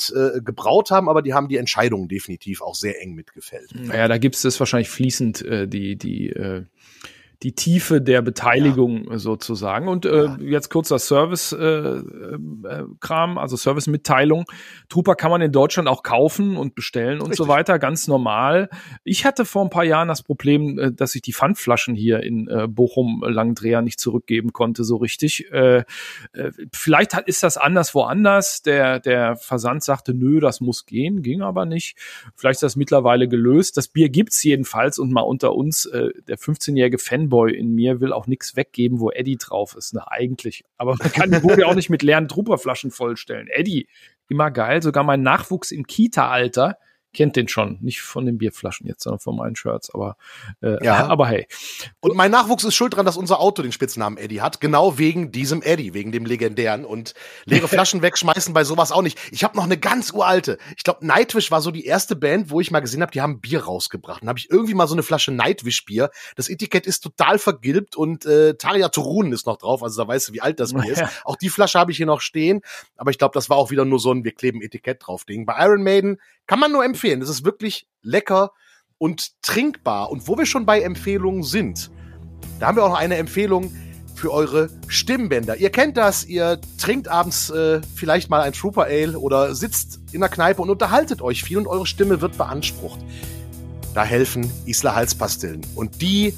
damit 0.09 0.35
äh, 0.35 0.41
gebraut 0.41 0.91
haben, 0.91 1.09
aber 1.09 1.21
die 1.21 1.33
haben 1.33 1.47
die 1.47 1.57
Entscheidungen 1.57 2.07
definitiv 2.07 2.61
auch 2.61 2.75
sehr 2.75 3.01
eng 3.01 3.13
mitgefällt. 3.13 3.71
Naja, 3.75 4.07
da 4.07 4.17
gibt 4.17 4.35
es 4.43 4.59
wahrscheinlich 4.59 4.89
fließend 4.89 5.41
äh, 5.43 5.67
die, 5.67 5.95
die 5.95 6.29
äh, 6.29 6.63
die 7.43 7.53
Tiefe 7.55 8.01
der 8.01 8.21
Beteiligung 8.21 9.09
ja. 9.09 9.17
sozusagen. 9.17 9.87
Und 9.87 10.05
äh, 10.05 10.25
ja. 10.25 10.37
jetzt 10.39 10.69
kurzer 10.69 10.99
Service-Kram, 10.99 12.61
äh, 13.31 13.35
äh, 13.35 13.39
also 13.39 13.57
Service-Mitteilung. 13.57 14.45
Trooper 14.89 15.15
kann 15.15 15.31
man 15.31 15.41
in 15.41 15.51
Deutschland 15.51 15.89
auch 15.89 16.03
kaufen 16.03 16.55
und 16.55 16.75
bestellen 16.75 17.19
und 17.19 17.29
Richtig. 17.29 17.37
so 17.37 17.47
weiter, 17.47 17.79
ganz 17.79 18.07
normal. 18.07 18.69
Ich 19.03 19.25
hatte 19.25 19.45
vor 19.45 19.63
ein 19.63 19.71
paar 19.71 19.85
Jahren 19.85 20.07
das 20.07 20.21
Problem, 20.21 20.77
äh, 20.77 20.91
dass 20.91 21.15
ich 21.15 21.23
die 21.23 21.33
Pfandflaschen 21.33 21.95
hier 21.95 22.21
in 22.21 22.47
äh, 22.47 22.67
Bochum 22.67 23.23
Langdreher 23.25 23.81
nicht 23.81 23.99
zurückgeben 23.99 24.53
konnte, 24.53 24.83
so 24.83 24.97
richtig. 24.97 25.51
Äh, 25.51 25.83
äh, 26.33 26.51
vielleicht 26.71 27.15
hat, 27.15 27.27
ist 27.27 27.41
das 27.41 27.57
anders 27.57 27.95
woanders. 27.95 28.61
Der, 28.61 28.99
der 28.99 29.35
Versand 29.35 29.83
sagte, 29.83 30.13
nö, 30.13 30.39
das 30.41 30.61
muss 30.61 30.85
gehen, 30.85 31.23
ging 31.23 31.41
aber 31.41 31.65
nicht. 31.65 31.97
Vielleicht 32.35 32.57
ist 32.57 32.63
das 32.63 32.75
mittlerweile 32.75 33.27
gelöst. 33.27 33.77
Das 33.77 33.87
Bier 33.87 34.09
gibt's 34.09 34.43
jedenfalls 34.43 34.99
und 34.99 35.11
mal 35.11 35.21
unter 35.21 35.55
uns, 35.55 35.87
äh, 35.87 36.09
der 36.27 36.37
15-jährige 36.37 36.99
Fan 36.99 37.30
Fanboy 37.31 37.51
in 37.51 37.73
mir 37.73 38.01
will 38.01 38.13
auch 38.13 38.27
nichts 38.27 38.55
weggeben, 38.55 38.99
wo 38.99 39.09
Eddie 39.09 39.37
drauf 39.37 39.75
ist, 39.75 39.93
ne, 39.93 40.09
eigentlich. 40.09 40.63
Aber 40.77 40.95
man 40.99 41.11
kann 41.11 41.31
die 41.31 41.39
Bude 41.39 41.65
auch 41.65 41.75
nicht 41.75 41.89
mit 41.89 42.03
leeren 42.03 42.27
Trooperflaschen 42.27 42.91
vollstellen. 42.91 43.47
Eddie, 43.47 43.87
immer 44.27 44.51
geil. 44.51 44.81
Sogar 44.81 45.03
mein 45.03 45.23
Nachwuchs 45.23 45.71
im 45.71 45.87
Kita-Alter 45.87 46.77
kennt 47.13 47.35
den 47.35 47.47
schon. 47.47 47.77
Nicht 47.81 48.01
von 48.01 48.25
den 48.25 48.37
Bierflaschen 48.37 48.87
jetzt, 48.87 49.03
sondern 49.03 49.19
von 49.19 49.35
meinen 49.35 49.55
Shirts. 49.55 49.93
Aber, 49.93 50.17
äh, 50.61 50.83
Ja. 50.83 51.07
aber 51.07 51.27
hey. 51.27 51.47
Und 51.99 52.15
mein 52.15 52.31
Nachwuchs 52.31 52.63
ist 52.63 52.75
schuld 52.75 52.95
dran, 52.95 53.05
dass 53.05 53.17
unser 53.17 53.39
Auto 53.39 53.61
den 53.61 53.71
Spitznamen 53.71 54.17
Eddie 54.17 54.41
hat. 54.41 54.61
Genau 54.61 54.97
wegen 54.97 55.31
diesem 55.31 55.61
Eddie, 55.61 55.93
wegen 55.93 56.11
dem 56.11 56.25
legendären. 56.25 56.85
Und 56.85 57.13
leere 57.45 57.67
Flaschen 57.67 58.01
wegschmeißen 58.01 58.53
bei 58.53 58.63
sowas 58.63 58.91
auch 58.91 59.01
nicht. 59.01 59.19
Ich 59.31 59.43
habe 59.43 59.57
noch 59.57 59.65
eine 59.65 59.77
ganz 59.77 60.11
uralte. 60.11 60.57
Ich 60.77 60.83
glaube, 60.83 61.05
Nightwish 61.05 61.51
war 61.51 61.61
so 61.61 61.71
die 61.71 61.85
erste 61.85 62.15
Band, 62.15 62.49
wo 62.49 62.59
ich 62.61 62.71
mal 62.71 62.79
gesehen 62.79 63.01
habe, 63.01 63.11
die 63.11 63.21
haben 63.21 63.41
Bier 63.41 63.63
rausgebracht. 63.63 64.21
Dann 64.21 64.29
habe 64.29 64.39
ich 64.39 64.49
irgendwie 64.49 64.73
mal 64.73 64.87
so 64.87 64.95
eine 64.95 65.03
Flasche 65.03 65.31
Nightwish-Bier. 65.31 66.09
Das 66.35 66.49
Etikett 66.49 66.87
ist 66.87 67.01
total 67.01 67.39
vergilbt 67.39 67.95
und 67.95 68.25
äh, 68.25 68.55
Tarja 68.55 68.89
Turunen 68.89 69.33
ist 69.33 69.45
noch 69.45 69.57
drauf. 69.57 69.83
Also 69.83 70.01
da 70.03 70.07
weißt 70.07 70.29
du, 70.29 70.33
wie 70.33 70.41
alt 70.41 70.59
das 70.59 70.73
Bier 70.73 70.91
ist. 70.91 70.99
Ja. 70.99 71.09
Auch 71.25 71.35
die 71.35 71.49
Flasche 71.49 71.79
habe 71.79 71.91
ich 71.91 71.97
hier 71.97 72.05
noch 72.05 72.21
stehen. 72.21 72.61
Aber 72.97 73.11
ich 73.11 73.17
glaube, 73.17 73.33
das 73.33 73.49
war 73.49 73.57
auch 73.57 73.71
wieder 73.71 73.85
nur 73.85 73.99
so 73.99 74.11
ein 74.13 74.23
Wir 74.23 74.31
kleben 74.33 74.61
Etikett 74.61 75.05
drauf 75.05 75.25
Ding. 75.25 75.45
Bei 75.45 75.55
Iron 75.65 75.83
Maiden 75.83 76.19
kann 76.47 76.59
man 76.59 76.71
nur 76.71 76.83
empfehlen. 76.83 77.00
Das 77.01 77.29
ist 77.29 77.43
wirklich 77.43 77.87
lecker 78.01 78.51
und 78.97 79.41
trinkbar. 79.41 80.11
Und 80.11 80.27
wo 80.27 80.37
wir 80.37 80.45
schon 80.45 80.65
bei 80.65 80.81
Empfehlungen 80.81 81.43
sind, 81.43 81.89
da 82.59 82.67
haben 82.67 82.77
wir 82.77 82.83
auch 82.83 82.89
noch 82.89 82.97
eine 82.97 83.17
Empfehlung 83.17 83.75
für 84.15 84.31
eure 84.31 84.69
Stimmbänder. 84.87 85.57
Ihr 85.57 85.71
kennt 85.71 85.97
das, 85.97 86.25
ihr 86.25 86.61
trinkt 86.77 87.07
abends 87.07 87.49
äh, 87.49 87.81
vielleicht 87.95 88.29
mal 88.29 88.41
ein 88.41 88.53
Trooper 88.53 88.83
Ale 88.83 89.17
oder 89.17 89.55
sitzt 89.55 89.99
in 90.11 90.19
der 90.19 90.29
Kneipe 90.29 90.61
und 90.61 90.69
unterhaltet 90.69 91.23
euch 91.23 91.43
viel 91.43 91.57
und 91.57 91.65
eure 91.65 91.87
Stimme 91.87 92.21
wird 92.21 92.37
beansprucht. 92.37 92.99
Da 93.95 94.03
helfen 94.03 94.51
Isla 94.65 94.93
Halspastillen. 94.93 95.61
Und 95.73 96.01
die 96.01 96.35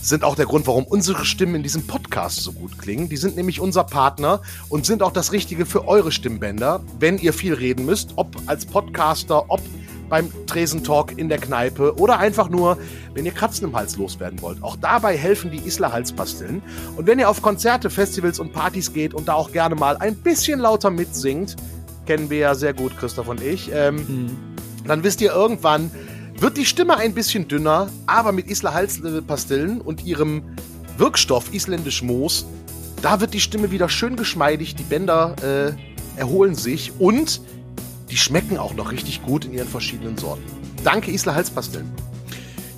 sind 0.00 0.24
auch 0.24 0.36
der 0.36 0.46
Grund, 0.46 0.66
warum 0.66 0.84
unsere 0.84 1.24
Stimmen 1.26 1.56
in 1.56 1.62
diesem 1.62 1.86
Podcast 1.86 2.40
so 2.42 2.52
gut 2.52 2.78
klingen. 2.78 3.08
Die 3.08 3.16
sind 3.16 3.36
nämlich 3.36 3.60
unser 3.60 3.84
Partner 3.84 4.40
und 4.68 4.86
sind 4.86 5.02
auch 5.02 5.12
das 5.12 5.32
Richtige 5.32 5.66
für 5.66 5.86
eure 5.88 6.12
Stimmbänder, 6.12 6.82
wenn 6.98 7.18
ihr 7.18 7.32
viel 7.32 7.54
reden 7.54 7.84
müsst, 7.84 8.12
ob 8.16 8.34
als 8.46 8.64
Podcaster, 8.64 9.50
ob 9.50 9.60
beim 10.08 10.30
Tresentalk 10.46 11.18
in 11.18 11.28
der 11.28 11.38
Kneipe 11.38 11.96
oder 11.98 12.18
einfach 12.18 12.48
nur, 12.48 12.78
wenn 13.14 13.26
ihr 13.26 13.32
Kratzen 13.32 13.66
im 13.66 13.76
Hals 13.76 13.96
loswerden 13.96 14.40
wollt. 14.42 14.62
Auch 14.62 14.76
dabei 14.76 15.16
helfen 15.16 15.50
die 15.50 15.58
Isla 15.58 15.92
Halspastillen. 15.92 16.62
Und 16.96 17.06
wenn 17.06 17.18
ihr 17.18 17.28
auf 17.28 17.42
Konzerte, 17.42 17.90
Festivals 17.90 18.38
und 18.38 18.52
Partys 18.52 18.92
geht 18.92 19.14
und 19.14 19.28
da 19.28 19.34
auch 19.34 19.52
gerne 19.52 19.74
mal 19.74 19.96
ein 19.96 20.16
bisschen 20.16 20.60
lauter 20.60 20.90
mitsingt, 20.90 21.56
kennen 22.06 22.30
wir 22.30 22.38
ja 22.38 22.54
sehr 22.54 22.72
gut, 22.72 22.96
Christoph 22.96 23.28
und 23.28 23.42
ich, 23.42 23.70
ähm, 23.72 24.30
dann 24.86 25.02
wisst 25.02 25.20
ihr 25.20 25.32
irgendwann, 25.32 25.90
wird 26.38 26.56
die 26.56 26.66
Stimme 26.66 26.96
ein 26.96 27.14
bisschen 27.14 27.48
dünner, 27.48 27.88
aber 28.06 28.32
mit 28.32 28.48
Isla 28.48 28.74
Halspastillen 28.74 29.80
und 29.80 30.04
ihrem 30.04 30.42
Wirkstoff 30.98 31.52
isländisch 31.52 32.02
Moos, 32.02 32.46
da 33.02 33.20
wird 33.20 33.34
die 33.34 33.40
Stimme 33.40 33.70
wieder 33.70 33.88
schön 33.88 34.16
geschmeidig, 34.16 34.74
die 34.74 34.82
Bänder 34.82 35.34
äh, 35.42 36.18
erholen 36.18 36.54
sich 36.54 36.92
und 36.98 37.40
die 38.10 38.16
schmecken 38.16 38.58
auch 38.58 38.74
noch 38.74 38.92
richtig 38.92 39.22
gut 39.22 39.44
in 39.44 39.52
ihren 39.52 39.68
verschiedenen 39.68 40.16
Sorten. 40.16 40.42
Danke, 40.84 41.10
Isla 41.10 41.34
Halspastillen. 41.34 41.90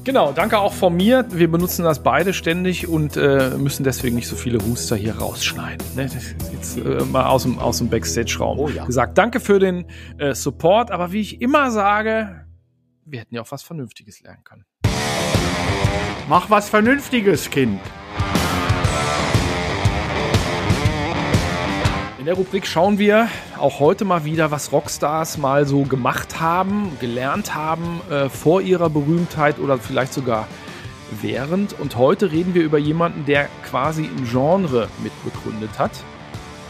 Genau, 0.04 0.32
danke 0.32 0.58
auch 0.58 0.72
von 0.72 0.96
mir. 0.96 1.26
Wir 1.30 1.50
benutzen 1.50 1.84
das 1.84 2.02
beide 2.02 2.32
ständig 2.32 2.88
und 2.88 3.18
äh, 3.18 3.50
müssen 3.58 3.84
deswegen 3.84 4.16
nicht 4.16 4.26
so 4.26 4.36
viele 4.36 4.58
Huster 4.64 4.96
hier 4.96 5.16
rausschneiden. 5.18 5.86
Ne? 5.96 6.04
Das 6.04 6.14
ist 6.14 6.36
jetzt 6.50 6.78
äh, 6.78 7.04
mal 7.04 7.26
aus 7.26 7.42
dem, 7.42 7.58
aus 7.58 7.76
dem 7.78 7.90
Backstage-Raum 7.90 8.58
Oh 8.58 8.68
ja. 8.70 8.86
gesagt. 8.86 9.18
Danke 9.18 9.38
für 9.38 9.58
den 9.58 9.84
äh, 10.16 10.34
Support, 10.34 10.90
aber 10.92 11.12
wie 11.12 11.20
ich 11.20 11.42
immer 11.42 11.70
sage, 11.70 12.46
wir 13.04 13.20
hätten 13.20 13.34
ja 13.34 13.42
auch 13.42 13.50
was 13.52 13.62
Vernünftiges 13.62 14.22
lernen 14.22 14.44
können. 14.44 14.64
Mach 16.26 16.48
was 16.48 16.70
Vernünftiges, 16.70 17.50
Kind. 17.50 17.78
Der 22.28 22.36
Rubrik 22.36 22.66
schauen 22.66 22.98
wir 22.98 23.26
auch 23.58 23.80
heute 23.80 24.04
mal 24.04 24.26
wieder, 24.26 24.50
was 24.50 24.70
Rockstars 24.70 25.38
mal 25.38 25.64
so 25.64 25.84
gemacht 25.84 26.38
haben, 26.40 26.94
gelernt 27.00 27.54
haben 27.54 28.02
äh, 28.10 28.28
vor 28.28 28.60
ihrer 28.60 28.90
Berühmtheit 28.90 29.58
oder 29.58 29.78
vielleicht 29.78 30.12
sogar 30.12 30.46
während. 31.22 31.80
Und 31.80 31.96
heute 31.96 32.30
reden 32.30 32.52
wir 32.52 32.64
über 32.64 32.76
jemanden, 32.76 33.24
der 33.24 33.48
quasi 33.70 34.02
ein 34.02 34.28
Genre 34.30 34.88
mitbegründet 35.02 35.78
hat. 35.78 35.92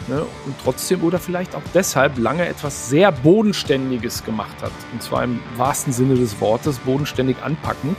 Ne? 0.07 0.21
Und 0.45 0.55
trotzdem 0.63 1.03
oder 1.03 1.19
vielleicht 1.19 1.53
auch 1.55 1.61
deshalb 1.73 2.17
lange 2.17 2.47
etwas 2.47 2.89
sehr 2.89 3.11
Bodenständiges 3.11 4.23
gemacht 4.23 4.55
hat. 4.61 4.71
Und 4.93 5.03
zwar 5.03 5.25
im 5.25 5.41
wahrsten 5.57 5.91
Sinne 5.91 6.15
des 6.15 6.39
Wortes, 6.39 6.79
bodenständig 6.79 7.35
anpackend. 7.43 7.97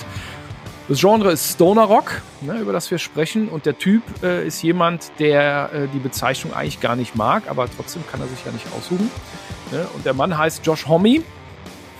Das 0.90 0.98
Genre 0.98 1.30
ist 1.30 1.52
Stoner 1.52 1.84
Rock, 1.84 2.20
ne, 2.40 2.58
über 2.58 2.72
das 2.72 2.90
wir 2.90 2.98
sprechen. 2.98 3.48
Und 3.48 3.64
der 3.64 3.78
Typ 3.78 4.02
äh, 4.24 4.44
ist 4.44 4.60
jemand, 4.60 5.12
der 5.20 5.70
äh, 5.72 5.86
die 5.86 6.00
Bezeichnung 6.00 6.52
eigentlich 6.52 6.80
gar 6.80 6.96
nicht 6.96 7.14
mag, 7.14 7.48
aber 7.48 7.68
trotzdem 7.70 8.04
kann 8.10 8.20
er 8.20 8.26
sich 8.26 8.44
ja 8.44 8.50
nicht 8.50 8.66
aussuchen. 8.76 9.08
Ne? 9.70 9.86
Und 9.94 10.04
der 10.04 10.14
Mann 10.14 10.36
heißt 10.36 10.66
Josh 10.66 10.88
Homme 10.88 11.22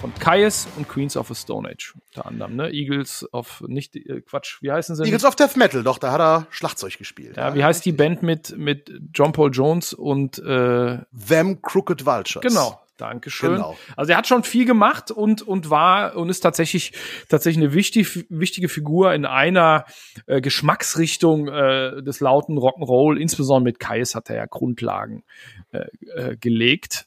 von 0.01 0.13
Caius 0.15 0.67
und 0.77 0.89
Queens 0.89 1.17
of 1.17 1.29
the 1.29 1.37
Stone 1.37 1.69
Age 1.69 1.95
unter 2.09 2.27
anderem. 2.27 2.57
Ne? 2.57 2.71
Eagles 2.73 3.25
of, 3.33 3.63
nicht, 3.69 3.95
äh, 3.95 4.23
Quatsch, 4.23 4.61
wie 4.61 4.73
heißen 4.73 4.97
sie? 4.97 5.05
Eagles 5.05 5.25
of 5.25 5.37
Death 5.37 5.57
Metal, 5.57 5.85
doch, 5.85 5.99
da 5.99 6.11
hat 6.11 6.21
er 6.21 6.47
Schlagzeug 6.51 6.99
gespielt. 6.99 7.37
ja, 7.37 7.55
wie 7.55 7.63
heißt 7.63 7.85
die 7.85 7.93
Band 7.93 8.25
mit, 8.25 8.59
mit 8.59 8.91
John 9.15 9.31
Paul 9.31 9.53
Jones 9.53 9.93
und 9.93 10.41
äh, 10.41 10.99
Them 11.29 11.63
Crooked 11.63 12.05
Vultures. 12.05 12.43
Genau. 12.43 12.81
Dankeschön. 13.01 13.55
Genau. 13.55 13.77
Also 13.97 14.13
er 14.13 14.19
hat 14.19 14.27
schon 14.27 14.43
viel 14.45 14.65
gemacht 14.65 15.11
und 15.11 15.43
und 15.43 15.71
war 15.71 16.17
und 16.17 16.29
ist 16.29 16.41
tatsächlich 16.41 16.93
tatsächlich 17.29 17.65
eine 17.65 17.73
wichtig, 17.75 18.27
wichtige 18.29 18.69
Figur 18.69 19.15
in 19.15 19.25
einer 19.27 19.85
äh, 20.27 20.41
Geschmacksrichtung 20.41 21.49
äh, 21.49 22.03
des 22.03 22.21
lauten 22.21 22.59
Rock'n'Roll. 22.59 23.17
Insbesondere 23.17 23.65
mit 23.65 23.81
Kais 23.81 24.15
hat 24.15 24.31
er 24.31 24.37
ja 24.37 24.47
Grundlagen 24.47 25.25
äh, 25.73 25.87
äh, 26.15 26.37
gelegt, 26.37 27.07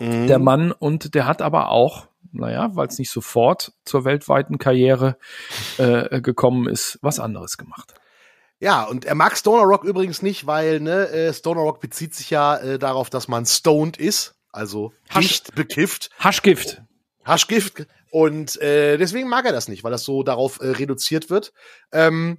Mhm. 0.00 0.26
der 0.26 0.38
Mann. 0.38 0.72
Und 0.72 1.14
der 1.14 1.26
hat 1.26 1.42
aber 1.42 1.70
auch, 1.70 2.06
naja, 2.32 2.70
weil 2.74 2.86
es 2.86 2.98
nicht 2.98 3.10
sofort 3.10 3.72
zur 3.84 4.04
weltweiten 4.04 4.58
Karriere 4.58 5.16
äh, 5.78 6.20
gekommen 6.20 6.68
ist, 6.68 6.98
was 7.02 7.18
anderes 7.18 7.56
gemacht. 7.58 7.94
Ja, 8.60 8.84
und 8.84 9.04
er 9.04 9.14
mag 9.14 9.36
Stoner 9.36 9.62
Rock 9.62 9.84
übrigens 9.84 10.20
nicht, 10.22 10.46
weil 10.46 10.80
ne, 10.80 11.08
äh, 11.10 11.32
Stoner 11.32 11.60
Rock 11.60 11.80
bezieht 11.80 12.14
sich 12.14 12.30
ja 12.30 12.56
äh, 12.56 12.78
darauf, 12.78 13.08
dass 13.08 13.28
man 13.28 13.46
stoned 13.46 13.96
ist, 13.96 14.34
also 14.52 14.92
Hasch- 15.10 15.22
nicht 15.22 15.54
bekifft, 15.54 16.10
Haschgift. 16.18 16.82
Haschgift. 17.24 17.86
Und 18.10 18.60
äh, 18.62 18.96
deswegen 18.96 19.28
mag 19.28 19.44
er 19.44 19.52
das 19.52 19.68
nicht, 19.68 19.84
weil 19.84 19.90
das 19.90 20.04
so 20.04 20.22
darauf 20.22 20.60
äh, 20.60 20.68
reduziert 20.68 21.28
wird. 21.28 21.52
Ähm, 21.92 22.38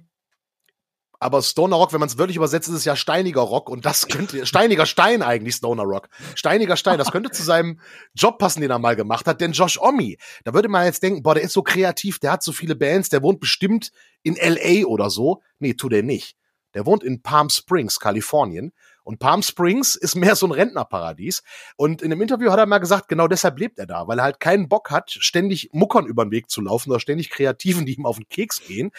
aber 1.22 1.42
Stoner 1.42 1.76
Rock, 1.76 1.92
wenn 1.92 2.00
man 2.00 2.08
es 2.08 2.16
wörtlich 2.16 2.38
übersetzt, 2.38 2.68
ist 2.68 2.74
es 2.74 2.84
ja 2.86 2.96
steiniger 2.96 3.42
Rock 3.42 3.68
und 3.68 3.84
das 3.84 4.08
könnte 4.08 4.46
steiniger 4.46 4.86
Stein 4.86 5.22
eigentlich 5.22 5.54
Stoner 5.54 5.82
Rock. 5.82 6.08
Steiniger 6.34 6.76
Stein, 6.78 6.98
das 6.98 7.12
könnte 7.12 7.30
zu 7.30 7.42
seinem 7.42 7.78
Job 8.14 8.38
passen, 8.38 8.62
den 8.62 8.70
er 8.70 8.78
mal 8.78 8.96
gemacht 8.96 9.26
hat. 9.26 9.40
Denn 9.42 9.52
Josh 9.52 9.78
Omi, 9.78 10.18
da 10.44 10.54
würde 10.54 10.68
man 10.68 10.86
jetzt 10.86 11.02
denken, 11.02 11.22
boah, 11.22 11.34
der 11.34 11.44
ist 11.44 11.52
so 11.52 11.62
kreativ, 11.62 12.18
der 12.18 12.32
hat 12.32 12.42
so 12.42 12.52
viele 12.52 12.74
Bands, 12.74 13.10
der 13.10 13.22
wohnt 13.22 13.38
bestimmt 13.38 13.92
in 14.22 14.34
LA 14.36 14.86
oder 14.86 15.10
so. 15.10 15.42
Nee, 15.58 15.74
tut 15.74 15.92
er 15.92 16.02
nicht. 16.02 16.36
Der 16.72 16.86
wohnt 16.86 17.04
in 17.04 17.20
Palm 17.20 17.50
Springs, 17.50 18.00
Kalifornien. 18.00 18.72
Und 19.04 19.18
Palm 19.18 19.42
Springs 19.42 19.94
ist 19.96 20.14
mehr 20.14 20.36
so 20.36 20.46
ein 20.46 20.52
Rentnerparadies. 20.52 21.42
Und 21.76 22.02
in 22.02 22.12
einem 22.12 22.22
Interview 22.22 22.50
hat 22.50 22.58
er 22.58 22.66
mal 22.66 22.78
gesagt, 22.78 23.08
genau 23.08 23.28
deshalb 23.28 23.58
lebt 23.58 23.78
er 23.78 23.86
da, 23.86 24.06
weil 24.08 24.18
er 24.18 24.24
halt 24.24 24.40
keinen 24.40 24.68
Bock 24.68 24.90
hat, 24.90 25.10
ständig 25.10 25.70
Muckern 25.72 26.06
über 26.06 26.24
den 26.24 26.30
Weg 26.30 26.50
zu 26.50 26.60
laufen 26.60 26.90
oder 26.90 27.00
ständig 27.00 27.30
Kreativen, 27.30 27.86
die 27.86 27.94
ihm 27.94 28.06
auf 28.06 28.16
den 28.16 28.28
Keks 28.28 28.62
gehen. 28.66 28.92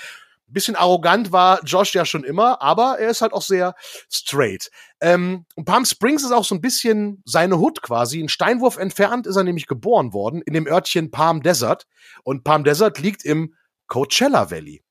Ein 0.49 0.53
bisschen 0.53 0.75
arrogant 0.75 1.31
war 1.31 1.63
Josh 1.63 1.93
ja 1.95 2.03
schon 2.03 2.25
immer, 2.25 2.61
aber 2.61 2.99
er 2.99 3.09
ist 3.09 3.21
halt 3.21 3.31
auch 3.31 3.41
sehr 3.41 3.73
straight. 4.09 4.69
Ähm, 4.99 5.45
und 5.55 5.63
Palm 5.63 5.85
Springs 5.85 6.23
ist 6.23 6.33
auch 6.33 6.43
so 6.43 6.53
ein 6.55 6.59
bisschen 6.59 7.21
seine 7.25 7.57
Hood 7.57 7.81
quasi. 7.81 8.21
Ein 8.21 8.27
Steinwurf 8.27 8.75
entfernt 8.77 9.27
ist 9.27 9.37
er 9.37 9.45
nämlich 9.45 9.65
geboren 9.65 10.11
worden, 10.11 10.41
in 10.41 10.53
dem 10.53 10.67
Örtchen 10.67 11.09
Palm 11.09 11.41
Desert. 11.41 11.87
Und 12.23 12.43
Palm 12.43 12.65
Desert 12.65 12.99
liegt 12.99 13.23
im 13.23 13.55
Coachella 13.87 14.51
Valley. 14.51 14.83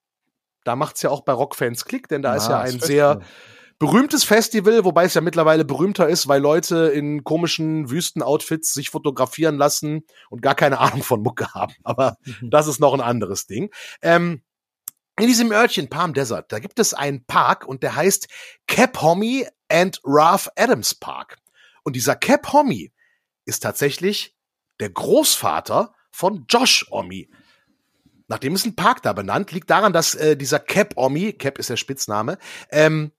Da 0.65 0.77
macht's 0.77 1.03
ja 1.03 1.11
auch 1.11 1.23
bei 1.23 1.33
Rockfans 1.33 1.85
Klick, 1.85 2.09
denn 2.09 2.23
da 2.23 2.37
ist 2.37 2.49
ja 2.49 2.59
Ah, 2.59 2.63
ein 2.63 2.81
sehr 2.81 3.21
berühmtes 3.81 4.25
Festival, 4.25 4.85
wobei 4.85 5.07
es 5.07 5.15
ja 5.15 5.23
mittlerweile 5.23 5.65
berühmter 5.65 6.07
ist, 6.07 6.29
weil 6.29 6.41
Leute 6.41 6.93
in 6.95 7.25
komischen 7.25 7.91
Wüstenoutfits 7.91 8.75
sich 8.75 8.91
fotografieren 8.91 9.57
lassen 9.57 10.05
und 10.29 10.43
gar 10.43 10.55
keine 10.55 10.79
Ahnung 10.81 11.03
von 11.03 11.23
Mucke 11.23 11.53
haben. 11.55 11.75
Aber 11.83 12.19
das 12.43 12.69
ist 12.69 12.79
noch 12.79 12.93
ein 12.93 13.01
anderes 13.01 13.47
Ding. 13.47 13.71
Ähm, 14.03 14.43
in 15.19 15.27
diesem 15.27 15.51
Örtchen 15.51 15.89
Palm 15.89 16.13
Desert, 16.13 16.53
da 16.53 16.59
gibt 16.59 16.79
es 16.79 16.95
einen 16.95 17.25
Park 17.25 17.67
und 17.67 17.83
der 17.83 17.97
heißt 17.97 18.29
Cap 18.67 19.01
Homie 19.01 19.47
and 19.69 19.99
Ralph 20.05 20.51
Adams 20.57 20.95
Park. 20.95 21.39
Und 21.83 21.97
dieser 21.97 22.17
Cap 22.17 22.53
Homie 22.53 22.93
ist 23.47 23.61
tatsächlich 23.61 24.37
der 24.79 24.91
Großvater 24.91 25.95
von 26.11 26.45
Josh 26.49 26.87
Omi. 26.91 27.31
Nachdem 28.29 28.55
ist 28.55 28.67
ein 28.67 28.77
Park 28.77 29.03
da 29.03 29.15
benannt, 29.15 29.53
liegt 29.53 29.71
daran, 29.71 29.95
dass 29.95 30.15
äh, 30.15 30.37
dieser 30.37 30.59
Cap 30.59 30.93
Omi, 30.97 31.33
Cap 31.33 31.59
ist 31.59 31.71
der 31.71 31.77
Spitzname, 31.77 32.39
ähm, 32.71 33.13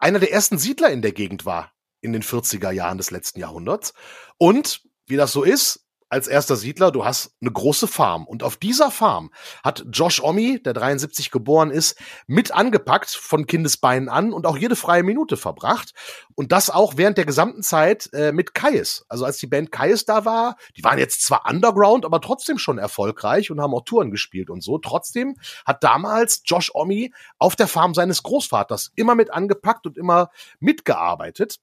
einer 0.00 0.18
der 0.18 0.32
ersten 0.32 0.58
Siedler 0.58 0.90
in 0.90 1.02
der 1.02 1.12
Gegend 1.12 1.46
war 1.46 1.72
in 2.00 2.12
den 2.12 2.22
40er 2.22 2.70
Jahren 2.70 2.98
des 2.98 3.10
letzten 3.10 3.38
Jahrhunderts. 3.38 3.92
Und 4.38 4.82
wie 5.06 5.16
das 5.16 5.32
so 5.32 5.42
ist, 5.42 5.86
als 6.10 6.26
erster 6.26 6.56
Siedler, 6.56 6.90
du 6.90 7.04
hast 7.04 7.36
eine 7.40 7.52
große 7.52 7.86
Farm. 7.86 8.26
Und 8.26 8.42
auf 8.42 8.56
dieser 8.56 8.90
Farm 8.90 9.30
hat 9.62 9.86
Josh 9.92 10.20
Omi, 10.20 10.60
der 10.60 10.72
73 10.72 11.30
geboren 11.30 11.70
ist, 11.70 11.96
mit 12.26 12.52
angepackt 12.52 13.10
von 13.10 13.46
Kindesbeinen 13.46 14.08
an 14.08 14.32
und 14.32 14.44
auch 14.44 14.58
jede 14.58 14.74
freie 14.74 15.04
Minute 15.04 15.36
verbracht. 15.36 15.94
Und 16.34 16.50
das 16.50 16.68
auch 16.68 16.96
während 16.96 17.16
der 17.16 17.26
gesamten 17.26 17.62
Zeit 17.62 18.10
äh, 18.12 18.32
mit 18.32 18.54
Kais. 18.54 19.04
Also 19.08 19.24
als 19.24 19.38
die 19.38 19.46
Band 19.46 19.70
Kais 19.70 20.04
da 20.04 20.24
war, 20.24 20.56
die 20.76 20.82
waren 20.82 20.98
jetzt 20.98 21.24
zwar 21.24 21.48
underground, 21.48 22.04
aber 22.04 22.20
trotzdem 22.20 22.58
schon 22.58 22.78
erfolgreich 22.78 23.52
und 23.52 23.60
haben 23.60 23.74
auch 23.74 23.84
Touren 23.84 24.10
gespielt 24.10 24.50
und 24.50 24.64
so. 24.64 24.78
Trotzdem 24.78 25.36
hat 25.64 25.84
damals 25.84 26.42
Josh 26.44 26.72
Omi 26.74 27.14
auf 27.38 27.54
der 27.54 27.68
Farm 27.68 27.94
seines 27.94 28.24
Großvaters 28.24 28.90
immer 28.96 29.14
mit 29.14 29.32
angepackt 29.32 29.86
und 29.86 29.96
immer 29.96 30.30
mitgearbeitet. 30.58 31.60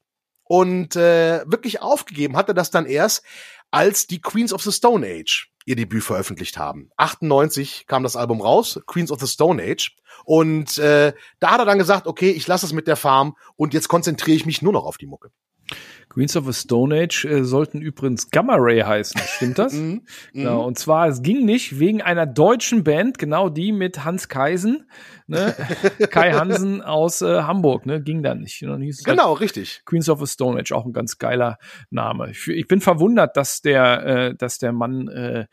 Und 0.47 0.95
äh, 0.95 1.43
wirklich 1.45 1.81
aufgegeben 1.81 2.37
hat 2.37 2.47
er 2.47 2.53
das 2.53 2.71
dann 2.71 2.85
erst, 2.85 3.23
als 3.71 4.07
die 4.07 4.21
Queens 4.21 4.53
of 4.53 4.61
the 4.63 4.71
Stone 4.71 5.05
Age 5.05 5.49
ihr 5.65 5.75
Debüt 5.75 6.03
veröffentlicht 6.03 6.57
haben. 6.57 6.89
98 6.95 7.85
kam 7.87 8.03
das 8.03 8.15
Album 8.15 8.41
raus, 8.41 8.79
Queens 8.87 9.11
of 9.11 9.19
the 9.19 9.27
Stone 9.27 9.61
Age. 9.61 9.95
Und 10.23 10.77
äh, 10.77 11.13
da 11.39 11.51
hat 11.51 11.59
er 11.59 11.65
dann 11.65 11.77
gesagt, 11.77 12.07
okay, 12.07 12.31
ich 12.31 12.47
lasse 12.47 12.65
es 12.65 12.73
mit 12.73 12.87
der 12.87 12.95
Farm 12.95 13.35
und 13.57 13.73
jetzt 13.73 13.89
konzentriere 13.89 14.37
ich 14.37 14.45
mich 14.45 14.61
nur 14.61 14.71
noch 14.71 14.85
auf 14.85 14.97
die 14.97 15.07
Mucke. 15.07 15.31
Queens 16.09 16.35
of 16.35 16.45
the 16.45 16.53
Stone 16.53 16.95
Age 16.95 17.25
äh, 17.25 17.43
sollten 17.43 17.79
übrigens 17.81 18.31
Gamma 18.31 18.55
Ray 18.57 18.81
heißen, 18.81 19.21
stimmt 19.35 19.59
das? 19.59 19.73
Genau, 20.33 20.65
und 20.65 20.77
zwar, 20.77 21.07
es 21.07 21.21
ging 21.21 21.45
nicht 21.45 21.79
wegen 21.79 22.01
einer 22.01 22.25
deutschen 22.25 22.83
Band, 22.83 23.17
genau 23.17 23.49
die 23.49 23.71
mit 23.71 24.03
Hans 24.03 24.27
Kaisen, 24.27 24.89
ne? 25.27 25.55
Kai 26.09 26.33
Hansen 26.33 26.81
aus 26.81 27.21
äh, 27.21 27.41
Hamburg, 27.41 27.85
ne? 27.85 28.01
ging 28.01 28.23
da 28.23 28.35
nicht. 28.35 28.61
Halt 28.61 28.81
Genau, 29.03 29.33
richtig. 29.33 29.81
Queens 29.85 30.09
of 30.09 30.19
the 30.19 30.27
Stone 30.27 30.59
Age, 30.59 30.71
auch 30.71 30.85
ein 30.85 30.93
ganz 30.93 31.17
geiler 31.17 31.57
Name. 31.89 32.31
Ich, 32.31 32.47
ich 32.47 32.67
bin 32.67 32.81
verwundert, 32.81 33.37
dass 33.37 33.61
der, 33.61 34.05
äh, 34.05 34.35
dass 34.35 34.57
der 34.57 34.71
Mann 34.71 35.07
äh, 35.07 35.45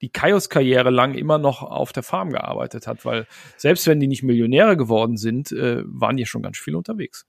die 0.00 0.10
Kaios-Karriere 0.10 0.90
lang 0.90 1.14
immer 1.14 1.38
noch 1.38 1.62
auf 1.62 1.92
der 1.92 2.02
Farm 2.02 2.30
gearbeitet 2.30 2.86
hat, 2.86 3.04
weil 3.04 3.26
selbst 3.56 3.86
wenn 3.86 4.00
die 4.00 4.08
nicht 4.08 4.22
Millionäre 4.22 4.76
geworden 4.76 5.16
sind, 5.16 5.52
äh, 5.52 5.82
waren 5.84 6.16
die 6.16 6.26
schon 6.26 6.42
ganz 6.42 6.58
viel 6.58 6.74
unterwegs. 6.74 7.26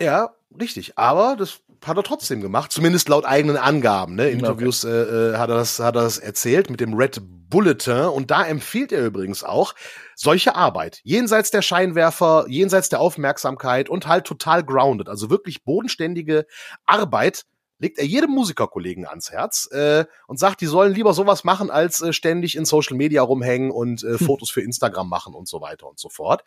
Ja, 0.00 0.30
richtig. 0.60 0.98
Aber 0.98 1.36
das 1.36 1.60
hat 1.84 1.96
er 1.96 2.02
trotzdem 2.02 2.40
gemacht, 2.40 2.72
zumindest 2.72 3.08
laut 3.08 3.24
eigenen 3.24 3.56
Angaben. 3.56 4.14
Ne? 4.14 4.28
In 4.28 4.38
Okay. 4.38 4.46
Interviews 4.46 4.84
äh, 4.84 4.90
äh, 4.90 5.36
hat, 5.36 5.50
er 5.50 5.56
das, 5.56 5.78
hat 5.78 5.96
er 5.96 6.02
das 6.02 6.18
erzählt 6.18 6.70
mit 6.70 6.80
dem 6.80 6.94
Red 6.94 7.20
Bulletin. 7.22 8.06
Und 8.06 8.30
da 8.30 8.44
empfiehlt 8.44 8.92
er 8.92 9.04
übrigens 9.04 9.44
auch 9.44 9.74
solche 10.14 10.54
Arbeit. 10.54 11.00
Jenseits 11.04 11.50
der 11.50 11.62
Scheinwerfer, 11.62 12.46
jenseits 12.48 12.88
der 12.88 13.00
Aufmerksamkeit 13.00 13.88
und 13.88 14.06
halt 14.06 14.24
total 14.24 14.64
grounded. 14.64 15.08
Also 15.08 15.30
wirklich 15.30 15.64
bodenständige 15.64 16.46
Arbeit 16.86 17.44
legt 17.78 17.98
er 17.98 18.06
jedem 18.06 18.30
Musikerkollegen 18.30 19.06
ans 19.06 19.30
Herz 19.30 19.68
äh, 19.72 20.04
und 20.26 20.38
sagt, 20.38 20.60
die 20.60 20.66
sollen 20.66 20.94
lieber 20.94 21.12
sowas 21.12 21.44
machen, 21.44 21.70
als 21.70 22.00
äh, 22.00 22.12
ständig 22.12 22.56
in 22.56 22.64
Social 22.64 22.96
Media 22.96 23.22
rumhängen 23.22 23.70
und 23.70 24.02
äh, 24.04 24.16
Fotos 24.16 24.50
für 24.50 24.62
Instagram 24.62 25.08
machen 25.08 25.34
und 25.34 25.48
so 25.48 25.60
weiter 25.60 25.88
und 25.88 25.98
so 25.98 26.08
fort. 26.08 26.44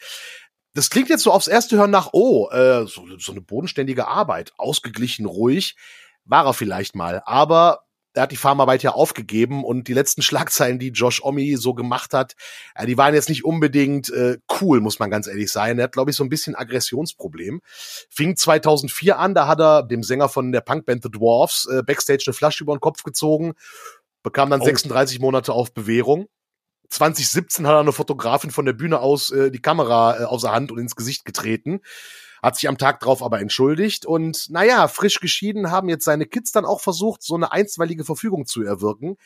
Das 0.78 0.92
klingt 0.92 1.10
jetzt 1.10 1.24
so 1.24 1.32
aufs 1.32 1.48
erste 1.48 1.76
Hören 1.76 1.90
nach, 1.90 2.10
oh, 2.12 2.50
äh, 2.52 2.86
so, 2.86 3.04
so 3.18 3.32
eine 3.32 3.42
bodenständige 3.42 4.08
Arbeit, 4.08 4.54
ausgeglichen, 4.58 5.26
ruhig, 5.26 5.76
war 6.24 6.46
er 6.46 6.54
vielleicht 6.54 6.96
mal. 6.96 7.24
Aber 7.26 7.88
er 8.14 8.22
hat 8.22 8.32
die 8.32 8.38
Farmarbeit 8.38 8.84
ja 8.84 8.92
aufgegeben 8.92 9.64
und 9.64 9.88
die 9.88 9.96
letzten 9.96 10.22
Schlagzeilen, 10.22 10.78
die 10.78 10.90
Josh 10.90 11.24
Omi 11.24 11.56
so 11.58 11.74
gemacht 11.74 12.14
hat, 12.14 12.36
äh, 12.76 12.86
die 12.86 12.96
waren 12.96 13.16
jetzt 13.16 13.28
nicht 13.28 13.44
unbedingt 13.44 14.12
äh, 14.12 14.38
cool, 14.62 14.80
muss 14.80 15.00
man 15.00 15.10
ganz 15.10 15.26
ehrlich 15.26 15.52
sein. 15.52 15.80
Er 15.80 15.86
hat, 15.86 15.94
glaube 15.94 16.12
ich, 16.12 16.16
so 16.16 16.24
ein 16.24 16.30
bisschen 16.30 16.54
Aggressionsproblem. 16.56 17.60
Fing 18.12 18.36
2004 18.36 19.18
an, 19.18 19.34
da 19.34 19.48
hat 19.48 19.60
er 19.60 19.82
dem 19.82 20.04
Sänger 20.04 20.30
von 20.30 20.52
der 20.52 20.62
Punkband 20.62 21.02
The 21.02 21.10
Dwarfs 21.10 21.66
äh, 21.66 21.82
Backstage 21.82 22.26
eine 22.28 22.36
Flasche 22.36 22.64
über 22.64 22.76
den 22.76 22.82
Kopf 22.82 23.02
gezogen, 23.02 23.54
bekam 24.22 24.52
dann 24.52 24.62
Oh. 24.62 24.66
36 24.66 25.20
Monate 25.22 25.54
auf 25.54 25.74
Bewährung. 25.74 26.28
2017 26.90 27.68
hat 27.68 27.74
er 27.74 27.80
eine 27.80 27.92
Fotografin 27.92 28.52
von 28.52 28.66
der 28.66 28.74
Bühne 28.74 29.00
aus 29.00 29.30
äh, 29.32 29.52
die 29.52 29.62
Kamera 29.62 30.22
äh, 30.22 30.24
außer 30.24 30.52
Hand 30.52 30.72
und 30.72 30.80
ins 30.80 30.96
Gesicht 30.96 31.26
getreten. 31.26 31.82
Hat 32.42 32.56
sich 32.56 32.68
am 32.68 32.78
Tag 32.78 33.00
drauf 33.00 33.24
aber 33.24 33.40
entschuldigt 33.40 34.06
und 34.06 34.50
naja, 34.50 34.88
frisch 34.88 35.20
geschieden 35.20 35.72
haben 35.72 35.90
jetzt 35.90 36.06
seine 36.06 36.26
Kids 36.28 36.52
dann 36.52 36.66
auch 36.66 36.82
versucht, 36.82 37.24
so 37.24 37.36
eine 37.36 37.52
einstweilige 37.52 38.06
Verfügung 38.06 38.46
zu 38.46 38.62
erwirken, 38.62 39.18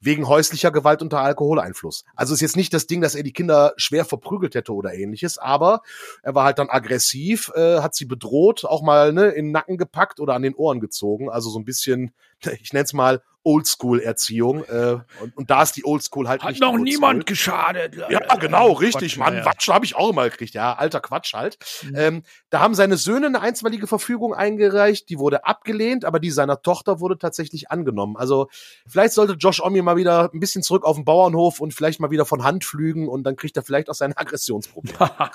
wegen 0.00 0.28
häuslicher 0.28 0.70
Gewalt 0.70 1.02
unter 1.02 1.20
Alkoholeinfluss. 1.20 2.04
Also 2.14 2.34
ist 2.34 2.40
jetzt 2.40 2.56
nicht 2.56 2.72
das 2.72 2.86
Ding, 2.86 3.00
dass 3.00 3.14
er 3.14 3.22
die 3.22 3.32
Kinder 3.32 3.74
schwer 3.76 4.04
verprügelt 4.04 4.54
hätte 4.54 4.72
oder 4.72 4.94
ähnliches, 4.94 5.38
aber 5.38 5.82
er 6.22 6.34
war 6.34 6.44
halt 6.44 6.58
dann 6.58 6.70
aggressiv, 6.70 7.50
äh, 7.54 7.80
hat 7.80 7.94
sie 7.94 8.06
bedroht, 8.06 8.64
auch 8.64 8.82
mal 8.82 9.12
ne, 9.12 9.28
in 9.28 9.46
den 9.46 9.52
Nacken 9.52 9.76
gepackt 9.76 10.20
oder 10.20 10.34
an 10.34 10.42
den 10.42 10.54
Ohren 10.54 10.80
gezogen. 10.80 11.30
Also 11.30 11.50
so 11.50 11.58
ein 11.58 11.64
bisschen, 11.64 12.12
ich 12.60 12.72
nenne 12.72 12.84
es 12.84 12.92
mal 12.92 13.22
Oldschool-Erziehung. 13.44 14.64
Äh, 14.64 14.96
und, 15.20 15.36
und 15.36 15.50
da 15.50 15.62
ist 15.62 15.76
die 15.76 15.84
Oldschool 15.84 16.28
halt 16.28 16.42
Hat 16.42 16.50
nicht 16.50 16.60
noch 16.60 16.76
niemand 16.76 17.26
geschadet. 17.26 17.96
Ja, 18.08 18.20
genau, 18.36 18.72
richtig, 18.72 19.14
Quatsch, 19.14 19.18
Mann. 19.18 19.34
ja. 19.36 19.42
Quatsch 19.42 19.68
habe 19.68 19.84
ich 19.84 19.94
auch 19.96 20.10
immer 20.10 20.24
gekriegt, 20.28 20.54
ja. 20.54 20.74
Alter 20.74 21.00
Quatsch 21.00 21.34
halt. 21.34 21.58
Mhm. 21.82 21.94
Ähm, 21.96 22.22
da 22.50 22.60
haben 22.60 22.74
seine 22.74 22.96
Söhne 22.96 23.26
eine 23.26 23.40
einstweilige 23.40 23.86
Verfügung 23.86 24.34
eingereicht, 24.34 25.08
die 25.08 25.18
wurde 25.18 25.44
abgelehnt, 25.44 26.04
aber 26.04 26.18
die 26.20 26.30
seiner 26.30 26.62
Tochter 26.62 27.00
wurde 27.00 27.18
tatsächlich 27.18 27.70
angenommen. 27.70 28.16
Also 28.16 28.48
vielleicht 28.86 29.12
sollte 29.14 29.34
Josh 29.34 29.60
Omi 29.60 29.82
mal 29.82 29.96
wieder 29.96 30.30
ein 30.32 30.40
bisschen 30.40 30.62
zurück 30.62 30.84
auf 30.84 30.96
den 30.96 31.04
Bauernhof 31.04 31.60
und 31.60 31.74
vielleicht 31.74 32.00
mal 32.00 32.10
wieder 32.10 32.24
von 32.24 32.42
Hand 32.44 32.64
flügen 32.64 33.08
und 33.08 33.24
dann 33.24 33.36
kriegt 33.36 33.56
er 33.56 33.62
vielleicht 33.62 33.90
auch 33.90 33.94
seine 33.94 34.16
Aggressionsprobleme. 34.18 34.94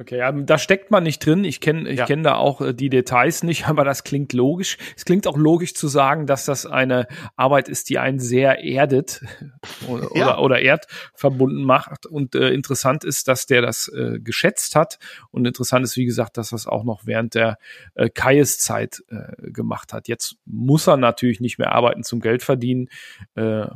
Okay, 0.00 0.18
ja, 0.18 0.30
da 0.30 0.58
steckt 0.58 0.90
man 0.92 1.02
nicht 1.02 1.24
drin. 1.26 1.42
Ich 1.44 1.60
kenne 1.60 1.88
ich 1.88 1.98
Ja. 1.98 2.06
kenn 2.06 2.22
da 2.22 2.36
auch 2.36 2.60
äh, 2.60 2.72
die 2.72 2.88
Details 2.88 3.42
nicht, 3.42 3.66
aber 3.68 3.84
das 3.84 4.04
klingt 4.04 4.32
logisch. 4.32 4.76
Es 4.96 5.04
klingt 5.04 5.26
auch 5.26 5.36
logisch 5.36 5.74
zu 5.74 5.88
sagen, 5.88 6.26
dass 6.26 6.44
das 6.44 6.66
eine 6.66 7.08
Arbeit 7.48 7.68
ist, 7.70 7.88
die 7.88 7.98
einen 7.98 8.18
sehr 8.18 8.62
erdet 8.62 9.22
oder, 9.88 10.08
Ja. 10.14 10.26
oder, 10.36 10.40
oder 10.42 10.60
erdverbunden 10.60 11.64
macht. 11.64 12.04
Und 12.04 12.34
äh, 12.34 12.50
interessant 12.50 13.04
ist, 13.04 13.26
dass 13.28 13.46
der 13.46 13.62
das 13.62 13.88
äh, 13.88 14.18
geschätzt 14.20 14.76
hat. 14.76 14.98
Und 15.30 15.46
interessant 15.46 15.82
ist, 15.84 15.96
wie 15.96 16.04
gesagt, 16.04 16.36
dass 16.36 16.50
das 16.50 16.66
auch 16.66 16.84
noch 16.84 17.06
während 17.06 17.34
der 17.34 17.56
äh, 17.94 18.10
Kaies-Zeit 18.10 19.02
äh, 19.08 19.50
gemacht 19.50 19.94
hat. 19.94 20.08
Jetzt 20.08 20.36
muss 20.44 20.86
er 20.86 20.98
natürlich 20.98 21.40
nicht 21.40 21.58
mehr 21.58 21.72
arbeiten 21.72 22.02
zum 22.02 22.20
Geld 22.20 22.42
verdienen. 22.42 22.88
Äh, 23.34 23.66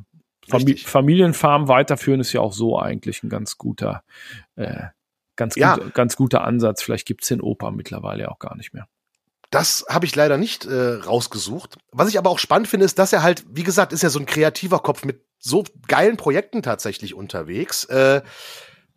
Richtig. 0.53 0.87
Familienfarm 0.87 1.69
weiterführen 1.69 2.21
ist 2.21 2.33
ja 2.33 2.41
auch 2.41 2.53
so 2.53 2.79
eigentlich 2.79 3.23
ein 3.23 3.31
ganz 3.31 3.57
guter 3.57 4.03
äh, 4.57 4.85
Ganz, 5.35 5.57
Ja. 5.57 5.77
gut, 5.77 5.95
ganz 5.95 6.15
guter 6.17 6.45
Ansatz. 6.45 6.83
Vielleicht 6.83 7.07
gibt's 7.07 7.29
den 7.29 7.41
Opa 7.41 7.71
mittlerweile 7.71 8.31
auch 8.31 8.39
gar 8.39 8.55
nicht 8.55 8.75
mehr. 8.75 8.87
Das 9.53 9.85
habe 9.87 10.07
ich 10.07 10.17
leider 10.17 10.39
nicht 10.39 10.65
äh, 10.65 10.95
rausgesucht. 10.95 11.77
Was 11.93 12.09
ich 12.09 12.17
aber 12.17 12.31
auch 12.31 12.39
spannend 12.39 12.69
finde, 12.69 12.87
ist, 12.87 12.99
dass 12.99 13.13
er 13.13 13.23
halt, 13.23 13.45
wie 13.51 13.65
gesagt, 13.65 13.93
ist 13.93 14.03
ja 14.03 14.09
so 14.09 14.19
ein 14.19 14.25
kreativer 14.25 14.79
Kopf 14.79 15.05
mit 15.05 15.27
so 15.39 15.65
geilen 15.87 16.17
Projekten 16.17 16.63
tatsächlich 16.63 17.13
unterwegs. 17.13 17.85
Äh, 17.85 18.23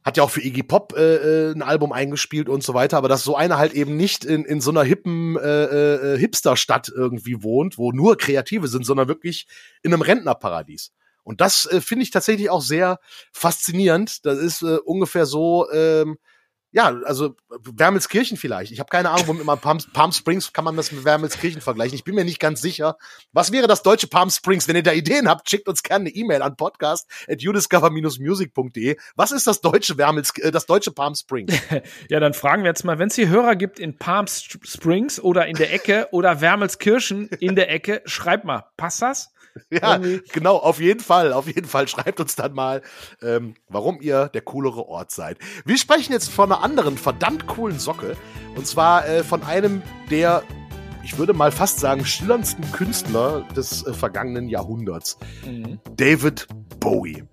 hat 0.06 0.16
ja 0.16 0.24
auch 0.24 0.30
für 0.30 0.42
Iggy 0.42 0.64
Pop 0.64 0.94
äh, 0.96 1.50
äh, 1.50 1.52
ein 1.52 1.62
Album 1.62 1.92
eingespielt 1.92 2.48
und 2.48 2.64
so 2.64 2.74
weiter, 2.74 2.96
aber 2.96 3.10
dass 3.10 3.26
so 3.26 3.36
einer 3.36 3.58
halt 3.58 3.74
eben 3.74 3.98
nicht 3.98 4.24
in, 4.24 4.46
in 4.46 4.62
so 4.62 4.72
einer 4.72 4.84
hippen 4.84 5.36
äh, 5.36 5.66
äh, 6.14 6.18
Hipsterstadt 6.18 6.88
irgendwie 6.88 7.44
wohnt, 7.44 7.78
wo 7.78 7.92
nur 7.92 8.18
Kreative 8.18 8.70
sind, 8.70 8.86
sondern 8.86 9.10
wirklich 9.10 9.48
in 9.84 9.94
einem 9.94 10.04
Rentnerparadies. 10.04 10.94
Und 11.24 11.42
das 11.42 11.66
äh, 11.66 11.82
finde 11.82 12.04
ich 12.04 12.12
tatsächlich 12.12 12.50
auch 12.50 12.62
sehr 12.62 13.00
faszinierend. 13.34 14.26
Das 14.26 14.40
ist 14.40 14.62
äh, 14.62 14.78
ungefähr 14.86 15.26
so, 15.26 15.70
ähm, 15.70 16.18
ja, 16.76 16.94
also 17.06 17.36
Wermelskirchen 17.50 18.36
vielleicht. 18.36 18.74
Ich 18.74 18.82
habe 18.82 18.90
keine 18.90 19.10
Ahnung, 19.10 19.28
womit 19.28 19.46
man 19.46 19.58
Palm, 19.60 19.78
Palm 19.94 20.12
Springs 20.12 20.52
kann 20.52 20.66
man 20.66 20.76
das 20.76 20.92
mit 20.92 21.06
Wermelskirchen 21.06 21.62
vergleichen. 21.62 21.96
Ich 21.96 22.04
bin 22.04 22.16
mir 22.16 22.26
nicht 22.26 22.42
ganz 22.42 22.62
sicher. 22.62 22.98
Was 23.32 23.54
wäre 23.54 23.68
das 23.68 23.82
deutsche 23.82 24.08
Palm 24.08 24.30
Springs? 24.30 24.68
Wenn 24.68 24.76
ihr 24.76 24.84
da 24.84 24.92
Ideen 24.92 25.30
habt, 25.30 25.50
schickt 25.50 25.70
uns 25.70 25.84
gerne 25.84 26.10
eine 26.10 26.14
E-Mail 26.14 26.42
an 26.42 26.58
podcast@udiscover-music.de. 26.58 28.98
Was 29.16 29.32
ist 29.32 29.48
das 29.48 29.62
deutsche 29.62 29.98
Wermels 29.98 30.38
äh, 30.40 30.52
das 30.52 30.66
deutsche 30.66 30.92
Palm 30.92 31.16
Springs? 31.16 31.54
Ja, 32.10 32.20
dann 32.20 32.34
fragen 32.34 32.64
wir 32.64 32.70
jetzt 32.70 32.84
mal, 32.84 33.00
wenn 33.00 33.08
es 33.08 33.16
hier 33.16 33.30
Hörer 33.30 33.56
gibt 33.56 33.80
in 33.80 33.98
Palm 33.98 34.28
Springs 34.28 35.18
oder 35.20 35.48
in 35.48 35.56
der 35.56 35.74
Ecke 35.74 36.10
oder 36.12 36.42
Wermelskirchen 36.42 37.30
in 37.40 37.56
der 37.56 37.72
Ecke, 37.72 38.02
schreibt 38.06 38.44
mal. 38.44 38.66
Passt 38.76 39.02
das? 39.02 39.32
ja, 39.70 40.00
genau, 40.32 40.58
auf 40.58 40.80
jeden 40.80 41.00
Fall, 41.00 41.34
auf 41.34 41.48
jeden 41.48 41.68
Fall. 41.68 41.88
Schreibt 41.88 42.20
uns 42.20 42.36
dann 42.36 42.54
mal, 42.54 42.82
ähm, 43.22 43.56
warum 43.70 44.02
ihr 44.02 44.28
der 44.28 44.42
coolere 44.42 44.88
Ort 44.88 45.12
seid. 45.12 45.38
Wir 45.66 45.78
sprechen 45.78 46.12
jetzt 46.14 46.30
von 46.30 46.52
einer 46.52 46.64
anderen 46.64 46.98
verdammt 46.98 47.48
coolen 47.48 47.80
Socke. 47.80 48.16
Und 48.56 48.68
zwar 48.68 49.08
äh, 49.08 49.24
von 49.24 49.44
einem 49.44 49.82
der, 50.10 50.44
ich 51.04 51.18
würde 51.18 51.34
mal 51.34 51.52
fast 51.52 51.80
sagen, 51.80 52.06
schillerndsten 52.06 52.72
Künstler 52.72 53.46
des 53.56 53.86
äh, 53.86 53.94
vergangenen 53.94 54.50
Jahrhunderts. 54.50 55.18
David 55.96 56.48
Bowie. 56.80 57.24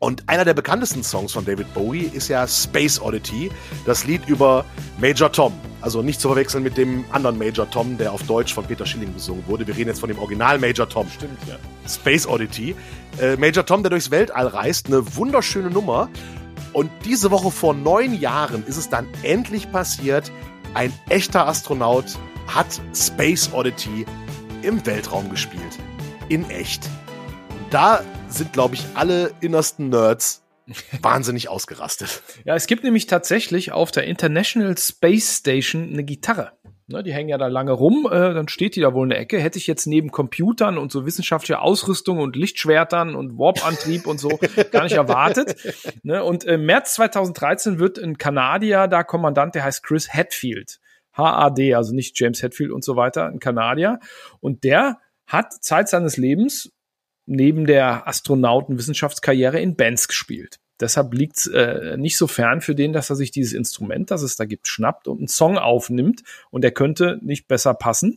Und 0.00 0.28
einer 0.28 0.44
der 0.44 0.54
bekanntesten 0.54 1.02
Songs 1.02 1.32
von 1.32 1.44
David 1.44 1.74
Bowie 1.74 2.08
ist 2.12 2.28
ja 2.28 2.46
Space 2.46 3.00
Oddity, 3.00 3.50
das 3.84 4.04
Lied 4.04 4.28
über 4.28 4.64
Major 5.00 5.32
Tom. 5.32 5.52
Also 5.80 6.02
nicht 6.02 6.20
zu 6.20 6.28
verwechseln 6.28 6.62
mit 6.62 6.76
dem 6.76 7.04
anderen 7.10 7.36
Major 7.36 7.68
Tom, 7.68 7.98
der 7.98 8.12
auf 8.12 8.22
Deutsch 8.22 8.54
von 8.54 8.64
Peter 8.64 8.86
Schilling 8.86 9.12
gesungen 9.12 9.42
wurde. 9.48 9.66
Wir 9.66 9.76
reden 9.76 9.88
jetzt 9.88 9.98
von 9.98 10.08
dem 10.08 10.18
Original 10.20 10.58
Major 10.60 10.88
Tom. 10.88 11.08
Stimmt, 11.10 11.38
ja. 11.48 11.56
Space 11.88 12.28
Oddity. 12.28 12.76
Äh, 13.20 13.36
Major 13.36 13.66
Tom, 13.66 13.82
der 13.82 13.90
durchs 13.90 14.10
Weltall 14.12 14.46
reist, 14.46 14.86
eine 14.86 15.16
wunderschöne 15.16 15.70
Nummer. 15.70 16.08
Und 16.72 16.90
diese 17.04 17.32
Woche 17.32 17.50
vor 17.50 17.74
neun 17.74 18.14
Jahren 18.14 18.64
ist 18.66 18.76
es 18.76 18.88
dann 18.88 19.08
endlich 19.24 19.70
passiert. 19.72 20.30
Ein 20.74 20.92
echter 21.08 21.48
Astronaut 21.48 22.16
hat 22.46 22.66
Space 22.94 23.50
Oddity 23.52 24.06
im 24.62 24.84
Weltraum 24.86 25.28
gespielt. 25.28 25.78
in 26.28 26.48
echt. 26.50 26.88
Da 27.70 28.02
sind, 28.28 28.52
glaube 28.52 28.74
ich, 28.74 28.84
alle 28.94 29.32
innersten 29.40 29.88
Nerds 29.88 30.44
wahnsinnig 31.02 31.48
ausgerastet. 31.48 32.22
Ja, 32.44 32.54
es 32.54 32.66
gibt 32.66 32.84
nämlich 32.84 33.06
tatsächlich 33.06 33.72
auf 33.72 33.90
der 33.90 34.04
International 34.04 34.76
Space 34.76 35.38
Station 35.38 35.90
eine 35.92 36.04
Gitarre. 36.04 36.52
Ne, 36.90 37.02
die 37.02 37.12
hängen 37.12 37.28
ja 37.28 37.36
da 37.36 37.48
lange 37.48 37.72
rum, 37.72 38.08
äh, 38.10 38.32
dann 38.32 38.48
steht 38.48 38.74
die 38.74 38.80
da 38.80 38.94
wohl 38.94 39.04
in 39.04 39.10
der 39.10 39.18
Ecke. 39.18 39.38
Hätte 39.38 39.58
ich 39.58 39.66
jetzt 39.66 39.86
neben 39.86 40.10
Computern 40.10 40.78
und 40.78 40.90
so 40.90 41.04
wissenschaftlicher 41.04 41.60
Ausrüstung 41.60 42.18
und 42.18 42.34
Lichtschwertern 42.34 43.14
und 43.14 43.38
Warp-Antrieb 43.38 44.06
und 44.06 44.18
so 44.18 44.38
gar 44.70 44.84
nicht 44.84 44.96
erwartet. 44.96 45.56
Ne, 46.02 46.24
und 46.24 46.44
im 46.44 46.64
März 46.64 46.94
2013 46.94 47.78
wird 47.78 47.98
ein 47.98 48.16
Kanadier 48.16 48.88
da 48.88 49.02
Kommandant, 49.02 49.54
der 49.54 49.64
heißt 49.64 49.82
Chris 49.82 50.08
Hatfield. 50.08 50.80
HAD, 51.12 51.74
also 51.74 51.94
nicht 51.94 52.18
James 52.18 52.42
Hatfield 52.42 52.70
und 52.70 52.84
so 52.84 52.96
weiter, 52.96 53.26
ein 53.26 53.38
Kanadier. 53.38 53.98
Und 54.40 54.64
der 54.64 54.98
hat 55.26 55.52
Zeit 55.52 55.90
seines 55.90 56.16
Lebens 56.16 56.72
neben 57.28 57.66
der 57.66 58.08
Astronautenwissenschaftskarriere 58.08 59.60
in 59.60 59.76
Bands 59.76 60.08
gespielt. 60.08 60.58
Deshalb 60.80 61.12
liegt 61.12 61.38
es 61.38 61.46
äh, 61.48 61.96
nicht 61.96 62.16
so 62.16 62.28
fern 62.28 62.60
für 62.60 62.74
den, 62.74 62.92
dass 62.92 63.10
er 63.10 63.16
sich 63.16 63.32
dieses 63.32 63.52
Instrument, 63.52 64.12
das 64.12 64.22
es 64.22 64.36
da 64.36 64.44
gibt, 64.44 64.68
schnappt 64.68 65.08
und 65.08 65.18
einen 65.18 65.28
Song 65.28 65.58
aufnimmt. 65.58 66.22
Und 66.50 66.62
der 66.62 66.70
könnte 66.70 67.18
nicht 67.20 67.48
besser 67.48 67.74
passen 67.74 68.14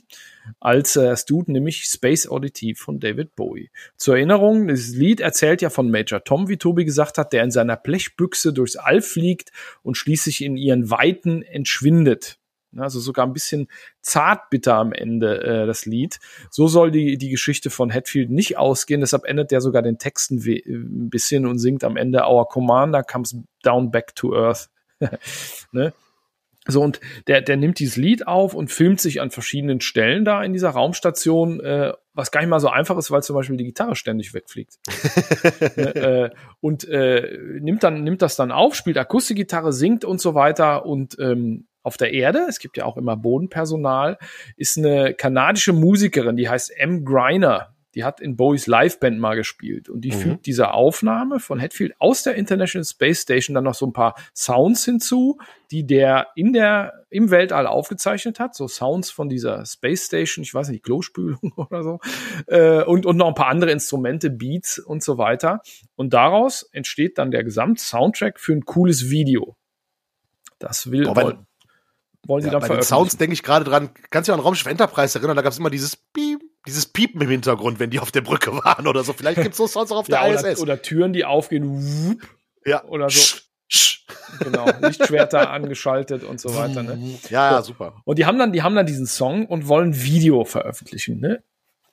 als 0.60 0.96
äh, 0.96 1.16
Dude, 1.28 1.52
nämlich 1.52 1.86
Space 1.86 2.30
Oddity 2.30 2.76
von 2.76 3.00
David 3.00 3.36
Bowie. 3.36 3.72
Zur 3.98 4.16
Erinnerung, 4.16 4.68
dieses 4.68 4.96
Lied 4.96 5.22
erzählt 5.22 5.64
ja 5.64 5.72
von 5.72 5.90
Major 5.90 6.24
Tom, 6.24 6.50
wie 6.50 6.58
Tobi 6.58 6.86
gesagt 6.86 7.18
hat, 7.18 7.34
der 7.34 7.44
in 7.44 7.52
seiner 7.52 7.78
Blechbüchse 7.78 8.54
durchs 8.54 8.76
All 8.76 9.02
fliegt 9.02 9.52
und 9.82 9.98
schließlich 9.98 10.44
in 10.44 10.56
ihren 10.56 10.92
Weiten 10.92 11.42
entschwindet. 11.42 12.38
Also 12.78 13.00
sogar 13.00 13.26
ein 13.26 13.34
bisschen 13.34 13.68
zartbitter 14.02 14.76
am 14.76 14.94
Ende 14.94 15.44
äh, 15.44 15.66
das 15.66 15.86
Lied. 15.86 16.20
So 16.50 16.68
soll 16.68 16.92
die, 16.92 17.18
die 17.18 17.30
Geschichte 17.30 17.70
von 17.70 17.92
Hatfield 17.92 18.30
nicht 18.30 18.58
ausgehen. 18.58 19.02
Deshalb 19.02 19.26
endet 19.26 19.52
der 19.52 19.62
sogar 19.62 19.82
den 19.82 19.98
Texten 19.98 20.38
ein 20.38 21.10
bisschen 21.10 21.46
und 21.46 21.60
singt 21.60 21.84
am 21.84 21.98
Ende 21.98 22.26
Our 22.28 22.48
Commander 22.48 23.04
comes 23.04 23.36
down 23.64 23.92
back 23.92 24.16
to 24.16 24.36
Earth. 24.36 24.70
ne? 25.72 25.94
So, 26.68 26.82
und 26.82 27.00
der, 27.26 27.42
der 27.42 27.58
nimmt 27.58 27.80
dieses 27.80 27.98
Lied 27.98 28.28
auf 28.28 28.54
und 28.54 28.72
filmt 28.72 29.02
sich 29.02 29.20
an 29.20 29.32
verschiedenen 29.32 29.82
Stellen 29.82 30.26
da 30.26 30.44
in 30.44 30.54
dieser 30.54 30.70
Raumstation, 30.70 31.60
äh, 31.60 31.94
was 32.14 32.30
gar 32.30 32.42
nicht 32.42 32.50
mal 32.50 32.60
so 32.60 32.70
einfach 32.70 32.98
ist, 32.98 33.10
weil 33.10 33.24
zum 33.24 33.36
Beispiel 33.36 33.58
die 33.58 33.64
Gitarre 33.64 33.96
ständig 33.96 34.36
wegfliegt. 34.36 34.78
ne, 35.76 35.96
äh, 35.96 36.30
und 36.60 36.88
äh, 36.88 37.40
nimmt, 37.60 37.82
dann, 37.82 38.04
nimmt 38.04 38.22
das 38.22 38.36
dann 38.36 38.52
auf, 38.52 38.76
spielt 38.76 39.00
Akustikgitarre, 39.00 39.74
singt 39.74 40.06
und 40.06 40.22
so 40.22 40.36
weiter 40.36 40.86
und 40.86 41.18
ähm, 41.20 41.66
auf 41.84 41.98
der 41.98 42.14
Erde, 42.14 42.46
es 42.48 42.60
gibt 42.60 42.78
ja 42.78 42.86
auch 42.86 42.98
immer 42.98 43.18
Bodenpersonal, 43.18 44.18
ist 44.56 44.78
eine 44.78 45.14
kanadische 45.14 45.74
Musikerin, 45.74 46.38
die 46.38 46.50
heißt 46.50 46.72
M. 46.78 47.06
Griner. 47.06 47.74
Die 47.94 48.06
hat 48.06 48.22
in 48.22 48.38
Bowies 48.38 48.68
Liveband 48.68 49.20
mal 49.20 49.36
gespielt 49.36 49.90
und 49.90 50.02
die 50.02 50.12
mhm. 50.12 50.16
fügt 50.16 50.46
dieser 50.46 50.74
Aufnahme 50.74 51.42
von 51.42 51.60
Hatfield 51.60 51.94
aus 52.00 52.24
der 52.24 52.36
International 52.36 52.86
Space 52.86 53.24
Station 53.24 53.54
dann 53.54 53.66
noch 53.66 53.74
so 53.74 53.86
ein 53.86 53.92
paar 53.92 54.16
Sounds 54.34 54.86
hinzu, 54.86 55.40
die 55.72 55.86
der 55.86 56.28
in 56.36 56.54
der 56.54 57.06
im 57.10 57.32
Weltall 57.32 57.68
aufgezeichnet 57.68 58.40
hat, 58.40 58.56
so 58.56 58.70
Sounds 58.70 59.12
von 59.12 59.28
dieser 59.28 59.66
Space 59.66 60.06
Station, 60.06 60.44
ich 60.44 60.54
weiß 60.54 60.70
nicht, 60.70 60.84
Klospülung 60.84 61.52
oder 61.58 61.84
so 61.84 62.00
äh, 62.48 62.82
und 62.84 63.06
und 63.06 63.18
noch 63.18 63.28
ein 63.28 63.36
paar 63.36 63.50
andere 63.50 63.72
Instrumente, 63.72 64.30
Beats 64.30 64.80
und 64.80 65.04
so 65.04 65.18
weiter 65.18 65.62
und 65.96 66.14
daraus 66.14 66.64
entsteht 66.72 67.18
dann 67.18 67.30
der 67.30 67.44
Gesamt-Soundtrack 67.44 68.40
für 68.40 68.54
ein 68.54 68.64
cooles 68.64 69.10
Video. 69.10 69.58
Das 70.60 70.92
will 70.92 71.04
Boah, 71.04 71.46
wollen 72.28 72.42
sie 72.42 72.48
ja, 72.48 72.52
dann 72.52 72.62
bei 72.62 72.68
veröffentlichen. 72.68 72.96
Den 72.96 73.06
Sounds 73.06 73.18
denke 73.18 73.34
ich 73.34 73.44
gerade 73.44 73.66
dran. 73.66 73.90
Kannst 74.10 74.28
du 74.28 74.32
dich 74.32 74.40
an 74.40 74.44
Raumschiff 74.44 74.68
Enterprise 74.68 75.18
erinnern? 75.18 75.36
Da 75.36 75.42
gab 75.42 75.52
es 75.52 75.60
immer 75.60 75.70
dieses 75.70 75.96
Piep, 75.96 76.42
dieses 76.68 76.86
Piepen 76.86 77.22
im 77.22 77.30
Hintergrund, 77.30 77.80
wenn 77.80 77.90
die 77.90 78.00
auf 78.00 78.12
der 78.12 78.22
Brücke 78.22 78.54
waren 78.54 78.88
oder 78.88 79.04
so. 79.04 79.14
Vielleicht 79.14 79.42
gibt 79.42 79.54
es 79.54 79.58
so 79.58 79.68
Sounds 79.68 79.92
auch 79.92 79.98
auf 79.98 80.10
ja, 80.10 80.28
der 80.28 80.40
oder, 80.40 80.52
ISS. 80.52 80.62
Oder 80.62 80.82
Türen, 80.82 81.14
die 81.14 81.26
aufgehen. 81.26 82.22
Ja. 82.66 82.84
Oder 82.86 83.10
so. 83.10 83.38
genau, 84.40 84.68
Lichtschwerter 84.82 85.50
angeschaltet 85.52 86.24
und 86.24 86.40
so 86.40 86.56
weiter. 86.56 86.84
Ne? 86.84 87.20
Ja, 87.30 87.52
ja, 87.52 87.62
super. 87.62 88.02
Und 88.06 88.20
die 88.20 88.26
haben 88.26 88.38
dann, 88.38 88.52
die 88.52 88.62
haben 88.62 88.76
dann 88.76 88.86
diesen 88.86 89.08
Song 89.08 89.46
und 89.48 89.68
wollen 89.68 90.02
Video 90.04 90.46
veröffentlichen. 90.46 91.20
Ne? 91.20 91.44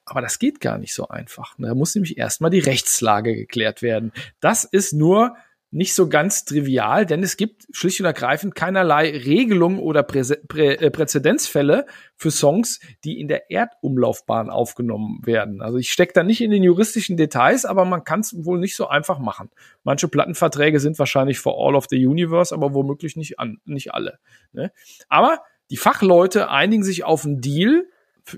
Aber 0.05 0.21
das 0.21 0.39
geht 0.39 0.61
gar 0.61 0.79
nicht 0.79 0.95
so 0.95 1.09
einfach. 1.09 1.59
Ne? 1.59 1.69
Da 1.69 1.75
muss 1.75 1.95
nämlich 1.95 2.19
erstmal 2.19 2.51
die 2.51 2.59
Rechtslage 2.59 3.35
geklärt 3.35 3.83
werden. 3.83 4.13
Das 4.41 4.65
ist 4.65 4.93
nur 4.93 5.37
nicht 5.71 5.95
so 5.95 6.09
ganz 6.09 6.47
trivial, 6.47 7.05
denn 7.05 7.23
es 7.23 7.37
gibt 7.37 7.67
schlicht 7.73 8.01
und 8.01 8.07
ergreifend 8.07 8.55
keinerlei 8.55 9.11
Regelung 9.11 9.79
oder 9.79 10.03
Prä 10.03 10.23
Prä 10.49 10.75
äh, 10.75 10.91
Präzedenzfälle 10.91 11.85
für 12.17 12.31
Songs, 12.31 12.81
die 13.05 13.21
in 13.21 13.29
der 13.29 13.51
Erdumlaufbahn 13.51 14.49
aufgenommen 14.49 15.21
werden. 15.25 15.61
Also 15.61 15.77
ich 15.77 15.91
stecke 15.91 16.15
da 16.15 16.23
nicht 16.23 16.41
in 16.41 16.51
den 16.51 16.63
juristischen 16.63 17.19
Details, 17.19 17.67
aber 17.67 17.85
man 17.85 18.05
kann 18.05 18.21
es 18.21 18.35
wohl 18.45 18.59
nicht 18.59 18.77
so 18.77 18.89
einfach 18.89 19.19
machen. 19.19 19.51
Manche 19.85 20.09
Plattenverträge 20.09 20.81
sind 20.81 20.99
wahrscheinlich 20.99 21.39
for 21.39 21.55
all 21.59 21.77
of 21.77 21.87
the 21.91 22.07
universe, 22.07 22.55
aber 22.55 22.73
womöglich 22.73 23.17
nicht, 23.17 23.39
an, 23.39 23.59
nicht 23.67 23.93
alle. 23.93 24.19
Ne? 24.53 24.73
Aber 25.09 25.43
die 25.71 25.77
Fachleute 25.77 26.51
einigen 26.51 26.83
sich 26.83 27.05
auf 27.05 27.27
einen 27.27 27.43
Deal, 27.43 27.85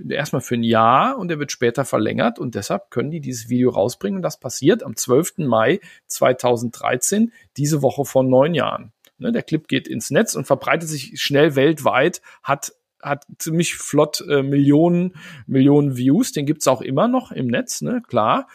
erstmal 0.08 0.42
für 0.42 0.54
ein 0.54 0.62
Jahr 0.62 1.18
und 1.18 1.28
der 1.28 1.38
wird 1.38 1.52
später 1.52 1.84
verlängert 1.84 2.38
und 2.38 2.54
deshalb 2.54 2.90
können 2.90 3.10
die 3.10 3.20
dieses 3.20 3.48
Video 3.48 3.70
rausbringen. 3.70 4.22
Das 4.22 4.38
passiert 4.38 4.82
am 4.82 4.96
12. 4.96 5.38
Mai 5.38 5.80
2013, 6.06 7.32
diese 7.56 7.82
Woche 7.82 8.04
vor 8.04 8.24
neun 8.24 8.54
Jahren. 8.54 8.92
Ne, 9.18 9.32
der 9.32 9.42
Clip 9.42 9.68
geht 9.68 9.86
ins 9.86 10.10
Netz 10.10 10.34
und 10.34 10.46
verbreitet 10.46 10.88
sich 10.88 11.20
schnell 11.20 11.56
weltweit, 11.56 12.22
hat 12.42 12.72
hat 13.02 13.24
ziemlich 13.38 13.76
flott 13.76 14.22
äh, 14.28 14.42
Millionen 14.42 15.14
Millionen 15.46 15.96
Views. 15.96 16.32
Den 16.32 16.44
gibt's 16.46 16.68
auch 16.68 16.82
immer 16.82 17.08
noch 17.08 17.32
im 17.32 17.46
Netz, 17.46 17.80
ne 17.80 18.02
klar. 18.06 18.46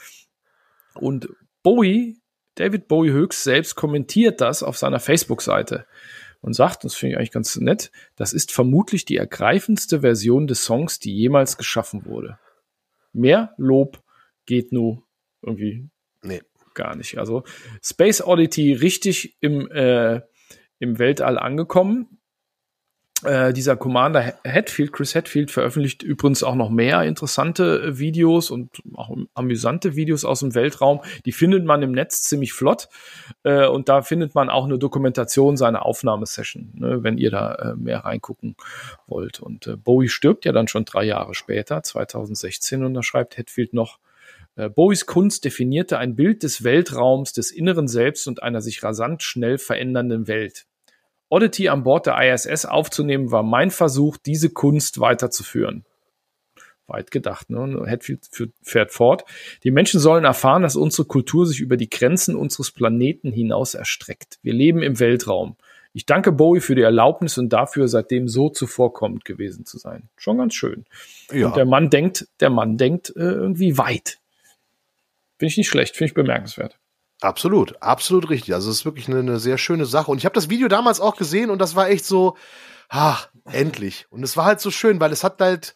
Und 0.94 1.30
Bowie, 1.64 2.20
David 2.56 2.88
Bowie 2.88 3.12
höchst 3.12 3.44
selbst 3.44 3.76
kommentiert 3.76 4.42
das 4.42 4.64
auf 4.64 4.78
seiner 4.78 5.00
Facebook-Seite 5.00 5.86
und 6.46 6.54
sagt, 6.54 6.84
das 6.84 6.94
finde 6.94 7.14
ich 7.14 7.18
eigentlich 7.18 7.32
ganz 7.32 7.56
nett, 7.56 7.92
das 8.16 8.32
ist 8.32 8.52
vermutlich 8.52 9.04
die 9.04 9.18
ergreifendste 9.18 10.02
Version 10.02 10.46
des 10.46 10.64
Songs, 10.64 11.00
die 11.00 11.12
jemals 11.12 11.58
geschaffen 11.58 12.06
wurde. 12.06 12.38
Mehr 13.14 13.56
Lob 13.58 14.04
geht 14.46 14.72
nur 14.72 15.02
irgendwie 15.42 15.90
nee. 16.22 16.44
gar 16.76 16.96
nicht. 16.96 17.18
Also 17.18 17.46
Space 17.82 18.22
Oddity 18.22 18.74
richtig 18.74 19.38
im, 19.40 19.72
äh, 19.72 20.22
im 20.78 21.00
Weltall 21.00 21.40
angekommen. 21.40 22.20
Äh, 23.26 23.54
dieser 23.54 23.76
Commander 23.76 24.34
Hatfield, 24.46 24.94
Chris 24.94 25.16
Hatfield, 25.16 25.52
veröffentlicht 25.52 26.04
übrigens 26.04 26.44
auch 26.44 26.56
noch 26.56 26.70
mehr 26.70 27.04
interessante 27.04 27.82
äh, 27.82 27.98
Videos 27.98 28.52
und 28.52 28.82
auch 28.94 29.16
amüsante 29.34 29.96
Videos 29.96 30.26
aus 30.26 30.42
dem 30.42 30.54
Weltraum. 30.54 31.02
Die 31.26 31.32
findet 31.32 31.66
man 31.66 31.82
im 31.82 31.92
Netz 31.92 32.24
ziemlich 32.24 32.54
flott. 32.54 32.88
Äh, 33.44 33.68
und 33.68 33.90
da 33.90 34.02
findet 34.02 34.36
man 34.36 34.50
auch 34.50 34.66
eine 34.66 34.78
Dokumentation 34.78 35.58
seiner 35.58 35.86
Aufnahmesession, 35.86 36.72
ne, 36.76 37.04
wenn 37.04 37.18
ihr 37.18 37.32
da 37.32 37.56
äh, 37.56 37.76
mehr 37.76 38.00
reingucken 38.06 38.56
wollt. 39.08 39.40
Und 39.40 39.68
äh, 39.68 39.76
Bowie 39.76 40.10
stirbt 40.10 40.46
ja 40.46 40.52
dann 40.52 40.68
schon 40.68 40.86
drei 40.86 41.04
Jahre 41.04 41.34
später, 41.34 41.82
2016, 41.82 42.84
und 42.84 42.94
da 42.94 43.04
schreibt 43.04 43.38
Hatfield 43.38 43.74
noch, 43.74 44.00
Bowies 44.74 45.06
Kunst 45.06 45.44
definierte 45.44 45.98
ein 45.98 46.16
Bild 46.16 46.42
des 46.42 46.64
Weltraums, 46.64 47.34
des 47.34 47.52
inneren 47.52 47.90
Selbst 47.90 48.26
und 48.26 48.42
einer 48.42 48.62
sich 48.62 48.82
rasant 48.84 49.22
schnell 49.22 49.58
verändernden 49.58 50.30
Welt. 50.30 50.66
Oddity 51.36 51.68
an 51.68 51.84
Bord 51.84 52.06
der 52.06 52.34
ISS 52.34 52.66
aufzunehmen, 52.66 53.30
war 53.30 53.44
mein 53.44 53.70
Versuch, 53.70 54.16
diese 54.16 54.50
Kunst 54.50 55.02
weiterzuführen. 55.02 55.84
Weit 56.88 57.12
gedacht, 57.12 57.50
ne? 57.50 57.84
Hatfield 57.86 58.30
fährt 58.62 58.94
fort. 58.94 59.26
Die 59.64 59.72
Menschen 59.72 60.00
sollen 60.00 60.24
erfahren, 60.24 60.62
dass 60.62 60.78
unsere 60.78 61.06
Kultur 61.06 61.46
sich 61.46 61.60
über 61.60 61.76
die 61.76 61.90
Grenzen 61.90 62.38
unseres 62.38 62.72
Planeten 62.72 63.34
hinaus 63.34 63.74
erstreckt. 63.74 64.40
Wir 64.44 64.54
leben 64.54 64.82
im 64.82 65.00
Weltraum. 65.00 65.58
Ich 65.92 66.06
danke 66.06 66.32
Bowie 66.32 66.62
für 66.62 66.76
die 66.76 66.84
Erlaubnis 66.84 67.38
und 67.38 67.50
dafür, 67.50 67.90
seitdem 67.90 68.30
so 68.30 68.50
zuvorkommend 68.50 69.26
gewesen 69.26 69.66
zu 69.66 69.78
sein. 69.78 70.10
Schon 70.16 70.38
ganz 70.38 70.54
schön. 70.54 70.86
Ja. 71.34 71.48
Und 71.48 71.58
der 71.58 71.66
Mann 71.66 71.90
denkt, 71.90 72.28
der 72.40 72.50
Mann 72.50 72.78
denkt 72.78 73.10
äh, 73.16 73.22
irgendwie 73.22 73.78
weit. 73.78 74.20
Finde 75.38 75.52
ich 75.52 75.58
nicht 75.58 75.70
schlecht, 75.70 75.98
finde 75.98 76.12
ich 76.12 76.14
bemerkenswert. 76.14 76.78
Absolut, 77.22 77.82
absolut 77.82 78.30
richtig. 78.30 78.54
Also 78.54 78.70
es 78.70 78.78
ist 78.78 78.86
wirklich 78.86 79.08
eine, 79.08 79.20
eine 79.20 79.40
sehr 79.40 79.58
schöne 79.58 79.86
Sache. 79.86 80.12
Und 80.12 80.18
ich 80.18 80.26
habe 80.26 80.36
das 80.36 80.50
Video 80.50 80.68
damals 80.68 81.00
auch 81.00 81.16
gesehen 81.16 81.50
und 81.50 81.60
das 81.60 81.76
war 81.76 81.90
echt 81.90 82.06
so, 82.06 82.36
ach, 82.90 83.30
endlich. 83.46 84.06
Und 84.10 84.24
es 84.24 84.36
war 84.36 84.46
halt 84.46 84.60
so 84.60 84.72
schön, 84.72 85.00
weil 85.00 85.12
es 85.12 85.24
hat 85.24 85.40
halt 85.40 85.76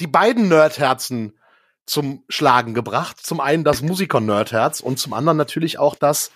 die 0.00 0.06
beiden 0.06 0.48
Nerdherzen 0.48 1.38
zum 1.86 2.22
Schlagen 2.28 2.74
gebracht. 2.74 3.18
Zum 3.20 3.40
einen 3.40 3.64
das 3.64 3.82
Musiker-Nerdherz 3.82 4.80
und 4.80 4.98
zum 4.98 5.12
anderen 5.12 5.38
natürlich 5.38 5.78
auch 5.78 5.94
das 5.94 6.30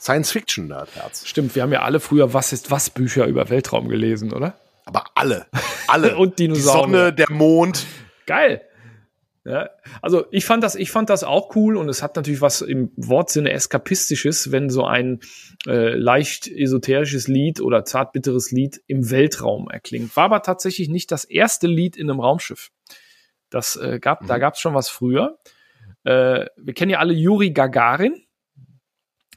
Science-Fiction-Nerdherz. 0.00 1.26
Stimmt, 1.26 1.54
wir 1.54 1.62
haben 1.62 1.72
ja 1.72 1.82
alle 1.82 2.00
früher 2.00 2.32
Was 2.32 2.52
ist 2.52 2.70
was 2.70 2.90
Bücher 2.90 3.26
über 3.26 3.50
Weltraum 3.50 3.88
gelesen, 3.88 4.32
oder? 4.32 4.54
Aber 4.86 5.04
alle, 5.14 5.46
alle. 5.88 6.16
und 6.16 6.38
Dinosaurier. 6.38 6.86
Die 6.86 6.92
Sonne, 6.92 7.12
der 7.12 7.30
Mond. 7.30 7.86
Geil. 8.26 8.62
Ja, 9.44 9.70
also 10.02 10.26
ich 10.30 10.44
fand 10.44 10.62
das, 10.62 10.74
ich 10.74 10.90
fand 10.90 11.08
das 11.08 11.24
auch 11.24 11.56
cool 11.56 11.78
und 11.78 11.88
es 11.88 12.02
hat 12.02 12.14
natürlich 12.14 12.42
was 12.42 12.60
im 12.60 12.92
Wortsinne 12.96 13.50
eskapistisches, 13.52 14.52
wenn 14.52 14.68
so 14.68 14.84
ein 14.84 15.20
äh, 15.66 15.94
leicht 15.94 16.46
esoterisches 16.46 17.26
Lied 17.26 17.60
oder 17.62 17.86
zartbitteres 17.86 18.50
Lied 18.50 18.82
im 18.86 19.10
Weltraum 19.10 19.70
erklingt. 19.70 20.14
War 20.14 20.24
aber 20.24 20.42
tatsächlich 20.42 20.90
nicht 20.90 21.10
das 21.10 21.24
erste 21.24 21.68
Lied 21.68 21.96
in 21.96 22.10
einem 22.10 22.20
Raumschiff. 22.20 22.70
Das 23.48 23.76
äh, 23.76 23.98
gab, 23.98 24.22
mhm. 24.22 24.26
da 24.26 24.36
gab 24.36 24.54
es 24.54 24.60
schon 24.60 24.74
was 24.74 24.90
früher. 24.90 25.38
Äh, 26.04 26.46
wir 26.56 26.74
kennen 26.74 26.90
ja 26.90 26.98
alle 26.98 27.14
Juri 27.14 27.50
Gagarin. 27.50 28.22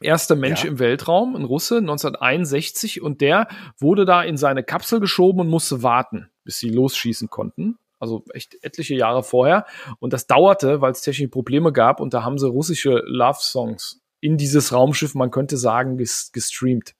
Erster 0.01 0.35
Mensch 0.35 0.65
Ja. 0.65 0.69
im 0.69 0.79
Weltraum, 0.79 1.33
ein 1.33 1.45
Russe, 1.45 1.77
1961. 1.77 3.01
Und 3.01 3.21
der 3.21 3.47
wurde 3.79 4.03
da 4.03 4.21
in 4.21 4.35
seine 4.35 4.63
Kapsel 4.63 4.99
geschoben 4.99 5.39
und 5.39 5.47
musste 5.47 5.81
warten, 5.81 6.29
bis 6.43 6.59
sie 6.59 6.69
losschießen 6.69 7.29
konnten. 7.29 7.77
Also 8.03 8.25
echt 8.33 8.61
etliche 8.63 8.95
Jahre 8.95 9.23
vorher. 9.23 9.65
Und 9.99 10.11
das 10.11 10.27
dauerte, 10.27 10.81
weil 10.81 10.91
es 10.91 10.99
technische 10.99 11.29
Probleme 11.29 11.71
gab. 11.71 12.01
Und 12.01 12.13
da 12.13 12.23
haben 12.23 12.37
sie 12.37 12.49
russische 12.49 13.01
Love-Songs 13.05 14.01
in 14.19 14.35
dieses 14.35 14.73
Raumschiff, 14.73 15.15
man 15.15 15.31
könnte 15.31 15.55
sagen, 15.55 15.97
ges 15.97 16.31
gestreamt. 16.33 16.95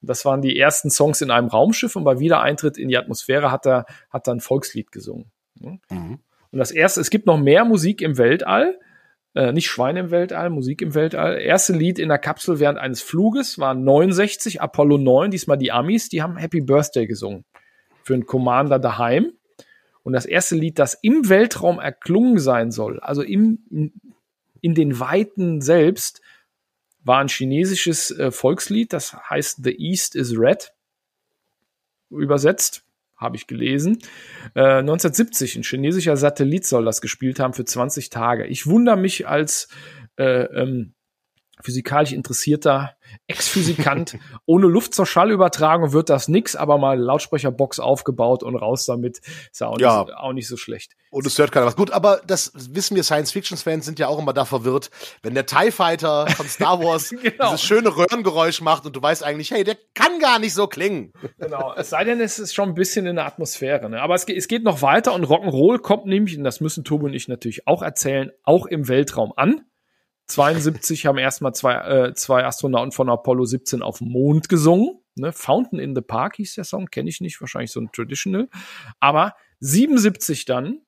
Und 0.00 0.08
das 0.08 0.24
waren 0.24 0.40
die 0.40 0.56
ersten 0.56 0.88
Songs 0.88 1.20
in 1.20 1.32
einem 1.32 1.48
Raumschiff. 1.48 1.96
Und 1.96 2.04
bei 2.04 2.20
Wiedereintritt 2.20 2.78
in 2.78 2.88
die 2.88 2.96
Atmosphäre 2.96 3.50
hat 3.50 3.66
er, 3.66 3.86
hat 4.08 4.28
er 4.28 4.34
ein 4.34 4.40
Volkslied 4.40 4.92
gesungen. 4.92 5.32
Mhm. 5.58 6.20
Und 6.52 6.58
das 6.58 6.70
erste, 6.70 7.00
es 7.00 7.10
gibt 7.10 7.26
noch 7.26 7.38
mehr 7.38 7.64
Musik 7.64 8.02
im 8.02 8.18
Weltall. 8.18 8.78
Äh, 9.34 9.52
nicht 9.52 9.68
Schweine 9.68 10.00
im 10.00 10.10
Weltall, 10.12 10.50
Musik 10.50 10.80
im 10.80 10.94
Weltall. 10.94 11.38
Erste 11.38 11.72
Lied 11.72 11.98
in 11.98 12.08
der 12.08 12.18
Kapsel 12.18 12.60
während 12.60 12.78
eines 12.78 13.02
Fluges 13.02 13.58
war 13.58 13.74
69, 13.74 14.62
Apollo 14.62 14.98
9, 14.98 15.30
diesmal 15.32 15.58
die 15.58 15.72
Amis, 15.72 16.08
die 16.08 16.22
haben 16.22 16.36
Happy 16.36 16.60
Birthday 16.60 17.06
gesungen. 17.06 17.44
Für 18.04 18.14
einen 18.14 18.26
Commander 18.26 18.78
daheim. 18.78 19.32
Und 20.02 20.12
das 20.12 20.26
erste 20.26 20.56
Lied, 20.56 20.78
das 20.78 20.94
im 21.02 21.28
Weltraum 21.28 21.78
erklungen 21.78 22.38
sein 22.38 22.70
soll, 22.70 23.00
also 23.00 23.22
im, 23.22 23.92
in, 24.60 24.74
den 24.74 24.98
Weiten 24.98 25.60
selbst, 25.60 26.20
war 27.02 27.18
ein 27.20 27.28
chinesisches 27.28 28.10
äh, 28.10 28.30
Volkslied, 28.30 28.92
das 28.92 29.14
heißt 29.14 29.62
The 29.62 29.76
East 29.78 30.16
is 30.16 30.36
Red. 30.36 30.72
Übersetzt, 32.10 32.84
habe 33.16 33.36
ich 33.36 33.46
gelesen. 33.46 33.98
Äh, 34.54 34.80
1970, 34.80 35.56
ein 35.56 35.62
chinesischer 35.62 36.16
Satellit 36.16 36.66
soll 36.66 36.84
das 36.84 37.00
gespielt 37.00 37.38
haben 37.38 37.52
für 37.52 37.64
20 37.64 38.10
Tage. 38.10 38.46
Ich 38.46 38.66
wundere 38.66 38.96
mich 38.96 39.28
als 39.28 39.68
äh, 40.16 40.44
ähm, 40.44 40.94
physikalisch 41.62 42.12
interessierter 42.12 42.94
Ex-Physikant. 43.26 44.18
Ohne 44.46 44.66
Luft 44.66 44.94
zur 44.94 45.06
Schallübertragung 45.06 45.92
wird 45.92 46.10
das 46.10 46.28
nix, 46.28 46.54
aber 46.56 46.78
mal 46.78 46.98
Lautsprecherbox 46.98 47.80
aufgebaut 47.80 48.42
und 48.42 48.56
raus 48.56 48.84
damit. 48.86 49.18
Ist 49.50 49.60
ja 49.60 49.68
auch, 49.68 49.78
Ja. 49.80 50.04
Nicht, 50.04 50.14
auch 50.16 50.32
nicht 50.32 50.48
so 50.48 50.56
schlecht. 50.56 50.92
Und 51.10 51.26
es 51.26 51.36
hört 51.38 51.50
keiner 51.50 51.66
was. 51.66 51.74
Gut, 51.74 51.90
aber 51.90 52.20
das 52.26 52.52
wissen 52.54 52.94
wir 52.96 53.02
Science-Fiction-Fans 53.02 53.84
sind 53.84 53.98
ja 53.98 54.06
auch 54.06 54.18
immer 54.20 54.32
da 54.32 54.44
verwirrt, 54.44 54.90
wenn 55.22 55.34
der 55.34 55.46
TIE 55.46 55.72
Fighter 55.72 56.28
von 56.28 56.46
Star 56.46 56.78
Wars 56.82 57.10
Genau. 57.22 57.46
dieses 57.46 57.62
schöne 57.62 57.96
Röhrengeräusch 57.96 58.60
macht 58.60 58.86
und 58.86 58.94
du 58.94 59.02
weißt 59.02 59.24
eigentlich, 59.24 59.50
hey, 59.50 59.64
der 59.64 59.76
kann 59.94 60.20
gar 60.20 60.38
nicht 60.38 60.54
so 60.54 60.66
klingen. 60.68 61.12
Genau. 61.38 61.74
Es 61.76 61.90
sei 61.90 62.04
denn, 62.04 62.20
es 62.20 62.38
ist 62.38 62.54
schon 62.54 62.68
ein 62.70 62.74
bisschen 62.74 63.06
in 63.06 63.16
der 63.16 63.26
Atmosphäre. 63.26 63.90
Ne? 63.90 64.00
Aber 64.00 64.14
es, 64.14 64.24
geht- 64.26 64.36
es 64.36 64.46
geht 64.46 64.62
noch 64.62 64.82
weiter 64.82 65.12
und 65.14 65.24
Rock'n'Roll 65.24 65.78
kommt 65.80 66.06
nämlich, 66.06 66.38
und 66.38 66.44
das 66.44 66.60
müssen 66.60 66.84
Tobi 66.84 67.06
und 67.06 67.14
ich 67.14 67.26
natürlich 67.26 67.66
auch 67.66 67.82
erzählen, 67.82 68.30
auch 68.44 68.66
im 68.66 68.86
Weltraum 68.86 69.32
an. 69.36 69.62
72 70.30 71.06
haben 71.06 71.18
erstmal 71.18 71.54
zwei, 71.54 71.74
äh, 71.74 72.14
zwei 72.14 72.44
Astronauten 72.44 72.92
von 72.92 73.08
Apollo 73.10 73.44
17 73.44 73.82
auf 73.82 73.98
dem 73.98 74.08
Mond 74.08 74.48
gesungen. 74.48 75.00
Ne? 75.16 75.32
Fountain 75.32 75.78
in 75.78 75.94
the 75.94 76.00
Park 76.00 76.36
hieß 76.36 76.54
der 76.54 76.64
Song, 76.64 76.86
kenne 76.86 77.10
ich 77.10 77.20
nicht, 77.20 77.40
wahrscheinlich 77.40 77.72
so 77.72 77.80
ein 77.80 77.90
Traditional. 77.92 78.48
Aber 79.00 79.34
77 79.60 80.44
dann 80.44 80.80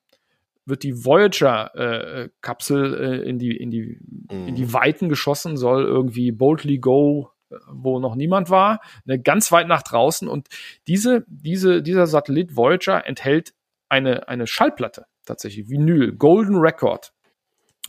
wird 0.65 0.83
die 0.83 1.03
Voyager-Kapsel 1.03 2.93
äh, 2.93 3.29
in, 3.29 3.37
die, 3.37 3.55
in, 3.57 3.69
die, 3.69 3.99
in 4.29 4.55
die 4.55 4.71
Weiten 4.71 5.09
geschossen, 5.09 5.57
soll 5.57 5.83
irgendwie 5.83 6.31
boldly 6.31 6.79
go, 6.79 7.31
äh, 7.49 7.57
wo 7.69 7.99
noch 7.99 8.15
niemand 8.15 8.49
war, 8.49 8.79
ne, 9.05 9.19
ganz 9.19 9.51
weit 9.51 9.67
nach 9.67 9.83
draußen. 9.83 10.27
Und 10.27 10.47
diese, 10.87 11.25
diese, 11.27 11.81
dieser 11.81 12.07
Satellit 12.07 12.55
Voyager 12.55 13.05
enthält 13.05 13.53
eine, 13.89 14.29
eine 14.29 14.47
Schallplatte, 14.47 15.05
tatsächlich, 15.25 15.69
Vinyl, 15.69 16.13
Golden 16.13 16.55
Record. 16.55 17.13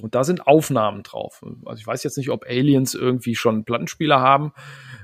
Und 0.00 0.14
da 0.14 0.24
sind 0.24 0.46
Aufnahmen 0.46 1.02
drauf. 1.04 1.42
Also 1.64 1.80
ich 1.80 1.86
weiß 1.86 2.02
jetzt 2.02 2.16
nicht, 2.16 2.30
ob 2.30 2.44
Aliens 2.46 2.94
irgendwie 2.94 3.36
schon 3.36 3.64
Plattenspieler 3.64 4.20
haben. 4.20 4.52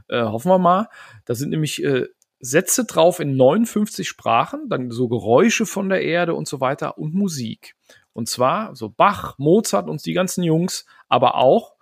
Äh, 0.09 0.23
hoffen 0.23 0.51
wir 0.51 0.59
mal. 0.59 0.89
Da 1.27 1.35
sind 1.35 1.51
nämlich 1.51 1.83
äh, 1.85 2.07
Sätze 2.41 2.87
drauf 2.87 3.21
in 3.21 3.37
59 3.37 4.09
Sprachen, 4.09 4.69
dann 4.69 4.91
so 4.91 5.09
Geräusche 5.09 5.67
von 5.67 5.89
der 5.89 6.03
Erde 6.03 6.35
und 6.35 6.49
so 6.49 6.61
weiter 6.61 6.99
und 6.99 7.15
Musik. 7.15 7.77
Und 8.13 8.29
zwar 8.29 8.75
so 8.75 8.89
Bach, 8.89 9.39
Mozart 9.39 9.89
und 9.89 10.05
die 10.05 10.15
ganzen 10.15 10.43
Jungs, 10.43 10.87
aber 11.09 11.37
auch 11.37 11.77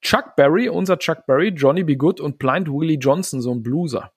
Chuck 0.00 0.36
Berry, 0.36 0.68
unser 0.68 0.98
Chuck 0.98 1.26
Berry, 1.26 1.48
Johnny 1.48 1.82
B. 1.82 1.96
Good 1.96 2.20
und 2.20 2.38
Blind 2.38 2.68
Willie 2.68 2.98
Johnson, 2.98 3.40
so 3.40 3.52
ein 3.52 3.62
Blueser. 3.62 4.12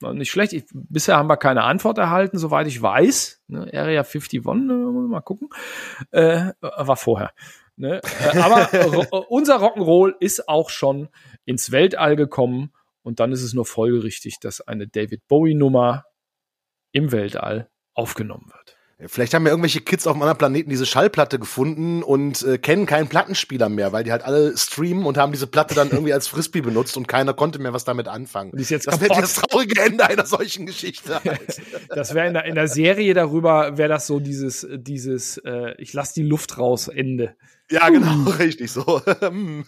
Nicht 0.00 0.30
schlecht. 0.30 0.52
Ich, 0.52 0.64
bisher 0.72 1.16
haben 1.16 1.28
wir 1.28 1.36
keine 1.36 1.64
Antwort 1.64 1.98
erhalten, 1.98 2.38
soweit 2.38 2.66
ich 2.66 2.80
weiß. 2.80 3.42
Ne, 3.48 3.70
Area 3.72 4.02
51, 4.02 4.42
ne, 4.44 4.74
mal 5.08 5.20
gucken. 5.20 5.48
Äh, 6.10 6.52
war 6.60 6.96
vorher. 6.96 7.32
Ne? 7.76 8.00
Äh, 8.20 8.38
aber 8.38 8.68
ro 9.12 9.24
unser 9.28 9.56
Rock'n'Roll 9.56 10.14
ist 10.18 10.48
auch 10.48 10.70
schon 10.70 11.08
ins 11.44 11.70
Weltall 11.70 12.16
gekommen. 12.16 12.72
Und 13.02 13.20
dann 13.20 13.32
ist 13.32 13.42
es 13.42 13.54
nur 13.54 13.64
folgerichtig, 13.64 14.38
dass 14.40 14.60
eine 14.60 14.86
David 14.86 15.26
Bowie-Nummer 15.28 16.04
im 16.92 17.12
Weltall 17.12 17.70
aufgenommen 17.94 18.50
wird. 18.52 18.76
Vielleicht 19.06 19.32
haben 19.32 19.44
ja 19.44 19.50
irgendwelche 19.50 19.80
Kids 19.80 20.06
auf 20.06 20.14
einem 20.14 20.22
anderen 20.22 20.38
Planeten 20.38 20.68
diese 20.68 20.84
Schallplatte 20.84 21.38
gefunden 21.38 22.02
und 22.02 22.42
äh, 22.42 22.58
kennen 22.58 22.84
keinen 22.84 23.08
Plattenspieler 23.08 23.68
mehr, 23.68 23.92
weil 23.92 24.04
die 24.04 24.12
halt 24.12 24.22
alle 24.22 24.56
streamen 24.56 25.06
und 25.06 25.16
haben 25.16 25.32
diese 25.32 25.46
Platte 25.46 25.74
dann 25.74 25.90
irgendwie 25.90 26.12
als 26.12 26.28
Frisbee 26.28 26.60
benutzt 26.60 26.96
und 26.96 27.08
keiner 27.08 27.32
konnte 27.32 27.58
mehr 27.58 27.72
was 27.72 27.84
damit 27.84 28.08
anfangen. 28.08 28.50
Und 28.50 28.58
ist 28.58 28.70
jetzt 28.70 28.86
das 28.86 29.00
wäre 29.00 29.08
kaputt. 29.08 29.24
das 29.24 29.34
traurige 29.34 29.80
Ende 29.80 30.04
einer 30.06 30.26
solchen 30.26 30.66
Geschichte. 30.66 31.20
halt. 31.24 31.40
Das 31.88 32.14
wäre 32.14 32.28
in 32.28 32.34
der, 32.34 32.44
in 32.44 32.54
der 32.54 32.68
Serie 32.68 33.14
darüber, 33.14 33.76
wäre 33.76 33.88
das 33.88 34.06
so 34.06 34.20
dieses, 34.20 34.66
dieses, 34.70 35.38
äh, 35.38 35.74
ich 35.78 35.92
lass 35.92 36.12
die 36.12 36.22
Luft 36.22 36.58
raus, 36.58 36.88
Ende. 36.88 37.36
ja, 37.70 37.88
genau, 37.88 38.30
richtig 38.38 38.70
so. 38.70 39.00
Hm. 39.04 39.64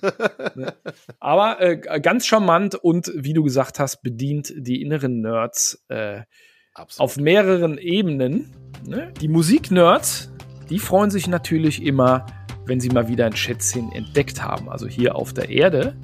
Aber 1.20 1.60
äh, 1.60 1.78
ganz 1.78 2.26
charmant 2.26 2.74
und 2.74 3.12
wie 3.14 3.32
du 3.32 3.42
gesagt 3.42 3.78
hast, 3.78 4.02
bedient 4.02 4.52
die 4.56 4.82
inneren 4.82 5.20
Nerds 5.20 5.84
äh, 5.88 6.22
Absolut. 6.74 7.10
auf 7.10 7.16
mehreren 7.16 7.78
Ebenen. 7.78 8.52
Ne? 8.86 9.12
Die 9.20 9.28
Musiknerds, 9.28 10.32
die 10.70 10.78
freuen 10.78 11.10
sich 11.10 11.28
natürlich 11.28 11.84
immer, 11.84 12.26
wenn 12.66 12.80
sie 12.80 12.88
mal 12.88 13.08
wieder 13.08 13.26
ein 13.26 13.36
Schätzchen 13.36 13.92
entdeckt 13.92 14.42
haben, 14.42 14.68
also 14.68 14.86
hier 14.86 15.16
auf 15.16 15.32
der 15.32 15.50
Erde. 15.50 15.94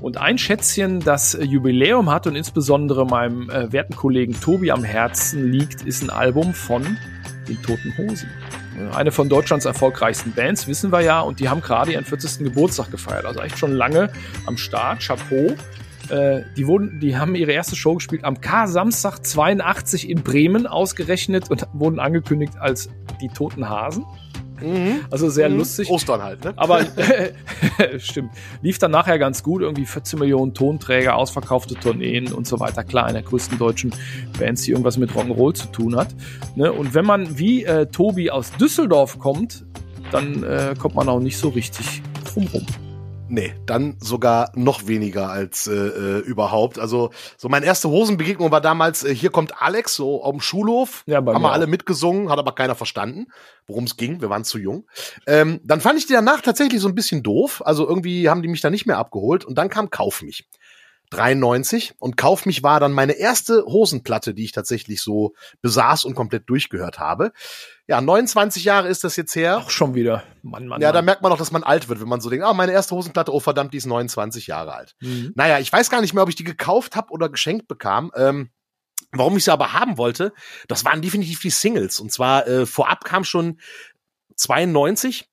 Und 0.00 0.18
ein 0.18 0.36
Schätzchen, 0.36 1.00
das 1.00 1.34
äh, 1.34 1.44
Jubiläum 1.44 2.10
hat 2.10 2.26
und 2.26 2.36
insbesondere 2.36 3.06
meinem 3.06 3.48
äh, 3.48 3.72
werten 3.72 3.96
Kollegen 3.96 4.38
Tobi 4.38 4.70
am 4.70 4.84
Herzen 4.84 5.50
liegt, 5.50 5.82
ist 5.82 6.02
ein 6.02 6.10
Album 6.10 6.52
von 6.52 6.98
den 7.48 7.62
Toten 7.62 7.96
Hosen. 7.96 8.28
Eine 8.92 9.12
von 9.12 9.28
Deutschlands 9.28 9.66
erfolgreichsten 9.66 10.32
Bands, 10.32 10.66
wissen 10.66 10.90
wir 10.90 11.00
ja, 11.00 11.20
und 11.20 11.38
die 11.38 11.48
haben 11.48 11.60
gerade 11.60 11.92
ihren 11.92 12.04
40. 12.04 12.44
Geburtstag 12.44 12.90
gefeiert. 12.90 13.24
Also 13.24 13.40
echt 13.40 13.56
schon 13.56 13.72
lange 13.72 14.10
am 14.46 14.56
Start. 14.56 15.00
Chapeau. 15.00 15.54
Äh, 16.14 16.44
die, 16.56 16.66
wurden, 16.66 17.00
die 17.00 17.16
haben 17.16 17.34
ihre 17.34 17.52
erste 17.52 17.74
Show 17.74 17.94
gespielt 17.94 18.24
am 18.24 18.40
K-Samstag 18.40 19.18
82 19.26 20.08
in 20.08 20.22
Bremen 20.22 20.66
ausgerechnet 20.66 21.50
und 21.50 21.66
wurden 21.72 21.98
angekündigt 21.98 22.52
als 22.60 22.88
die 23.20 23.28
Toten 23.28 23.68
Hasen. 23.68 24.04
Mhm. 24.62 25.00
Also 25.10 25.28
sehr 25.28 25.50
Mhm. 25.50 25.58
lustig. 25.58 25.90
Ostern 25.90 26.22
halt, 26.22 26.44
ne? 26.44 26.52
Aber 26.56 26.80
stimmt. 27.98 28.30
Lief 28.62 28.78
dann 28.78 28.92
nachher 28.92 29.18
ganz 29.18 29.42
gut. 29.42 29.62
Irgendwie 29.62 29.84
14 29.84 30.18
Millionen 30.20 30.54
Tonträger, 30.54 31.16
ausverkaufte 31.16 31.74
Tourneen 31.74 32.32
und 32.32 32.46
so 32.46 32.60
weiter. 32.60 32.84
Klar, 32.84 33.06
einer 33.06 33.14
der 33.14 33.22
größten 33.22 33.58
deutschen 33.58 33.92
Bands, 34.38 34.62
die 34.62 34.70
irgendwas 34.70 34.96
mit 34.96 35.10
Rock'n'Roll 35.10 35.54
zu 35.54 35.66
tun 35.68 35.96
hat. 35.96 36.14
Ne? 36.54 36.72
Und 36.72 36.94
wenn 36.94 37.04
man 37.04 37.38
wie 37.38 37.64
äh, 37.64 37.86
Tobi 37.86 38.30
aus 38.30 38.52
Düsseldorf 38.52 39.18
kommt, 39.18 39.64
dann 40.12 40.44
äh, 40.44 40.74
kommt 40.78 40.94
man 40.94 41.08
auch 41.08 41.18
nicht 41.20 41.36
so 41.38 41.48
richtig 41.48 42.02
drum 42.32 42.46
rum. 42.52 42.66
Nee, 43.34 43.52
dann 43.66 43.96
sogar 43.98 44.52
noch 44.54 44.86
weniger 44.86 45.28
als 45.28 45.66
äh, 45.66 45.72
äh, 45.72 46.18
überhaupt. 46.20 46.78
Also 46.78 47.10
so 47.36 47.48
meine 47.48 47.66
erste 47.66 47.88
Hosenbegegnung 47.88 48.52
war 48.52 48.60
damals, 48.60 49.02
äh, 49.02 49.12
hier 49.12 49.30
kommt 49.30 49.60
Alex, 49.60 49.96
so 49.96 50.22
auf 50.22 50.30
dem 50.30 50.40
Schulhof. 50.40 51.02
Ja, 51.06 51.16
haben 51.16 51.42
wir 51.42 51.50
alle 51.50 51.66
mitgesungen, 51.66 52.30
hat 52.30 52.38
aber 52.38 52.54
keiner 52.54 52.76
verstanden, 52.76 53.26
worum 53.66 53.84
es 53.84 53.96
ging. 53.96 54.20
Wir 54.20 54.30
waren 54.30 54.44
zu 54.44 54.58
jung. 54.58 54.86
Ähm, 55.26 55.58
dann 55.64 55.80
fand 55.80 55.98
ich 55.98 56.06
die 56.06 56.12
danach 56.12 56.42
tatsächlich 56.42 56.80
so 56.80 56.86
ein 56.86 56.94
bisschen 56.94 57.24
doof. 57.24 57.60
Also 57.66 57.88
irgendwie 57.88 58.28
haben 58.28 58.40
die 58.40 58.46
mich 58.46 58.60
da 58.60 58.70
nicht 58.70 58.86
mehr 58.86 58.98
abgeholt. 58.98 59.44
Und 59.44 59.58
dann 59.58 59.68
kam 59.68 59.90
Kauf 59.90 60.22
mich. 60.22 60.48
93 61.10 61.94
und 61.98 62.16
Kauf 62.16 62.46
mich 62.46 62.62
war 62.62 62.78
dann 62.78 62.92
meine 62.92 63.14
erste 63.14 63.64
Hosenplatte, 63.64 64.32
die 64.32 64.44
ich 64.44 64.52
tatsächlich 64.52 65.00
so 65.00 65.34
besaß 65.60 66.04
und 66.04 66.14
komplett 66.14 66.48
durchgehört 66.48 67.00
habe. 67.00 67.32
Ja, 67.86 68.00
29 68.00 68.64
Jahre 68.64 68.88
ist 68.88 69.04
das 69.04 69.16
jetzt 69.16 69.36
her. 69.36 69.58
Auch 69.58 69.70
schon 69.70 69.94
wieder. 69.94 70.24
Mann, 70.42 70.66
Mann, 70.66 70.80
Ja, 70.80 70.90
da 70.90 70.98
Mann. 70.98 71.04
merkt 71.06 71.22
man 71.22 71.30
auch, 71.32 71.36
dass 71.36 71.50
man 71.52 71.62
alt 71.62 71.88
wird, 71.88 72.00
wenn 72.00 72.08
man 72.08 72.20
so 72.20 72.30
denkt, 72.30 72.44
ah, 72.44 72.54
meine 72.54 72.72
erste 72.72 72.94
Hosenplatte, 72.94 73.32
oh 73.32 73.40
verdammt, 73.40 73.74
die 73.74 73.78
ist 73.78 73.86
29 73.86 74.46
Jahre 74.46 74.74
alt. 74.74 74.96
Mhm. 75.00 75.32
Naja, 75.34 75.58
ich 75.58 75.70
weiß 75.70 75.90
gar 75.90 76.00
nicht 76.00 76.14
mehr, 76.14 76.22
ob 76.22 76.28
ich 76.30 76.34
die 76.36 76.44
gekauft 76.44 76.96
habe 76.96 77.10
oder 77.10 77.28
geschenkt 77.28 77.68
bekam. 77.68 78.10
Ähm, 78.16 78.50
warum 79.12 79.36
ich 79.36 79.44
sie 79.44 79.52
aber 79.52 79.74
haben 79.74 79.98
wollte, 79.98 80.32
das 80.66 80.84
waren 80.86 81.02
definitiv 81.02 81.40
die 81.40 81.50
Singles. 81.50 82.00
Und 82.00 82.10
zwar 82.10 82.46
äh, 82.46 82.64
vorab 82.64 83.04
kam 83.04 83.22
schon 83.24 83.60
92 84.36 85.28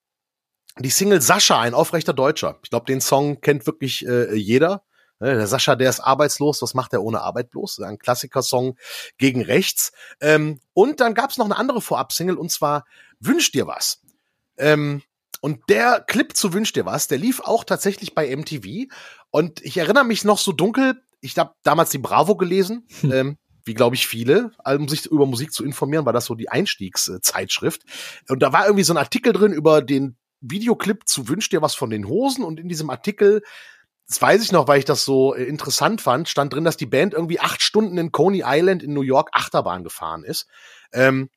die 0.80 0.90
Single 0.90 1.22
Sascha, 1.22 1.60
ein 1.62 1.74
aufrechter 1.74 2.14
Deutscher. 2.14 2.60
Ich 2.64 2.70
glaube, 2.70 2.86
den 2.86 3.02
Song 3.02 3.42
kennt 3.42 3.66
wirklich 3.66 4.06
äh, 4.06 4.34
jeder. 4.36 4.84
Ne, 5.22 5.36
Der 5.36 5.48
Sascha, 5.48 5.76
der 5.76 5.90
ist 5.90 6.00
arbeitslos. 6.02 6.62
Was 6.62 6.74
macht 6.74 6.94
er 6.94 7.04
ohne 7.04 7.22
Arbeit 7.22 7.52
bloß? 7.52 7.80
Ein 7.82 8.00
Klassiker-Song 8.00 8.78
gegen 9.18 9.42
rechts. 9.44 9.92
Ähm, 10.20 10.60
und 10.74 11.00
dann 11.00 11.14
gab 11.14 11.30
es 11.30 11.38
noch 11.38 11.46
eine 11.46 11.58
andere 11.58 11.82
Vorab-Single 11.82 12.36
und 12.38 12.52
zwar 12.52 12.86
Wünsch 13.20 13.52
dir 13.52 13.68
was. 13.68 14.02
Ähm, 14.58 15.04
Und 15.42 15.70
der 15.70 16.02
Clip 16.02 16.36
zu 16.36 16.54
Wünsch 16.54 16.74
dir 16.74 16.86
was, 16.86 17.08
der 17.08 17.18
lief 17.18 17.40
auch 17.40 17.64
tatsächlich 17.64 18.14
bei 18.14 18.36
MTV. 18.36 18.92
Und 19.32 19.62
ich 19.64 19.78
erinnere 19.78 20.06
mich 20.06 20.24
noch 20.24 20.38
so 20.38 20.52
dunkel, 20.52 21.02
ich 21.20 21.38
habe 21.38 21.54
damals 21.64 21.92
die 21.92 22.00
Bravo 22.00 22.36
gelesen, 22.36 22.88
hm. 23.02 23.12
ähm, 23.12 23.38
wie 23.64 23.76
glaube 23.76 23.96
ich 23.96 24.08
viele, 24.08 24.52
um 24.66 24.90
sich 24.90 25.06
über 25.06 25.28
Musik 25.28 25.54
zu 25.54 25.64
informieren, 25.64 26.06
war 26.06 26.14
das 26.14 26.26
so 26.26 26.34
die 26.34 26.50
Einstiegszeitschrift. 26.50 27.84
Und 28.28 28.42
da 28.42 28.54
war 28.54 28.66
irgendwie 28.66 28.84
so 28.84 28.94
ein 28.94 28.98
Artikel 28.98 29.34
drin 29.34 29.54
über 29.54 29.84
den 29.84 30.18
Videoclip 30.42 31.08
zu 31.08 31.28
Wünsch 31.28 31.50
dir 31.50 31.62
was 31.62 31.76
von 31.76 31.92
den 31.92 32.08
Hosen. 32.08 32.44
Und 32.44 32.60
in 32.60 32.70
diesem 32.70 32.90
Artikel 32.90 33.44
das 34.12 34.22
weiß 34.22 34.44
ich 34.44 34.52
noch, 34.52 34.68
weil 34.68 34.80
ich 34.80 34.86
das 34.86 35.06
so 35.06 35.34
äh, 35.34 35.44
interessant 35.46 36.02
fand, 36.02 36.28
stand 36.28 36.54
drin, 36.54 36.66
dass 36.66 36.76
die 36.76 36.86
Band 36.86 37.14
irgendwie 37.14 37.40
acht 37.40 37.62
Stunden 37.62 37.98
in 37.98 38.12
Coney 38.12 38.44
Island 38.46 38.84
in 38.84 38.94
New 38.94 39.04
York 39.04 39.30
Achterbahn 39.32 39.86
gefahren 39.86 40.26
ist. 40.26 40.48
Ähm, 40.92 41.30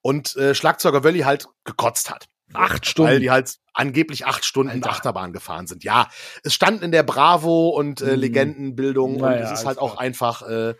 und 0.00 0.34
äh, 0.36 0.54
Schlagzeuger 0.54 1.04
Wölli 1.04 1.20
halt 1.20 1.46
gekotzt 1.64 2.10
hat. 2.10 2.28
Acht 2.54 2.86
Stunden. 2.86 3.12
Weil 3.12 3.20
die 3.20 3.30
halt 3.30 3.58
angeblich 3.74 4.24
acht 4.26 4.46
Stunden 4.46 4.72
Alter. 4.72 4.90
Achterbahn 4.90 5.34
gefahren 5.34 5.66
sind. 5.66 5.84
Ja, 5.84 6.08
es 6.42 6.54
stand 6.54 6.82
in 6.82 6.90
der 6.90 7.02
Bravo 7.02 7.68
und 7.68 8.00
äh, 8.00 8.14
mhm. 8.14 8.20
Legendenbildung 8.20 9.16
naja, 9.18 9.36
und 9.36 9.42
es 9.52 9.60
ist 9.60 9.66
halt 9.66 9.76
auch 9.78 9.98
einfach 9.98 10.40
äh, 10.48 10.74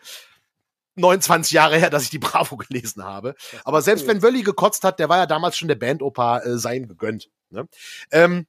29 0.94 1.52
Jahre 1.52 1.76
her, 1.76 1.90
dass 1.90 2.04
ich 2.04 2.10
die 2.10 2.18
Bravo 2.18 2.56
gelesen 2.68 3.04
habe. 3.04 3.34
Aber 3.64 3.82
selbst 3.82 4.06
wenn 4.06 4.22
Wölli 4.22 4.42
gekotzt 4.42 4.84
hat, 4.84 4.98
der 4.98 5.10
war 5.10 5.18
ja 5.18 5.26
damals 5.26 5.58
schon 5.58 5.68
der 5.68 5.74
Bandopa 5.74 6.38
äh, 6.38 6.56
sein 6.56 6.88
gegönnt. 6.88 7.28
Ne? 7.50 7.68
Ähm, 8.10 8.46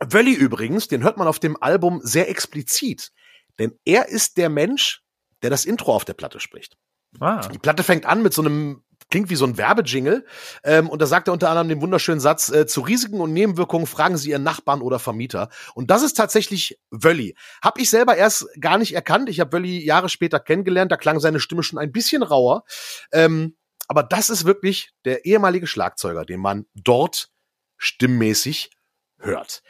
Wölli 0.00 0.34
übrigens, 0.34 0.88
den 0.88 1.02
hört 1.02 1.16
man 1.16 1.28
auf 1.28 1.38
dem 1.38 1.60
Album 1.62 2.00
sehr 2.02 2.28
explizit, 2.28 3.12
denn 3.58 3.78
er 3.84 4.08
ist 4.08 4.36
der 4.36 4.48
Mensch, 4.50 5.02
der 5.42 5.50
das 5.50 5.64
Intro 5.64 5.94
auf 5.94 6.04
der 6.04 6.14
Platte 6.14 6.40
spricht. 6.40 6.76
Ah. 7.20 7.46
Die 7.48 7.58
Platte 7.58 7.82
fängt 7.82 8.04
an 8.04 8.22
mit 8.22 8.34
so 8.34 8.42
einem 8.42 8.82
klingt 9.10 9.30
wie 9.30 9.36
so 9.36 9.46
ein 9.46 9.56
Werbejingle. 9.56 10.24
Ähm, 10.64 10.88
und 10.88 11.00
da 11.00 11.06
sagt 11.06 11.28
er 11.28 11.32
unter 11.32 11.48
anderem 11.48 11.68
den 11.68 11.80
wunderschönen 11.80 12.20
Satz, 12.20 12.50
äh, 12.50 12.66
zu 12.66 12.80
Risiken 12.80 13.20
und 13.20 13.32
Nebenwirkungen 13.32 13.86
fragen 13.86 14.16
Sie 14.16 14.30
Ihren 14.30 14.42
Nachbarn 14.42 14.82
oder 14.82 14.98
Vermieter. 14.98 15.48
Und 15.74 15.90
das 15.90 16.02
ist 16.02 16.14
tatsächlich 16.14 16.78
Wölli. 16.90 17.36
Hab 17.62 17.78
ich 17.78 17.90
selber 17.90 18.16
erst 18.16 18.48
gar 18.60 18.78
nicht 18.78 18.94
erkannt. 18.94 19.28
Ich 19.28 19.40
habe 19.40 19.52
Wölli 19.52 19.84
Jahre 19.84 20.08
später 20.08 20.40
kennengelernt. 20.40 20.90
Da 20.90 20.96
klang 20.96 21.20
seine 21.20 21.40
Stimme 21.40 21.62
schon 21.62 21.78
ein 21.78 21.92
bisschen 21.92 22.22
rauer. 22.22 22.64
Ähm, 23.12 23.56
aber 23.88 24.02
das 24.02 24.30
ist 24.30 24.44
wirklich 24.44 24.90
der 25.04 25.24
ehemalige 25.24 25.66
Schlagzeuger, 25.66 26.24
den 26.24 26.40
man 26.40 26.66
dort 26.74 27.28
stimmmäßig 27.76 28.70
hört. 29.18 29.62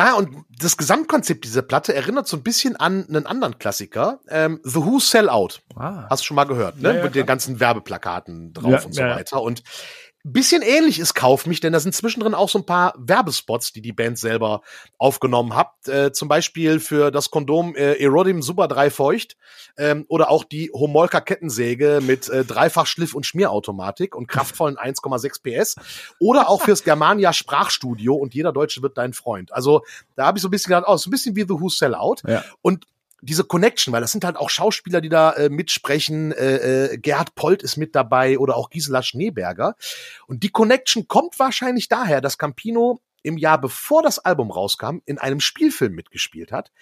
Ah, 0.00 0.14
und 0.14 0.44
das 0.58 0.76
Gesamtkonzept 0.76 1.44
dieser 1.44 1.62
Platte 1.62 1.94
erinnert 1.94 2.26
so 2.26 2.36
ein 2.36 2.42
bisschen 2.42 2.76
an 2.76 3.06
einen 3.08 3.26
anderen 3.26 3.58
Klassiker, 3.58 4.20
ähm, 4.28 4.60
The 4.64 4.76
Who 4.76 4.98
Sell 4.98 5.28
Out. 5.28 5.62
Ah. 5.76 6.06
Hast 6.08 6.22
du 6.22 6.26
schon 6.26 6.36
mal 6.36 6.44
gehört, 6.44 6.80
ne? 6.80 6.88
Ja, 6.88 6.94
ja, 6.96 7.04
Mit 7.04 7.14
den 7.14 7.26
ganzen 7.26 7.60
Werbeplakaten 7.60 8.54
drauf 8.54 8.72
ja, 8.72 8.82
und 8.82 8.94
so 8.94 9.02
weiter. 9.02 9.42
Und 9.42 9.62
bisschen 10.24 10.62
ähnlich 10.62 10.98
ist 10.98 11.14
Kauf 11.14 11.46
mich, 11.46 11.60
denn 11.60 11.72
da 11.72 11.80
sind 11.80 11.94
zwischendrin 11.94 12.34
auch 12.34 12.48
so 12.48 12.58
ein 12.58 12.66
paar 12.66 12.94
Werbespots, 12.98 13.72
die 13.72 13.80
die 13.80 13.92
Band 13.92 14.18
selber 14.18 14.62
aufgenommen 14.98 15.54
hat. 15.54 15.88
Äh, 15.88 16.12
zum 16.12 16.28
Beispiel 16.28 16.80
für 16.80 17.10
das 17.10 17.30
Kondom 17.30 17.74
äh, 17.74 17.94
Erodim 17.94 18.42
Super 18.42 18.68
3 18.68 18.90
Feucht 18.90 19.36
ähm, 19.78 20.04
oder 20.08 20.30
auch 20.30 20.44
die 20.44 20.70
Homolka 20.72 21.20
Kettensäge 21.20 22.00
mit 22.02 22.28
äh, 22.28 22.44
Dreifach 22.44 22.86
Schliff- 22.86 23.14
und 23.14 23.24
Schmierautomatik 23.24 24.14
und 24.14 24.26
kraftvollen 24.26 24.76
1,6 24.76 25.42
PS 25.42 25.76
oder 26.18 26.48
auch 26.48 26.62
fürs 26.62 26.84
Germania 26.84 27.32
Sprachstudio 27.32 28.14
und 28.14 28.34
jeder 28.34 28.52
Deutsche 28.52 28.82
wird 28.82 28.98
dein 28.98 29.14
Freund. 29.14 29.52
Also 29.52 29.82
da 30.16 30.26
habe 30.26 30.38
ich 30.38 30.42
so 30.42 30.48
ein 30.48 30.50
bisschen 30.50 30.70
gedacht, 30.70 30.84
oh, 30.86 30.96
so 30.96 31.08
ein 31.08 31.12
bisschen 31.12 31.34
wie 31.36 31.42
The 31.42 31.60
Who 31.60 31.68
Sell 31.70 31.94
Out. 31.94 32.22
Ja. 32.26 32.44
Und 32.60 32.86
diese 33.22 33.44
Connection, 33.44 33.92
weil 33.92 34.00
das 34.00 34.12
sind 34.12 34.24
halt 34.24 34.36
auch 34.36 34.50
Schauspieler, 34.50 35.00
die 35.00 35.08
da 35.08 35.32
äh, 35.32 35.48
mitsprechen. 35.48 36.32
Äh, 36.32 36.92
äh, 36.92 36.98
Gerhard 36.98 37.34
Polt 37.34 37.62
ist 37.62 37.76
mit 37.76 37.94
dabei 37.94 38.38
oder 38.38 38.56
auch 38.56 38.70
Gisela 38.70 39.02
Schneeberger. 39.02 39.76
Und 40.26 40.42
die 40.42 40.50
Connection 40.50 41.08
kommt 41.08 41.38
wahrscheinlich 41.38 41.88
daher, 41.88 42.20
dass 42.20 42.38
Campino 42.38 43.00
im 43.22 43.36
Jahr 43.36 43.60
bevor 43.60 44.02
das 44.02 44.18
Album 44.18 44.50
rauskam, 44.50 44.98
in 45.04 45.18
einem 45.18 45.40
Spielfilm 45.40 45.94
mitgespielt 45.94 46.52
hat. 46.52 46.72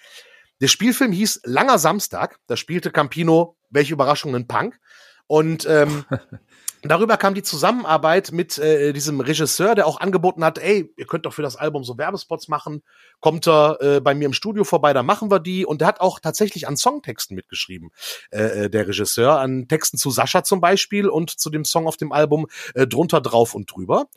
Der 0.61 0.67
Spielfilm 0.67 1.11
hieß 1.11 1.41
Langer 1.45 1.79
Samstag. 1.79 2.39
Da 2.47 2.57
spielte 2.57 2.91
Campino, 2.91 3.55
welche 3.69 3.93
Überraschung, 3.93 4.35
einen 4.35 4.47
Punk. 4.47 4.79
Und 5.27 5.65
ähm, 5.69 6.05
Darüber 6.81 7.17
kam 7.17 7.33
die 7.33 7.43
Zusammenarbeit 7.43 8.31
mit 8.31 8.57
äh, 8.57 8.93
diesem 8.93 9.19
Regisseur, 9.19 9.75
der 9.75 9.85
auch 9.85 9.99
angeboten 9.99 10.45
hat, 10.45 10.57
ey, 10.57 10.93
ihr 10.95 11.05
könnt 11.05 11.25
doch 11.25 11.33
für 11.33 11.41
das 11.41 11.57
Album 11.57 11.83
so 11.83 11.97
Werbespots 11.97 12.47
machen, 12.47 12.83
kommt 13.19 13.47
er 13.47 13.77
äh, 13.81 13.99
bei 13.99 14.15
mir 14.15 14.25
im 14.25 14.33
Studio 14.33 14.63
vorbei, 14.63 14.93
dann 14.93 15.05
machen 15.05 15.29
wir 15.29 15.39
die. 15.39 15.65
Und 15.65 15.81
der 15.81 15.89
hat 15.89 15.99
auch 15.99 16.19
tatsächlich 16.19 16.67
an 16.67 16.77
Songtexten 16.77 17.35
mitgeschrieben, 17.35 17.89
äh, 18.31 18.65
äh, 18.65 18.69
der 18.69 18.87
Regisseur, 18.87 19.39
an 19.39 19.67
Texten 19.67 19.97
zu 19.97 20.09
Sascha 20.09 20.43
zum 20.43 20.61
Beispiel 20.61 21.09
und 21.09 21.31
zu 21.31 21.49
dem 21.49 21.65
Song 21.65 21.85
auf 21.85 21.97
dem 21.97 22.13
Album 22.13 22.47
äh, 22.75 22.87
drunter, 22.87 23.19
drauf 23.19 23.55
und 23.55 23.69
drüber. 23.73 24.07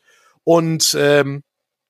Und 0.44 0.96
ähm, 0.98 1.42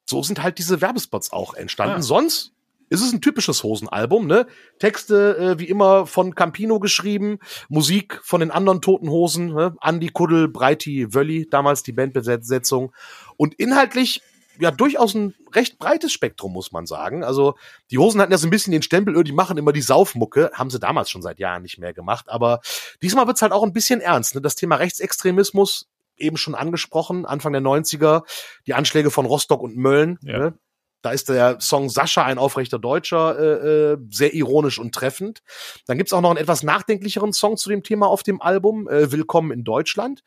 so 0.06 0.22
sind 0.22 0.42
halt 0.42 0.58
diese 0.58 0.80
Werbespots 0.80 1.32
auch 1.32 1.54
entstanden. 1.54 1.96
Ja. 1.96 2.02
Sonst 2.02 2.52
es 2.92 3.00
ist 3.00 3.12
ein 3.12 3.20
typisches 3.20 3.62
Hosenalbum, 3.62 4.26
ne? 4.26 4.46
Texte 4.78 5.36
äh, 5.36 5.58
wie 5.58 5.68
immer 5.68 6.06
von 6.06 6.34
Campino 6.34 6.78
geschrieben, 6.78 7.38
Musik 7.68 8.20
von 8.22 8.40
den 8.40 8.50
anderen 8.50 8.82
Toten 8.82 9.08
Hosen, 9.08 9.54
ne? 9.54 9.74
Andy 9.82 10.08
Kuddel, 10.08 10.48
Breiti, 10.48 11.14
Wölli, 11.14 11.48
damals 11.48 11.82
die 11.82 11.92
Bandbesetzung 11.92 12.92
und 13.36 13.54
inhaltlich 13.54 14.22
ja 14.60 14.70
durchaus 14.70 15.14
ein 15.14 15.34
recht 15.54 15.78
breites 15.78 16.12
Spektrum, 16.12 16.52
muss 16.52 16.72
man 16.72 16.86
sagen. 16.86 17.24
Also 17.24 17.54
die 17.90 17.96
Hosen 17.98 18.20
hatten 18.20 18.32
ja 18.32 18.38
so 18.38 18.46
ein 18.46 18.50
bisschen 18.50 18.72
den 18.72 18.82
Stempel, 18.82 19.18
äh, 19.18 19.24
die 19.24 19.32
machen 19.32 19.56
immer 19.56 19.72
die 19.72 19.80
Saufmucke, 19.80 20.50
haben 20.52 20.70
sie 20.70 20.78
damals 20.78 21.08
schon 21.08 21.22
seit 21.22 21.38
Jahren 21.38 21.62
nicht 21.62 21.78
mehr 21.78 21.94
gemacht, 21.94 22.26
aber 22.28 22.60
diesmal 23.02 23.26
wird's 23.26 23.42
halt 23.42 23.52
auch 23.52 23.62
ein 23.62 23.72
bisschen 23.72 24.00
ernst. 24.00 24.34
Ne? 24.34 24.42
Das 24.42 24.54
Thema 24.54 24.76
Rechtsextremismus 24.76 25.88
eben 26.16 26.36
schon 26.36 26.54
angesprochen, 26.54 27.24
Anfang 27.24 27.52
der 27.52 27.62
90er, 27.62 28.22
die 28.66 28.74
Anschläge 28.74 29.10
von 29.10 29.24
Rostock 29.24 29.62
und 29.62 29.76
Mölln, 29.76 30.18
ja. 30.22 30.38
ne? 30.38 30.58
Da 31.02 31.10
ist 31.10 31.28
der 31.28 31.60
Song 31.60 31.90
Sascha, 31.90 32.24
ein 32.24 32.38
aufrechter 32.38 32.78
Deutscher, 32.78 33.38
äh, 33.38 33.92
äh, 33.92 33.98
sehr 34.10 34.34
ironisch 34.34 34.78
und 34.78 34.94
treffend. 34.94 35.42
Dann 35.86 35.98
gibt's 35.98 36.12
auch 36.12 36.20
noch 36.20 36.30
einen 36.30 36.38
etwas 36.38 36.62
nachdenklicheren 36.62 37.32
Song 37.32 37.56
zu 37.56 37.68
dem 37.68 37.82
Thema 37.82 38.06
auf 38.06 38.22
dem 38.22 38.40
Album, 38.40 38.88
äh, 38.88 39.10
Willkommen 39.10 39.50
in 39.50 39.64
Deutschland. 39.64 40.22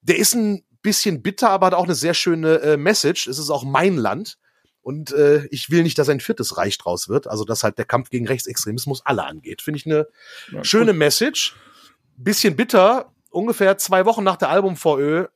Der 0.00 0.16
ist 0.16 0.34
ein 0.34 0.64
bisschen 0.82 1.22
bitter, 1.22 1.50
aber 1.50 1.66
hat 1.66 1.74
auch 1.74 1.84
eine 1.84 1.94
sehr 1.94 2.14
schöne 2.14 2.60
äh, 2.60 2.76
Message. 2.76 3.26
Es 3.26 3.38
ist 3.38 3.50
auch 3.50 3.64
mein 3.64 3.96
Land. 3.96 4.38
Und 4.80 5.12
äh, 5.12 5.46
ich 5.50 5.70
will 5.70 5.84
nicht, 5.84 5.98
dass 5.98 6.08
ein 6.08 6.20
viertes 6.20 6.56
Reich 6.56 6.76
draus 6.76 7.08
wird. 7.08 7.28
Also, 7.28 7.44
dass 7.44 7.62
halt 7.62 7.78
der 7.78 7.84
Kampf 7.84 8.10
gegen 8.10 8.26
Rechtsextremismus 8.26 9.04
alle 9.04 9.24
angeht. 9.24 9.62
Finde 9.62 9.78
ich 9.78 9.86
eine 9.86 10.08
ja, 10.50 10.64
schöne 10.64 10.92
Message. 10.92 11.54
Bisschen 12.16 12.56
bitter. 12.56 13.12
Ungefähr 13.30 13.78
zwei 13.78 14.04
Wochen 14.06 14.24
nach 14.24 14.36
der 14.36 14.50
Album-VÖ 14.50 15.26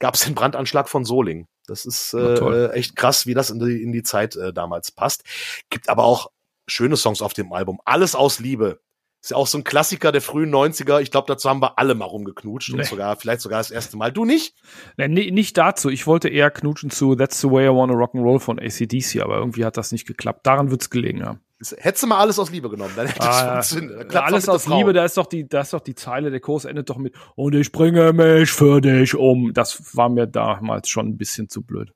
gab 0.00 0.14
es 0.14 0.24
den 0.24 0.34
Brandanschlag 0.34 0.88
von 0.88 1.04
Soling. 1.04 1.46
Das 1.66 1.86
ist 1.86 2.14
äh, 2.14 2.70
echt 2.72 2.96
krass, 2.96 3.26
wie 3.26 3.34
das 3.34 3.50
in 3.50 3.58
die, 3.58 3.82
in 3.82 3.92
die 3.92 4.02
Zeit 4.02 4.36
äh, 4.36 4.52
damals 4.52 4.90
passt. 4.90 5.24
Gibt 5.70 5.88
aber 5.88 6.04
auch 6.04 6.30
schöne 6.66 6.96
Songs 6.96 7.22
auf 7.22 7.32
dem 7.32 7.52
Album. 7.52 7.80
Alles 7.84 8.14
aus 8.14 8.38
Liebe. 8.38 8.80
Ist 9.22 9.30
ja 9.30 9.38
auch 9.38 9.46
so 9.46 9.56
ein 9.56 9.64
Klassiker 9.64 10.12
der 10.12 10.20
frühen 10.20 10.54
90er. 10.54 11.00
Ich 11.00 11.10
glaube, 11.10 11.26
dazu 11.28 11.48
haben 11.48 11.62
wir 11.62 11.78
alle 11.78 11.94
mal 11.94 12.04
rumgeknutscht 12.04 12.72
nee. 12.72 12.80
und 12.80 12.84
sogar, 12.84 13.16
vielleicht 13.16 13.40
sogar 13.40 13.58
das 13.58 13.70
erste 13.70 13.96
Mal. 13.96 14.12
Du 14.12 14.26
nicht? 14.26 14.54
Nee, 14.98 15.30
nicht 15.30 15.56
dazu. 15.56 15.88
Ich 15.88 16.06
wollte 16.06 16.28
eher 16.28 16.50
knutschen 16.50 16.90
zu 16.90 17.14
That's 17.14 17.40
the 17.40 17.50
Way 17.50 17.68
I 17.68 17.70
Wanna 17.70 17.94
Rock'n'Roll 17.94 18.38
von 18.38 18.58
ACDC, 18.58 19.22
aber 19.22 19.38
irgendwie 19.38 19.64
hat 19.64 19.78
das 19.78 19.92
nicht 19.92 20.06
geklappt. 20.06 20.46
Daran 20.46 20.70
wird's 20.70 20.90
gelegen 20.90 21.24
haben. 21.24 21.40
Hättest 21.78 22.02
du 22.02 22.06
mal 22.08 22.18
alles 22.18 22.38
aus 22.38 22.50
Liebe 22.50 22.68
genommen, 22.68 22.92
dann 22.96 23.06
hätte 23.06 23.20
es 23.20 23.26
ah, 23.26 23.62
funktioniert. 23.62 24.12
Ja, 24.12 24.24
alles 24.24 24.48
aus 24.48 24.66
Liebe, 24.66 24.92
da 24.92 25.04
ist 25.04 25.16
doch 25.16 25.26
die, 25.26 25.48
da 25.48 25.60
ist 25.60 25.72
doch 25.72 25.80
die 25.80 25.94
Zeile, 25.94 26.30
der 26.30 26.40
Kurs 26.40 26.64
endet 26.64 26.90
doch 26.90 26.98
mit 26.98 27.14
und 27.36 27.54
ich 27.54 27.70
bringe 27.70 28.12
mich 28.12 28.50
für 28.50 28.80
dich 28.80 29.14
um. 29.14 29.52
Das 29.54 29.96
war 29.96 30.08
mir 30.08 30.26
damals 30.26 30.88
schon 30.88 31.08
ein 31.08 31.16
bisschen 31.16 31.48
zu 31.48 31.62
blöd. 31.62 31.92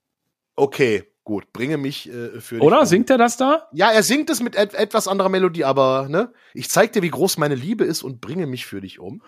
Okay, 0.55 1.05
gut, 1.25 1.53
bringe 1.53 1.77
mich 1.77 2.09
äh, 2.09 2.41
für 2.41 2.57
dich 2.57 2.65
Oder 2.65 2.81
um. 2.81 2.87
singt 2.87 3.11
er 3.11 3.19
das 3.19 3.37
da? 3.37 3.69
Ja, 3.73 3.91
er 3.91 4.05
singt 4.05 4.31
es 4.31 4.41
mit 4.41 4.57
et 4.57 4.75
etwas 4.75 5.09
anderer 5.09 5.29
Melodie, 5.29 5.65
aber 5.65 6.09
ne, 6.09 6.33
ich 6.55 6.71
zeig 6.71 6.93
dir, 6.93 7.03
wie 7.03 7.11
groß 7.11 7.37
meine 7.37 7.57
Liebe 7.57 7.85
ist 7.85 8.05
und 8.05 8.21
bringe 8.21 8.47
mich 8.47 8.65
für 8.65 8.81
dich 8.81 9.01
um. 9.01 9.23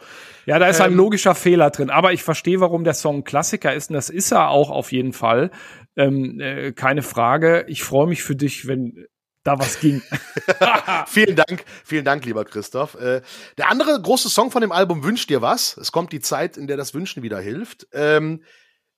Ja, 0.47 0.61
da 0.61 0.69
ist 0.69 0.79
ähm, 0.79 0.87
ein 0.87 0.95
logischer 0.95 1.35
Fehler 1.35 1.71
drin, 1.71 1.91
aber 1.91 2.13
ich 2.13 2.23
verstehe, 2.23 2.61
warum 2.61 2.85
der 2.85 2.95
Song 2.95 3.25
Klassiker 3.25 3.75
ist 3.75 3.91
und 3.91 3.95
das 3.95 4.11
ist 4.11 4.31
er 4.31 4.49
auch 4.49 4.71
auf 4.71 4.93
jeden 4.93 5.13
Fall. 5.13 5.51
Ähm, 5.97 6.41
äh, 6.41 6.73
keine 6.73 7.03
Frage. 7.03 7.65
Ich 7.67 7.83
freue 7.83 8.07
mich 8.07 8.23
für 8.23 8.37
dich, 8.37 8.69
wenn 8.69 9.07
da 9.43 9.59
was 9.59 9.81
ging. 9.81 10.03
vielen 11.07 11.37
Dank, 11.37 11.65
vielen 11.85 12.05
Dank, 12.05 12.25
lieber 12.25 12.45
Christoph. 12.45 12.95
Äh, 12.95 13.23
der 13.59 13.71
andere 13.71 14.01
große 14.01 14.29
Song 14.29 14.51
von 14.51 14.61
dem 14.61 14.73
Album 14.73 15.03
Wünsch 15.03 15.27
dir 15.27 15.43
was. 15.43 15.77
Es 15.77 15.93
kommt 15.93 16.13
die 16.13 16.21
Zeit, 16.21 16.57
in 16.57 16.67
der 16.67 16.77
das 16.77 16.95
Wünschen 16.95 17.23
wieder 17.23 17.41
hilft. 17.41 17.87
Ähm, 17.93 18.43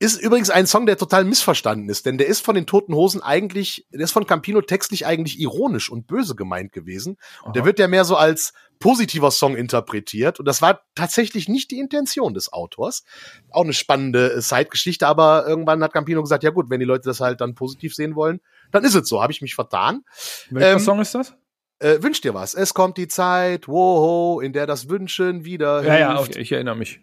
ist 0.03 0.21
übrigens 0.21 0.51
ein 0.51 0.67
Song, 0.67 0.85
der 0.87 0.99
total 0.99 1.23
missverstanden 1.23 1.89
ist, 1.89 2.07
denn 2.07 2.19
der 2.19 2.27
ist 2.27 2.45
von 2.45 2.57
den 2.57 2.67
Toten 2.67 2.93
Hosen 2.93 3.23
eigentlich, 3.23 3.87
der 3.93 4.01
ist 4.01 4.11
von 4.11 4.27
Campino 4.27 4.61
textlich 4.61 5.07
eigentlich 5.07 5.39
ironisch 5.39 5.91
und 5.91 6.09
böse 6.09 6.35
gemeint 6.35 6.73
gewesen. 6.73 7.19
Und 7.43 7.47
Aha. 7.49 7.53
der 7.53 7.65
wird 7.65 7.79
ja 7.79 7.87
mehr 7.87 8.05
so 8.05 8.17
als 8.17 8.53
positiver 8.81 9.31
Song 9.31 9.55
interpretiert. 9.55 10.41
Und 10.41 10.47
das 10.47 10.61
war 10.61 10.81
tatsächlich 10.97 11.49
nicht 11.49 11.71
die 11.71 11.79
Intention 11.79 12.35
des 12.35 12.53
Autors. 12.53 13.05
Auch 13.51 13.63
eine 13.63 13.75
spannende 13.75 14.41
Zeitgeschichte, 14.41 15.07
aber 15.07 15.47
irgendwann 15.47 15.85
hat 15.85 15.93
Campino 15.93 16.21
gesagt, 16.21 16.43
ja 16.43 16.51
gut, 16.51 16.69
wenn 16.69 16.81
die 16.81 16.87
Leute 16.87 17.09
das 17.09 17.21
halt 17.21 17.41
dann 17.41 17.55
positiv 17.55 17.95
sehen 17.95 18.17
wollen, 18.17 18.41
dann 18.73 18.85
ist 18.85 18.95
es 18.95 19.09
so. 19.09 19.23
Habe 19.23 19.33
ich 19.33 19.43
mich 19.43 19.55
vertan. 19.55 20.05
Welcher 20.51 20.73
ähm, 20.73 20.79
Song 20.79 21.01
ist 21.01 21.15
das? 21.15 21.35
Äh, 21.79 22.03
wünsch 22.03 22.21
dir 22.21 22.35
was. 22.35 22.55
Es 22.55 22.75
kommt 22.75 22.97
die 22.97 23.09
Zeit, 23.09 23.69
woho, 23.69 24.41
in 24.41 24.53
der 24.53 24.67
das 24.67 24.89
Wünschen 24.89 25.45
wieder 25.45 25.83
Ja, 25.83 25.99
ja, 25.99 26.21
okay, 26.21 26.41
ich 26.41 26.53
erinnere 26.53 26.77
mich. 26.77 27.01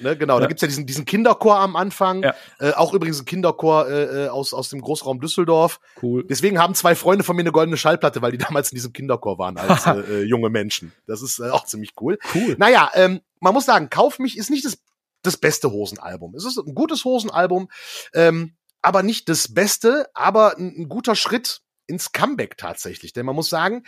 Ne, 0.00 0.16
genau, 0.16 0.36
da 0.36 0.42
Ja. 0.42 0.48
gibt's 0.48 0.62
ja 0.62 0.68
diesen, 0.68 0.86
diesen 0.86 1.04
Kinderchor 1.04 1.58
am 1.58 1.76
Anfang. 1.76 2.22
Ja. 2.22 2.34
Äh, 2.60 2.72
auch 2.72 2.94
übrigens 2.94 3.20
ein 3.20 3.24
Kinderchor 3.24 3.88
äh, 3.88 4.24
äh, 4.24 4.28
aus, 4.28 4.54
aus 4.54 4.68
dem 4.68 4.80
Großraum 4.80 5.20
Düsseldorf. 5.20 5.80
Cool. 6.02 6.24
Deswegen 6.28 6.58
haben 6.58 6.74
zwei 6.74 6.94
Freunde 6.94 7.24
von 7.24 7.36
mir 7.36 7.42
eine 7.42 7.52
goldene 7.52 7.76
Schallplatte, 7.76 8.22
weil 8.22 8.32
die 8.32 8.38
damals 8.48 8.70
in 8.70 8.76
diesem 8.76 8.92
Kinderchor 8.92 9.38
waren 9.38 9.56
als 9.56 9.86
äh, 10.08 10.20
äh, 10.20 10.22
junge 10.24 10.50
Menschen. 10.50 10.92
Das 11.06 11.22
ist 11.22 11.38
äh, 11.38 11.50
auch 11.50 11.64
ziemlich 11.64 11.92
cool. 12.00 12.18
Cool. 12.34 12.54
Naja, 12.58 12.90
ähm, 12.94 13.20
man 13.40 13.54
muss 13.54 13.64
sagen, 13.66 13.90
Kauf 13.90 14.18
mich 14.18 14.36
ist 14.36 14.50
nicht 14.50 14.64
das, 14.64 14.78
das 15.22 15.36
beste 15.36 15.70
Hosenalbum. 15.70 16.34
Es 16.34 16.44
ist 16.44 16.58
ein 16.58 16.74
gutes 16.74 17.04
Hosenalbum, 17.04 17.68
ähm, 18.14 18.54
aber 18.82 19.02
nicht 19.02 19.28
das 19.28 19.52
Beste, 19.54 20.08
aber 20.14 20.56
ein, 20.56 20.74
ein 20.82 20.88
guter 20.88 21.14
Schritt 21.16 21.60
ins 21.86 22.12
Comeback 22.12 22.56
tatsächlich. 22.58 23.12
Denn 23.12 23.26
man 23.26 23.34
muss 23.34 23.48
sagen, 23.50 23.84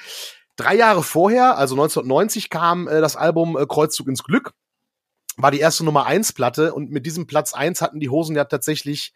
drei 0.56 0.74
Jahre 0.74 1.02
vorher, 1.02 1.56
also 1.58 1.74
1990, 1.74 2.50
kam 2.50 2.88
äh, 2.88 3.00
das 3.00 3.16
Album 3.16 3.56
äh, 3.58 3.66
Kreuzzug 3.66 4.08
ins 4.08 4.24
Glück. 4.24 4.52
War 5.36 5.50
die 5.50 5.60
erste 5.60 5.84
Nummer 5.84 6.06
eins 6.06 6.32
Platte 6.32 6.74
und 6.74 6.90
mit 6.90 7.06
diesem 7.06 7.26
Platz 7.26 7.54
eins 7.54 7.80
hatten 7.82 8.00
die 8.00 8.08
Hosen 8.10 8.36
ja 8.36 8.44
tatsächlich 8.44 9.12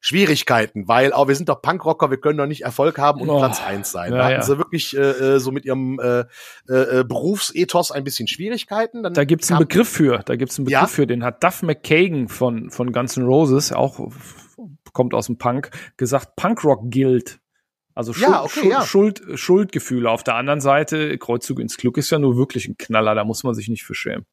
Schwierigkeiten, 0.00 0.86
weil, 0.88 1.12
oh, 1.14 1.26
wir 1.26 1.34
sind 1.34 1.48
doch 1.48 1.62
Punkrocker, 1.62 2.10
wir 2.10 2.18
können 2.20 2.38
doch 2.38 2.46
nicht 2.46 2.62
Erfolg 2.62 2.98
haben 2.98 3.20
und 3.22 3.30
Oh, 3.30 3.38
Platz 3.38 3.60
eins 3.62 3.90
sein. 3.90 4.12
ja, 4.12 4.18
da 4.18 4.24
hatten 4.24 4.34
ja. 4.34 4.42
sie 4.42 4.58
wirklich 4.58 4.96
äh, 4.96 5.00
äh, 5.00 5.38
so 5.40 5.50
mit 5.50 5.64
ihrem 5.64 5.98
äh, 5.98 6.20
äh, 6.68 7.00
äh, 7.00 7.04
Berufsethos 7.04 7.90
ein 7.90 8.04
bisschen 8.04 8.28
Schwierigkeiten. 8.28 9.02
Dann 9.02 9.14
Da 9.14 9.24
gibt's 9.24 9.50
einen 9.50 9.60
Begriff 9.60 9.88
für. 9.88 10.18
Da 10.24 10.36
gibt's 10.36 10.58
einen 10.58 10.66
Begriff 10.66 10.80
Ja? 10.82 10.86
für. 10.86 11.06
Den 11.06 11.24
hat 11.24 11.42
Duff 11.42 11.62
McKagan 11.62 12.28
von, 12.28 12.70
von 12.70 12.92
Guns 12.92 13.16
N' 13.16 13.24
Roses, 13.24 13.72
auch 13.72 13.98
kommt 14.96 15.14
aus 15.14 15.26
dem 15.26 15.36
Punk, 15.36 15.70
gesagt, 15.98 16.34
Punkrock 16.36 16.90
gilt. 16.90 17.38
Also 17.94 18.12
Schuld, 18.12 18.28
Ja, 18.28 18.42
okay, 18.42 18.60
Schuld, 18.60 18.72
ja. 18.72 18.82
Schuld, 18.82 19.22
Schuldgefühle. 19.34 20.10
Auf 20.10 20.24
der 20.24 20.34
anderen 20.34 20.60
Seite, 20.60 21.16
Kreuzzug 21.18 21.60
ins 21.60 21.76
Glück 21.76 21.98
ist 21.98 22.10
ja 22.10 22.18
nur 22.18 22.36
wirklich 22.36 22.66
ein 22.66 22.76
Knaller, 22.76 23.14
da 23.14 23.24
muss 23.24 23.44
man 23.44 23.54
sich 23.54 23.68
nicht 23.68 23.84
für 23.84 23.94
schämen. 23.94 24.26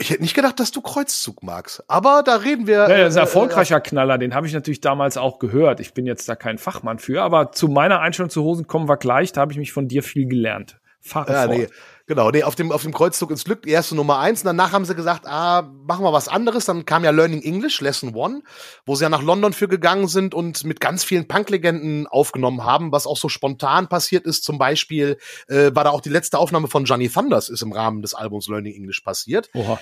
Ich 0.00 0.08
hätte 0.10 0.22
nicht 0.22 0.34
gedacht, 0.34 0.58
dass 0.58 0.70
du 0.70 0.80
Kreuzzug 0.80 1.42
magst. 1.42 1.84
Aber 1.88 2.22
da 2.24 2.36
reden 2.36 2.66
wir. 2.66 2.88
Ja, 2.88 2.88
das 2.88 3.10
ist 3.10 3.16
ein 3.16 3.18
äh, 3.18 3.26
erfolgreicher 3.26 3.80
Knaller, 3.80 4.16
den 4.16 4.34
habe 4.34 4.46
ich 4.46 4.52
natürlich 4.54 4.80
damals 4.80 5.18
auch 5.18 5.38
gehört. 5.38 5.78
Ich 5.80 5.92
bin 5.92 6.06
jetzt 6.06 6.28
da 6.28 6.36
kein 6.36 6.56
Fachmann 6.56 6.98
für, 6.98 7.22
aber 7.22 7.52
zu 7.52 7.68
meiner 7.68 8.00
Einstellung 8.00 8.30
zu 8.30 8.42
Hosen 8.42 8.66
kommen 8.66 8.88
wir 8.88 8.96
gleich, 8.96 9.32
da 9.32 9.42
habe 9.42 9.52
ich 9.52 9.58
mich 9.58 9.72
von 9.72 9.88
dir 9.88 10.02
viel 10.02 10.26
gelernt. 10.26 10.80
Fahre 11.00 11.32
Ja, 11.32 11.46
nee, 11.46 11.68
genau, 12.10 12.30
nee, 12.32 12.42
auf 12.42 12.56
dem, 12.56 12.72
auf 12.72 12.82
dem 12.82 12.92
Kreuzzug 12.92 13.30
ins 13.30 13.44
Glück, 13.44 13.62
die 13.62 13.70
erste 13.70 13.94
Nummer 13.94 14.18
eins. 14.18 14.40
Und 14.40 14.46
danach 14.46 14.72
haben 14.72 14.84
sie 14.84 14.96
gesagt, 14.96 15.26
ah, 15.26 15.62
machen 15.86 16.04
wir 16.04 16.12
was 16.12 16.26
anderes. 16.26 16.64
Dann 16.64 16.84
kam 16.84 17.04
ja 17.04 17.12
Learning 17.12 17.40
English, 17.40 17.80
Lesson 17.80 18.16
One, 18.16 18.42
wo 18.84 18.96
sie 18.96 19.04
ja 19.04 19.08
nach 19.08 19.22
London 19.22 19.52
für 19.52 19.68
gegangen 19.68 20.08
sind 20.08 20.34
und 20.34 20.64
mit 20.64 20.80
ganz 20.80 21.04
vielen 21.04 21.28
Punk-Legenden 21.28 22.08
aufgenommen 22.08 22.64
haben, 22.64 22.90
was 22.90 23.06
auch 23.06 23.16
so 23.16 23.28
spontan 23.28 23.88
passiert 23.88 24.26
ist. 24.26 24.42
Zum 24.42 24.58
Beispiel 24.58 25.18
äh, 25.46 25.70
war 25.72 25.84
da 25.84 25.90
auch 25.90 26.00
die 26.00 26.08
letzte 26.08 26.38
Aufnahme 26.38 26.66
von 26.66 26.84
Johnny 26.84 27.08
Thunders, 27.08 27.48
ist 27.48 27.62
im 27.62 27.72
Rahmen 27.72 28.02
des 28.02 28.14
Albums 28.14 28.48
Learning 28.48 28.74
English 28.74 29.00
passiert. 29.02 29.48
Oha. 29.54 29.78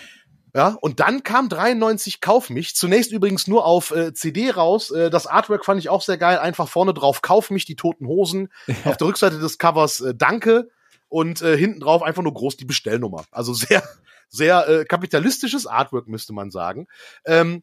Ja, 0.54 0.76
und 0.80 1.00
dann 1.00 1.22
kam 1.22 1.48
93 1.48 2.20
Kauf 2.20 2.50
mich. 2.50 2.74
Zunächst 2.74 3.10
übrigens 3.12 3.46
nur 3.46 3.64
auf 3.64 3.90
äh, 3.90 4.12
CD 4.12 4.50
raus. 4.50 4.90
Äh, 4.90 5.08
das 5.08 5.26
Artwork 5.26 5.64
fand 5.64 5.78
ich 5.78 5.88
auch 5.88 6.02
sehr 6.02 6.18
geil. 6.18 6.38
Einfach 6.38 6.68
vorne 6.68 6.92
drauf 6.92 7.22
Kauf 7.22 7.50
mich, 7.50 7.64
die 7.64 7.76
toten 7.76 8.06
Hosen. 8.06 8.48
Auf 8.84 8.96
der 8.98 9.06
Rückseite 9.06 9.38
des 9.38 9.58
Covers 9.58 10.00
äh, 10.00 10.14
Danke. 10.14 10.68
Und 11.08 11.42
äh, 11.42 11.56
hinten 11.56 11.80
drauf 11.80 12.02
einfach 12.02 12.22
nur 12.22 12.34
groß 12.34 12.56
die 12.56 12.64
Bestellnummer. 12.64 13.24
Also 13.30 13.54
sehr, 13.54 13.82
sehr 14.28 14.68
äh, 14.68 14.84
kapitalistisches 14.84 15.66
Artwork, 15.66 16.08
müsste 16.08 16.32
man 16.32 16.50
sagen. 16.50 16.86
Ähm, 17.24 17.62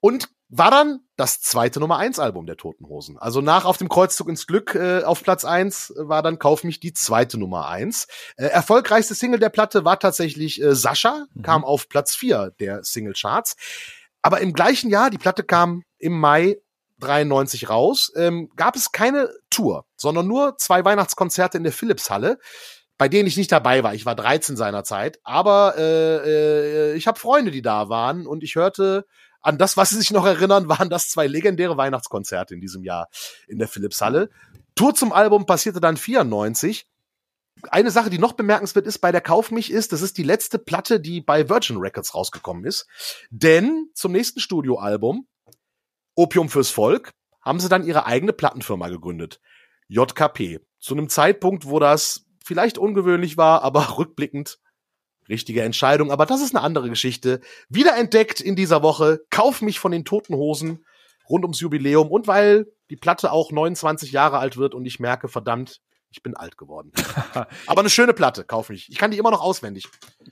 und 0.00 0.28
war 0.48 0.70
dann 0.70 1.00
das 1.16 1.40
zweite 1.40 1.80
Nummer 1.80 1.96
eins 1.96 2.18
Album 2.18 2.46
der 2.46 2.56
Toten 2.56 2.86
Hosen. 2.86 3.18
Also 3.18 3.40
nach 3.40 3.64
Auf 3.64 3.78
dem 3.78 3.88
Kreuzzug 3.88 4.28
ins 4.28 4.46
Glück 4.46 4.74
äh, 4.74 5.02
auf 5.02 5.22
Platz 5.22 5.44
eins 5.44 5.92
war 5.96 6.22
dann 6.22 6.38
Kauf 6.38 6.62
mich 6.62 6.78
die 6.78 6.92
zweite 6.92 7.38
Nummer 7.38 7.68
eins. 7.68 8.06
Äh, 8.36 8.46
erfolgreichste 8.46 9.14
Single 9.14 9.40
der 9.40 9.48
Platte 9.48 9.84
war 9.84 9.98
tatsächlich 9.98 10.62
äh, 10.62 10.74
Sascha, 10.74 11.26
kam 11.42 11.64
auf 11.64 11.88
Platz 11.88 12.14
vier 12.14 12.52
der 12.60 12.84
Singlecharts. 12.84 13.56
Aber 14.22 14.40
im 14.40 14.52
gleichen 14.52 14.90
Jahr, 14.90 15.10
die 15.10 15.18
Platte 15.18 15.42
kam 15.42 15.82
im 15.98 16.18
Mai 16.18 16.58
93 16.98 17.68
raus, 17.68 18.12
ähm, 18.16 18.50
gab 18.56 18.76
es 18.76 18.92
keine 18.92 19.30
Tour, 19.50 19.86
sondern 19.96 20.26
nur 20.26 20.56
zwei 20.58 20.84
Weihnachtskonzerte 20.84 21.58
in 21.58 21.64
der 21.64 21.72
Philipshalle, 21.72 22.38
bei 22.98 23.08
denen 23.08 23.26
ich 23.26 23.36
nicht 23.36 23.50
dabei 23.50 23.82
war. 23.82 23.94
Ich 23.94 24.06
war 24.06 24.14
13 24.14 24.56
seinerzeit, 24.56 25.18
aber 25.24 25.74
äh, 25.76 26.92
äh, 26.92 26.94
ich 26.94 27.06
habe 27.06 27.18
Freunde, 27.18 27.50
die 27.50 27.62
da 27.62 27.88
waren 27.88 28.26
und 28.26 28.42
ich 28.42 28.54
hörte 28.54 29.06
an 29.40 29.58
das, 29.58 29.76
was 29.76 29.90
sie 29.90 29.96
sich 29.96 30.10
noch 30.10 30.26
erinnern, 30.26 30.68
waren 30.68 30.90
das 30.90 31.08
zwei 31.08 31.26
legendäre 31.26 31.76
Weihnachtskonzerte 31.76 32.54
in 32.54 32.60
diesem 32.60 32.82
Jahr 32.84 33.08
in 33.48 33.58
der 33.58 33.68
Philipshalle. 33.68 34.30
Tour 34.74 34.94
zum 34.94 35.12
Album 35.12 35.46
passierte 35.46 35.80
dann 35.80 35.96
94 35.96 36.86
eine 37.70 37.90
Sache, 37.90 38.10
die 38.10 38.18
noch 38.18 38.32
bemerkenswert 38.32 38.86
ist 38.86 38.98
bei 38.98 39.12
der 39.12 39.20
Kauf 39.20 39.50
mich 39.50 39.70
ist, 39.70 39.92
das 39.92 40.02
ist 40.02 40.18
die 40.18 40.22
letzte 40.22 40.58
Platte, 40.58 41.00
die 41.00 41.20
bei 41.20 41.48
Virgin 41.48 41.76
Records 41.78 42.14
rausgekommen 42.14 42.64
ist. 42.64 42.86
Denn 43.30 43.90
zum 43.94 44.12
nächsten 44.12 44.40
Studioalbum, 44.40 45.26
Opium 46.14 46.48
fürs 46.48 46.70
Volk, 46.70 47.10
haben 47.40 47.60
sie 47.60 47.68
dann 47.68 47.86
ihre 47.86 48.06
eigene 48.06 48.32
Plattenfirma 48.32 48.88
gegründet. 48.88 49.40
JKP. 49.88 50.60
Zu 50.78 50.94
einem 50.94 51.08
Zeitpunkt, 51.08 51.66
wo 51.66 51.78
das 51.78 52.26
vielleicht 52.44 52.78
ungewöhnlich 52.78 53.36
war, 53.36 53.62
aber 53.62 53.80
rückblickend 53.98 54.58
richtige 55.28 55.62
Entscheidung. 55.62 56.10
Aber 56.10 56.26
das 56.26 56.42
ist 56.42 56.54
eine 56.54 56.64
andere 56.64 56.88
Geschichte. 56.88 57.40
Wiederentdeckt 57.68 58.40
in 58.40 58.56
dieser 58.56 58.82
Woche. 58.82 59.20
Kauf 59.30 59.62
mich 59.62 59.78
von 59.78 59.92
den 59.92 60.04
Toten 60.04 60.34
Hosen 60.34 60.84
rund 61.28 61.44
ums 61.44 61.60
Jubiläum 61.60 62.10
und 62.10 62.26
weil 62.26 62.66
die 62.90 62.96
Platte 62.96 63.32
auch 63.32 63.50
29 63.50 64.12
Jahre 64.12 64.38
alt 64.38 64.56
wird 64.56 64.74
und 64.74 64.84
ich 64.84 65.00
merke, 65.00 65.28
verdammt, 65.28 65.80
ich 66.14 66.22
bin 66.22 66.36
alt 66.36 66.56
geworden. 66.56 66.92
Aber 67.66 67.80
eine 67.80 67.90
schöne 67.90 68.14
Platte, 68.14 68.44
kauf 68.44 68.70
ich. 68.70 68.88
Ich 68.88 68.98
kann 68.98 69.10
die 69.10 69.18
immer 69.18 69.32
noch 69.32 69.40
auswendig. 69.40 69.88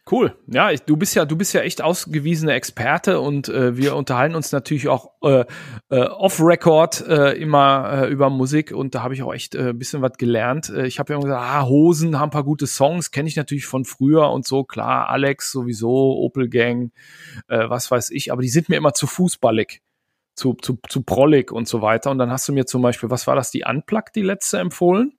Cool. 0.09 0.37
Ja, 0.47 0.71
ich, 0.71 0.83
du 0.83 0.97
bist 0.97 1.15
ja, 1.17 1.25
du 1.25 1.37
bist 1.37 1.53
ja 1.55 1.61
echt 1.63 1.83
ausgewiesener 1.83 2.55
Experte 2.55 3.19
und 3.19 3.49
äh, 3.49 3.77
wir 3.77 3.97
unterhalten 3.97 4.37
uns 4.37 4.53
natürlich 4.53 4.89
auch 4.89 5.11
äh, 5.23 5.45
äh, 5.91 6.05
off-Record 6.07 7.07
äh, 7.09 7.33
immer 7.33 8.05
äh, 8.05 8.11
über 8.11 8.31
Musik 8.31 8.71
und 8.71 8.95
da 8.95 9.03
habe 9.03 9.15
ich 9.15 9.25
auch 9.25 9.35
echt 9.35 9.57
äh, 9.57 9.71
ein 9.71 9.79
bisschen 9.79 10.03
was 10.03 10.13
gelernt. 10.19 10.69
Äh, 10.69 10.87
ich 10.87 11.01
habe 11.01 11.13
ja 11.13 11.17
immer 11.19 11.27
gesagt, 11.27 11.45
ah, 11.45 11.67
Hosen 11.67 12.19
haben 12.19 12.29
ein 12.29 12.33
paar 12.33 12.45
gute 12.45 12.69
Songs, 12.69 13.11
kenne 13.11 13.29
ich 13.29 13.35
natürlich 13.35 13.67
von 13.67 13.85
früher 13.85 14.31
und 14.31 14.47
so, 14.47 14.63
klar, 14.63 15.09
Alex 15.09 15.51
sowieso, 15.51 16.17
Opel 16.19 16.49
Gang, 16.49 16.93
äh, 17.49 17.69
was 17.69 17.91
weiß 17.91 18.11
ich, 18.11 18.31
aber 18.31 18.43
die 18.43 18.51
sind 18.51 18.69
mir 18.69 18.77
immer 18.77 18.95
zu 18.95 19.09
fußballig. 19.09 19.83
Zu, 20.35 20.55
zu, 20.55 20.79
zu 20.89 21.03
prollig 21.03 21.53
und 21.53 21.69
so 21.69 21.83
weiter. 21.83 22.11
Und 22.11 22.17
dann 22.17 22.31
hast 22.31 22.49
du 22.49 22.55
mir 22.55 22.65
zum 22.65 22.81
Beispiel, 22.81 23.11
was 23.11 23.27
war 23.27 23.37
das, 23.37 23.51
die 23.51 23.65
Unplugged, 23.69 24.17
die 24.17 24.23
letzte 24.23 24.61
empfohlen? 24.61 25.13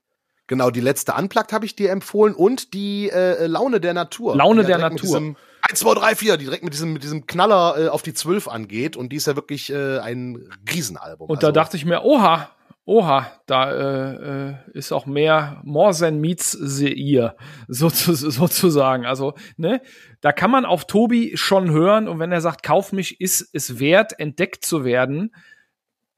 Genau, 0.47 0.69
die 0.71 0.81
letzte 0.81 1.13
Unplugged 1.13 1.53
habe 1.53 1.65
ich 1.65 1.75
dir 1.75 1.91
empfohlen 1.91 2.35
und 2.35 2.73
die 2.73 3.09
äh, 3.09 3.47
Laune 3.47 3.79
der 3.79 3.93
Natur. 3.93 4.35
Laune 4.35 4.65
der 4.65 4.77
Natur. 4.77 4.93
Mit 4.93 5.03
diesem 5.03 5.35
1, 5.69 5.79
2, 5.79 5.93
3, 5.93 6.15
4, 6.15 6.37
die 6.37 6.45
direkt 6.45 6.63
mit 6.63 6.73
diesem, 6.73 6.91
mit 6.91 7.03
diesem 7.03 7.25
Knaller 7.25 7.85
äh, 7.85 7.87
auf 7.87 8.01
die 8.01 8.13
12 8.13 8.49
angeht. 8.49 8.97
Und 8.97 9.09
die 9.09 9.15
ist 9.15 9.27
ja 9.27 9.35
wirklich 9.35 9.71
äh, 9.71 9.99
ein 9.99 10.49
Riesenalbum. 10.69 11.29
Und 11.29 11.41
da 11.43 11.47
Also, 11.47 11.53
dachte 11.53 11.77
ich 11.77 11.85
mir, 11.85 12.03
oha, 12.03 12.49
oha, 12.83 13.31
da 13.45 13.71
äh, 13.71 14.49
äh, 14.49 14.55
ist 14.73 14.91
auch 14.91 15.05
mehr 15.05 15.61
more 15.63 15.95
than 15.95 16.19
meets 16.19 16.51
the 16.51 17.13
ear, 17.13 17.37
sozu 17.69 18.13
sozusagen. 18.13 19.05
Also, 19.05 19.35
ne, 19.55 19.81
da 20.19 20.33
kann 20.33 20.51
man 20.51 20.65
auf 20.65 20.85
Tobi 20.85 21.37
schon 21.37 21.71
hören 21.71 22.09
und 22.09 22.19
wenn 22.19 22.33
er 22.33 22.41
sagt, 22.41 22.63
kauf 22.63 22.91
mich, 22.91 23.21
ist 23.21 23.49
es 23.53 23.79
wert, 23.79 24.19
entdeckt 24.19 24.65
zu 24.65 24.83
werden, 24.83 25.33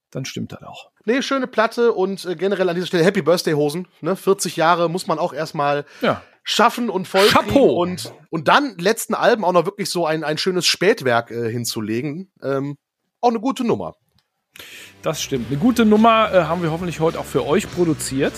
dann 0.09 0.25
stimmt 0.25 0.53
das 0.53 0.63
auch. 0.63 0.89
Nee, 1.05 1.21
schöne 1.21 1.47
Platte 1.47 1.93
und 1.93 2.25
äh, 2.25 2.35
generell 2.35 2.67
an 2.67 2.75
dieser 2.75 2.87
Stelle 2.87 3.03
Happy 3.03 3.21
Birthday 3.21 3.53
Hosen. 3.53 3.87
Ne? 4.01 4.15
40 4.15 4.55
Jahre 4.55 4.89
muss 4.89 5.07
man 5.07 5.19
auch 5.19 5.33
erstmal 5.33 5.85
Ja. 6.01 6.21
schaffen 6.43 6.89
und 6.89 7.07
voll 7.07 7.27
und 7.53 8.11
und 8.29 8.47
dann 8.47 8.75
letzten 8.77 9.13
Alben 9.13 9.43
auch 9.45 9.51
noch 9.53 9.65
wirklich 9.65 9.89
so 9.89 10.05
ein 10.05 10.23
ein 10.23 10.37
schönes 10.37 10.65
Spätwerk 10.65 11.31
äh, 11.31 11.49
hinzulegen. 11.51 12.31
Ähm, 12.43 12.75
auch 13.21 13.29
eine 13.29 13.39
gute 13.39 13.63
Nummer. 13.63 13.95
Das 15.01 15.21
stimmt. 15.21 15.47
Eine 15.49 15.57
gute 15.59 15.85
Nummer 15.85 16.33
äh, 16.33 16.43
haben 16.43 16.63
wir 16.63 16.71
hoffentlich 16.71 16.99
heute 16.99 17.19
auch 17.19 17.25
für 17.25 17.45
euch 17.45 17.69
produziert. 17.71 18.33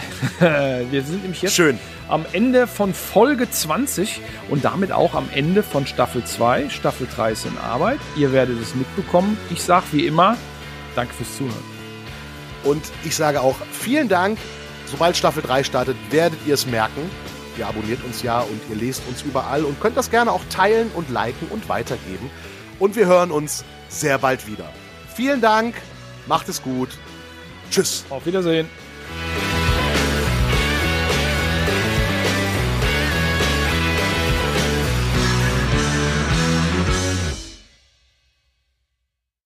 wir 0.38 1.02
sind 1.02 1.22
nämlich 1.22 1.42
jetzt 1.42 1.54
Schön. 1.54 1.78
am 2.08 2.24
Ende 2.32 2.66
von 2.66 2.94
Folge 2.94 3.50
20 3.50 4.20
und 4.48 4.64
damit 4.64 4.92
auch 4.92 5.14
am 5.14 5.28
Ende 5.34 5.62
von 5.62 5.86
Staffel 5.86 6.24
2. 6.24 6.70
Staffel 6.70 7.06
3 7.14 7.32
ist 7.32 7.44
in 7.44 7.58
Arbeit. 7.58 7.98
Ihr 8.16 8.32
werdet 8.32 8.60
es 8.60 8.74
mitbekommen. 8.74 9.36
Ich 9.50 9.62
sage 9.62 9.84
wie 9.92 10.06
immer, 10.06 10.36
danke 10.94 11.14
fürs 11.14 11.36
Zuhören. 11.36 11.64
Und 12.64 12.82
ich 13.04 13.16
sage 13.16 13.40
auch 13.40 13.56
vielen 13.72 14.08
Dank. 14.08 14.38
Sobald 14.86 15.16
Staffel 15.16 15.42
3 15.42 15.64
startet, 15.64 15.96
werdet 16.10 16.38
ihr 16.46 16.54
es 16.54 16.66
merken. 16.66 17.10
Ihr 17.56 17.66
abonniert 17.66 18.02
uns 18.04 18.22
ja 18.22 18.40
und 18.40 18.60
ihr 18.70 18.76
lest 18.76 19.02
uns 19.08 19.22
überall 19.22 19.64
und 19.64 19.80
könnt 19.80 19.96
das 19.96 20.10
gerne 20.10 20.32
auch 20.32 20.42
teilen 20.50 20.90
und 20.94 21.10
liken 21.10 21.48
und 21.48 21.68
weitergeben. 21.68 22.30
Und 22.78 22.96
wir 22.96 23.06
hören 23.06 23.30
uns 23.30 23.64
sehr 23.88 24.18
bald 24.18 24.46
wieder. 24.46 24.70
Vielen 25.14 25.40
Dank. 25.40 25.74
Macht 26.26 26.48
es 26.48 26.62
gut. 26.62 26.90
Tschüss. 27.70 28.04
Auf 28.08 28.26
Wiedersehen. 28.26 28.68